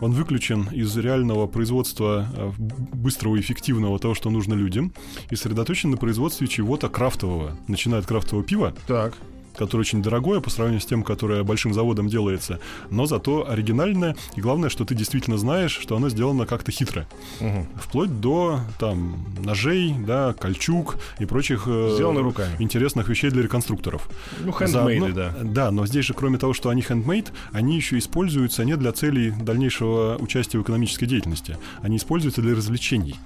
он 0.00 0.12
выключен 0.12 0.68
из 0.72 0.96
реального 0.96 1.46
производства 1.46 2.26
э, 2.34 2.50
быстрого 2.58 3.36
и 3.36 3.40
эффективного 3.40 3.98
того, 3.98 4.14
что 4.14 4.30
нужно 4.30 4.54
людям, 4.54 4.92
и 5.30 5.36
сосредоточен 5.36 5.90
на 5.90 5.96
производстве 5.96 6.46
чего-то 6.46 6.88
крафтового. 6.88 7.56
Начиная 7.68 8.00
от 8.00 8.06
крафтового 8.06 8.44
пива, 8.44 8.74
Так. 8.86 9.14
Которое 9.60 9.82
очень 9.82 10.02
дорогое 10.02 10.40
по 10.40 10.48
сравнению 10.48 10.80
с 10.80 10.86
тем, 10.86 11.02
которое 11.02 11.44
большим 11.44 11.74
заводом 11.74 12.08
делается, 12.08 12.60
но 12.88 13.04
зато 13.04 13.46
оригинальное, 13.46 14.16
и 14.34 14.40
главное, 14.40 14.70
что 14.70 14.86
ты 14.86 14.94
действительно 14.94 15.36
знаешь, 15.36 15.78
что 15.78 15.96
оно 15.96 16.08
сделано 16.08 16.46
как-то 16.46 16.72
хитро. 16.72 17.06
Мгм. 17.40 17.66
Вплоть 17.74 18.20
до 18.22 18.60
там 18.78 19.22
ножей, 19.44 19.94
да, 19.98 20.32
кольчуг 20.32 20.96
и 21.18 21.26
прочих 21.26 21.64
э, 21.66 21.94
руками. 22.00 22.56
интересных 22.58 23.10
вещей 23.10 23.28
для 23.28 23.42
реконструкторов. 23.42 24.08
Ну, 24.42 24.50
хендмейды, 24.50 25.12
да. 25.12 25.34
Да, 25.42 25.70
но 25.70 25.86
здесь 25.86 26.06
же, 26.06 26.14
кроме 26.14 26.38
того, 26.38 26.54
что 26.54 26.70
они 26.70 26.80
handmade, 26.80 27.28
они 27.52 27.76
еще 27.76 27.98
используются 27.98 28.64
не 28.64 28.78
для 28.78 28.92
целей 28.92 29.30
дальнейшего 29.30 30.16
участия 30.18 30.56
в 30.58 30.62
экономической 30.62 31.04
деятельности. 31.04 31.58
Они 31.82 31.98
используются 31.98 32.40
для 32.40 32.56
развлечений. 32.56 33.16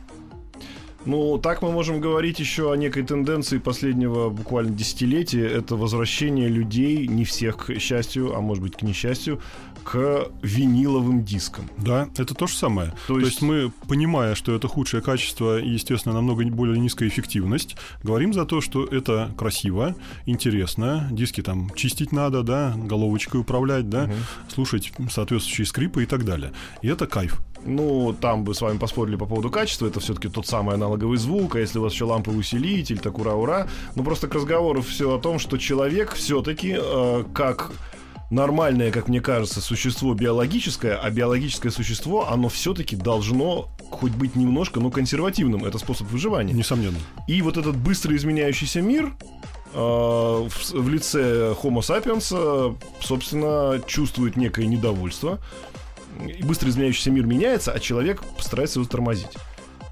Ну, 1.07 1.38
так 1.38 1.62
мы 1.62 1.70
можем 1.70 2.00
говорить 2.00 2.40
еще 2.40 2.72
о 2.72 2.76
некой 2.76 3.02
тенденции 3.02 3.59
последнего 3.59 4.30
буквально 4.30 4.70
десятилетия. 4.70 5.46
Это 5.46 5.76
возвращение 5.76 6.48
людей, 6.48 7.07
не 7.07 7.24
всех, 7.24 7.57
к 7.66 7.78
счастью, 7.78 8.34
а 8.34 8.40
может 8.40 8.62
быть, 8.62 8.76
к 8.76 8.82
несчастью, 8.82 9.40
к 9.84 10.28
виниловым 10.42 11.24
дискам. 11.24 11.68
Да, 11.76 12.09
это 12.16 12.34
то 12.34 12.46
же 12.46 12.55
самое. 12.55 12.90
То 13.07 13.14
То, 13.14 13.18
есть- 13.20 13.32
есть... 13.32 13.42
мы, 13.42 13.70
понимая, 13.86 14.34
что 14.34 14.55
это 14.55 14.66
худшее 14.66 15.02
качество 15.02 15.61
и, 15.61 15.68
естественно, 15.68 16.14
намного 16.14 16.44
более 16.44 16.78
низкая 16.78 17.09
эффективность, 17.09 17.76
говорим 18.02 18.32
за 18.32 18.46
то, 18.46 18.61
что 18.61 18.84
это 18.84 19.30
красиво, 19.36 19.94
интересно, 20.24 21.09
диски 21.12 21.42
там 21.42 21.70
чистить 21.74 22.12
надо, 22.12 22.42
да, 22.42 22.74
головочкой 22.76 23.40
управлять, 23.42 23.90
да, 23.90 24.11
слушать 24.48 24.92
соответствующие 25.11 25.66
скрипы 25.66 26.02
и 26.05 26.07
так 26.07 26.24
далее. 26.24 26.52
И 26.80 26.88
это 26.88 27.07
кайф. 27.07 27.42
Ну, 27.65 28.15
там 28.21 28.45
бы 28.45 28.55
с 28.55 28.61
вами 28.61 28.79
поспорили 28.79 29.17
по 29.17 29.27
поводу 29.27 29.51
качества, 29.51 29.87
это 29.87 30.01
все-таки 30.01 30.29
тот 30.29 30.47
самый 30.47 30.75
аналоговый 30.75 31.17
звук, 31.19 31.57
а 31.57 31.61
если 31.61 31.79
у 31.79 31.83
вас 31.83 31.93
еще 31.93 32.05
ламповый 32.05 32.41
усилитель, 32.41 32.99
так 32.99 33.19
ура-ура. 33.19 33.69
Ну, 33.95 34.05
просто 34.05 34.29
к 34.29 34.35
разговору 34.35 34.83
все 34.83 35.15
о 35.15 35.19
том, 35.19 35.39
что 35.39 35.57
человек 35.57 36.15
все-таки 36.15 36.79
как 37.33 37.73
нормальное, 38.31 38.91
как 38.91 39.09
мне 39.09 39.21
кажется, 39.21 39.61
существо 39.61 40.15
биологическое, 40.15 40.97
а 40.97 41.11
биологическое 41.11 41.73
существо, 41.73 42.29
оно 42.31 42.49
все-таки 42.49 42.97
должно 42.97 43.69
хоть 43.91 44.12
быть 44.12 44.35
немножко, 44.37 44.81
ну, 44.81 44.91
консервативным. 44.91 45.65
Это 45.65 45.79
способ 45.79 46.11
выживания. 46.11 46.53
Несомненно. 46.53 46.99
И 47.29 47.41
вот 47.43 47.57
этот 47.57 47.77
быстро 47.77 48.15
изменяющийся 48.17 48.81
мир 48.81 49.15
э, 49.73 49.79
в, 49.79 50.73
в 50.73 50.89
лице 50.89 51.55
Homo 51.62 51.81
sapiens, 51.81 52.35
э, 52.37 52.75
собственно, 53.01 53.81
чувствует 53.87 54.37
некое 54.37 54.67
недовольство. 54.67 55.39
Быстро 56.43 56.69
изменяющийся 56.69 57.11
мир 57.11 57.27
меняется, 57.27 57.73
а 57.73 57.79
человек 57.79 58.23
постарается 58.37 58.79
его 58.79 58.89
тормозить. 58.89 59.31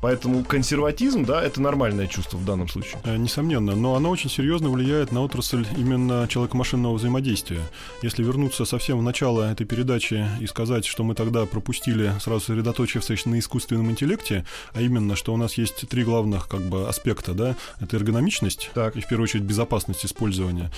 Поэтому 0.03 0.43
консерватизм, 0.45 1.25
да, 1.25 1.41
это 1.43 1.63
нормальное 1.63 2.09
чувство 2.09 2.37
в 2.37 2.45
данном 2.45 2.69
случае. 2.69 3.01
Э, 3.05 3.17
Несомненно, 3.17 3.77
но 3.77 3.95
оно 3.95 4.11
очень 4.11 4.29
серьезно 4.29 4.69
влияет 4.69 5.13
на 5.13 5.23
отрасль 5.23 5.65
именно 5.77 6.27
человеко-машинного 6.29 6.95
взаимодействия. 6.95 7.61
Если 8.03 8.25
вернуться 8.25 8.65
совсем 8.65 8.99
в 8.99 9.03
начало 9.03 9.45
этой 9.51 9.65
передачи 9.65 10.27
и 10.41 10.47
сказать, 10.49 10.85
что 10.87 11.05
мы 11.05 11.15
тогда 11.15 11.47
пропустили, 11.47 12.13
сразу 12.21 12.41
сосредоточившись 12.41 13.27
на 13.27 13.39
искусственном 13.39 13.93
интеллекте, 13.93 14.45
а 14.75 14.81
именно, 14.83 15.15
что 15.15 15.33
у 15.33 15.37
нас 15.37 15.55
есть 15.57 15.89
три 15.89 16.03
главных 16.03 16.49
как 16.49 16.63
бы 16.63 16.89
аспекта, 16.89 17.33
да, 17.33 17.55
это 17.81 17.97
эргономичность, 17.97 18.71
Так. 18.75 18.97
и 18.97 19.01
в 19.01 19.07
первую 19.07 19.25
очередь 19.25 19.45
безопасность 19.45 20.05
использования, 20.05 20.73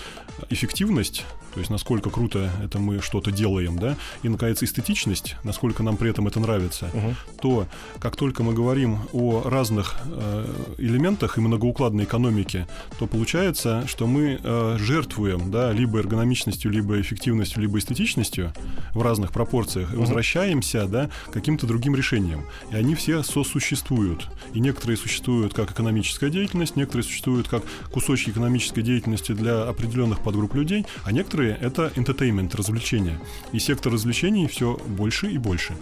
эффективность, 0.51 1.25
то 1.55 1.61
есть 1.61 1.71
насколько 1.71 2.11
круто 2.11 2.51
это 2.63 2.79
мы 2.79 3.01
что-то 3.01 3.31
делаем, 3.31 3.79
да, 3.79 3.97
и, 4.23 4.29
наконец, 4.29 4.63
эстетичность, 4.63 5.37
насколько 5.45 5.83
нам 5.83 5.97
при 5.97 6.11
этом 6.11 6.27
это 6.29 6.41
нравится, 6.41 6.91
Мгм. 6.93 7.17
то 7.41 7.67
как 8.01 8.17
только 8.17 8.43
мы 8.43 8.53
говорим 8.53 8.99
о 9.15 9.49
разных 9.49 9.95
э, 10.07 10.47
элементах 10.79 11.39
и 11.39 11.41
многоукладной 11.41 12.05
экономике, 12.05 12.67
то 12.99 13.07
получается, 13.07 13.85
что 13.87 14.09
мы 14.09 14.41
э, 14.43 14.77
жертвуем, 14.79 15.53
да, 15.53 15.73
либо 15.73 16.01
эргономичностью, 16.01 16.73
либо 16.73 17.01
эффективностью, 17.01 17.63
либо 17.63 17.79
эстетичностью 17.79 18.53
в 18.93 19.03
разных 19.03 19.31
пропорциях 19.31 19.95
и 19.95 19.97
возвращаемся, 19.97 20.87
да, 20.87 21.11
к 21.29 21.33
каким-то 21.33 21.67
другим 21.67 21.95
решениям. 21.95 22.45
И 22.73 22.77
они 22.77 22.97
все 22.97 23.23
сосуществуют. 23.23 24.29
И 24.53 24.59
некоторые 24.59 24.97
существуют 24.97 25.55
как 25.55 25.71
экономическая 25.71 26.29
деятельность, 26.29 26.75
некоторые 26.75 27.05
существуют 27.05 27.47
как 27.47 27.63
кусочки 27.93 28.31
экономической 28.31 28.83
деятельности 28.83 29.31
для 29.31 29.63
определенных 29.63 30.21
подгрупп 30.21 30.55
людей, 30.55 30.87
а 31.05 31.13
некоторые 31.13 31.57
это 31.61 31.93
entertainment, 31.95 32.57
развлечения. 32.57 33.21
И 33.53 33.61
сектор 33.61 33.93
развлечений 33.93 34.49
все 34.49 34.77
больше 34.89 35.31
и 35.31 35.39
больше. 35.39 35.75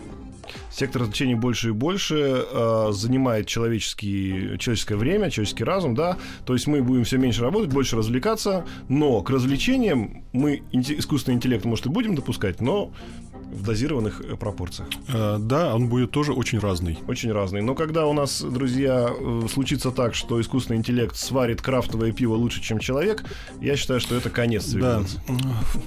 Сектор 0.70 1.02
развлечений 1.02 1.34
больше 1.34 1.68
и 1.68 1.72
больше 1.72 2.44
э, 2.50 2.88
занимает 2.92 3.46
человеческий, 3.46 4.58
человеческое 4.58 4.96
время, 4.96 5.30
человеческий 5.30 5.64
разум, 5.64 5.94
да. 5.94 6.18
То 6.44 6.54
есть 6.54 6.66
мы 6.66 6.82
будем 6.82 7.04
все 7.04 7.18
меньше 7.18 7.42
работать, 7.42 7.70
больше 7.70 7.96
развлекаться, 7.96 8.64
но 8.88 9.20
к 9.22 9.30
развлечениям 9.30 10.24
мы 10.32 10.62
инте- 10.72 10.98
искусственный 10.98 11.36
интеллект, 11.36 11.64
может, 11.64 11.86
и 11.86 11.88
будем 11.88 12.14
допускать, 12.14 12.60
но 12.60 12.92
в 13.52 13.62
дозированных 13.64 14.20
э, 14.20 14.36
пропорциях. 14.36 14.88
Э, 15.08 15.36
Да, 15.38 15.74
он 15.74 15.88
будет 15.88 16.10
тоже 16.10 16.32
очень 16.32 16.58
разный. 16.58 16.98
Очень 17.08 17.32
разные. 17.32 17.62
Но 17.62 17.74
когда 17.74 18.06
у 18.06 18.12
нас, 18.12 18.42
друзья, 18.42 19.10
э, 19.10 19.42
случится 19.52 19.90
так, 19.90 20.14
что 20.14 20.40
искусственный 20.40 20.78
интеллект 20.78 21.16
сварит 21.16 21.60
крафтовое 21.62 22.12
пиво 22.12 22.34
лучше, 22.34 22.60
чем 22.62 22.78
человек, 22.78 23.24
я 23.60 23.76
считаю, 23.76 24.00
что 24.00 24.14
это 24.14 24.30
конец 24.30 24.64
Да, 24.66 25.02
цивилизации. 25.02 25.20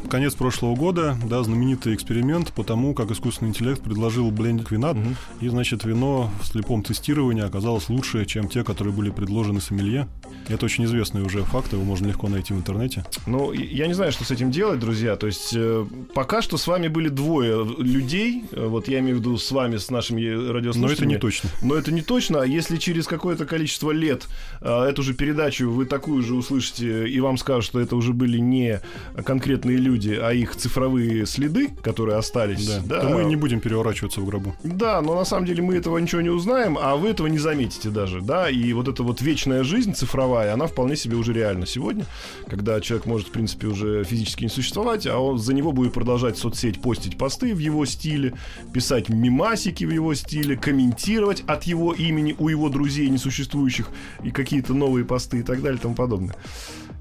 конец 0.09 0.35
прошлого 0.35 0.75
года, 0.75 1.17
да, 1.25 1.43
знаменитый 1.43 1.93
эксперимент 1.95 2.51
по 2.53 2.63
тому, 2.63 2.93
как 2.93 3.11
искусственный 3.11 3.49
интеллект 3.49 3.81
предложил 3.81 4.29
блендинг 4.31 4.71
вина, 4.71 4.93
Мгм. 4.93 5.15
и, 5.41 5.47
значит, 5.49 5.83
вино 5.85 6.29
в 6.41 6.47
слепом 6.47 6.83
тестировании 6.83 7.43
оказалось 7.43 7.89
лучше, 7.89 8.25
чем 8.25 8.47
те, 8.47 8.63
которые 8.63 8.93
были 8.93 9.09
предложены 9.09 9.61
сомелье. 9.61 10.07
Это 10.47 10.65
очень 10.65 10.85
известный 10.85 11.23
уже 11.23 11.43
факт, 11.43 11.73
его 11.73 11.83
можно 11.83 12.07
легко 12.07 12.27
найти 12.27 12.53
в 12.53 12.57
интернете. 12.57 13.03
Ну, 13.25 13.51
я 13.51 13.87
не 13.87 13.93
знаю, 13.93 14.11
что 14.11 14.23
с 14.23 14.31
этим 14.31 14.51
делать, 14.51 14.79
друзья. 14.79 15.15
То 15.15 15.27
есть, 15.27 15.53
э, 15.55 15.85
пока 16.13 16.41
что 16.41 16.57
с 16.57 16.67
вами 16.67 16.87
были 16.87 17.09
двое 17.09 17.54
людей, 17.77 18.45
вот 18.51 18.87
я 18.87 18.99
имею 18.99 19.17
в 19.17 19.19
виду 19.19 19.37
с 19.37 19.51
вами, 19.51 19.77
с 19.77 19.89
нашими 19.89 20.21
радиослушателями. 20.51 20.81
Но 20.81 20.91
это 20.91 21.05
не 21.05 21.17
точно. 21.17 21.49
Но 21.61 21.75
это 21.75 21.91
не 21.91 22.01
точно. 22.01 22.41
А 22.41 22.45
если 22.45 22.77
через 22.77 23.07
какое-то 23.07 23.45
количество 23.45 23.91
лет 23.91 24.27
эту 24.61 25.03
же 25.03 25.13
передачу 25.13 25.69
вы 25.69 25.85
такую 25.85 26.23
же 26.23 26.35
услышите, 26.35 27.07
и 27.07 27.19
вам 27.19 27.37
скажут, 27.37 27.65
что 27.65 27.79
это 27.79 27.95
уже 27.95 28.13
были 28.13 28.37
не 28.37 28.81
конкретные 29.25 29.77
люди, 29.77 30.17
а 30.21 30.31
их 30.31 30.55
цифровые 30.55 31.25
следы, 31.25 31.69
которые 31.81 32.17
остались, 32.17 32.67
да, 32.67 32.81
да, 32.85 33.01
то 33.01 33.09
мы 33.09 33.25
не 33.25 33.35
будем 33.35 33.59
переворачиваться 33.59 34.21
в 34.21 34.25
гробу. 34.25 34.55
Да, 34.63 35.01
но 35.01 35.15
на 35.15 35.25
самом 35.25 35.45
деле 35.45 35.61
мы 35.61 35.75
этого 35.75 35.97
ничего 35.97 36.21
не 36.21 36.29
узнаем, 36.29 36.77
а 36.79 36.95
вы 36.95 37.09
этого 37.09 37.27
не 37.27 37.37
заметите 37.37 37.89
даже, 37.89 38.21
да, 38.21 38.49
и 38.49 38.73
вот 38.73 38.87
эта 38.87 39.03
вот 39.03 39.21
вечная 39.21 39.63
жизнь 39.63 39.93
цифровая, 39.93 40.53
она 40.53 40.67
вполне 40.67 40.95
себе 40.95 41.15
уже 41.15 41.33
реальна 41.33 41.65
сегодня, 41.65 42.05
когда 42.47 42.79
человек 42.81 43.05
может, 43.05 43.27
в 43.27 43.31
принципе, 43.31 43.67
уже 43.67 44.03
физически 44.03 44.43
не 44.43 44.49
существовать, 44.49 45.05
а 45.07 45.17
он 45.19 45.37
за 45.37 45.53
него 45.53 45.71
будет 45.71 45.93
продолжать 45.93 46.37
соцсеть 46.37 46.81
постить 46.81 47.17
посты 47.17 47.44
в 47.53 47.59
его 47.59 47.85
стиле, 47.85 48.33
писать 48.73 49.09
мимасики 49.09 49.83
в 49.83 49.91
его 49.91 50.13
стиле, 50.13 50.55
комментировать 50.57 51.43
от 51.47 51.63
его 51.63 51.93
имени 51.93 52.35
у 52.39 52.49
его 52.49 52.69
друзей 52.69 53.09
несуществующих 53.09 53.89
и 54.23 54.31
какие-то 54.31 54.73
новые 54.73 55.05
посты 55.05 55.39
и 55.39 55.43
так 55.43 55.61
далее 55.61 55.77
и 55.77 55.81
тому 55.81 55.95
подобное. 55.95 56.35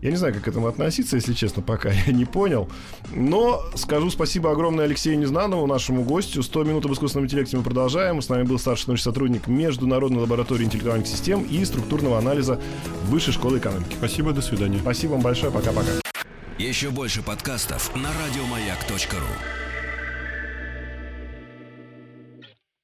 Я 0.05 0.11
не 0.11 0.17
знаю, 0.17 0.35
как 0.35 0.45
к 0.45 0.49
этому 0.49 0.67
относиться, 0.67 1.17
если 1.17 1.33
честно, 1.33 1.63
пока 1.63 1.91
я 1.91 2.13
не 2.13 2.27
понял. 2.27 2.69
Но 3.15 3.63
скажу 3.75 4.11
спасибо 4.11 4.51
огромное 4.51 4.85
Алексею 4.85 5.19
Незнанову, 5.19 5.67
нашему 5.67 6.03
гостю. 6.05 6.43
100 6.43 6.65
минут 6.65 6.85
об 6.85 6.93
искусственном 6.93 7.25
интеллекте 7.25 7.57
мы 7.57 7.63
продолжаем. 7.63 8.21
С 8.21 8.29
нами 8.29 8.43
был 8.43 8.59
старший 8.59 8.89
научный 8.89 9.05
сотрудник 9.05 9.47
Международной 9.47 10.21
лаборатории 10.21 10.65
интеллектуальных 10.65 11.07
систем 11.07 11.43
и 11.45 11.65
структурного 11.65 12.19
анализа 12.19 12.61
Высшей 13.05 13.33
школы 13.33 13.59
экономики. 13.59 13.95
Спасибо, 13.97 14.33
до 14.33 14.43
свидания. 14.43 14.79
Спасибо 14.79 15.13
вам 15.13 15.23
большое, 15.23 15.51
пока-пока. 15.51 15.89
Еще 16.59 16.91
больше 16.91 17.23
подкастов 17.23 17.91
на 17.97 18.11
радиомаяк.ру 18.11 19.64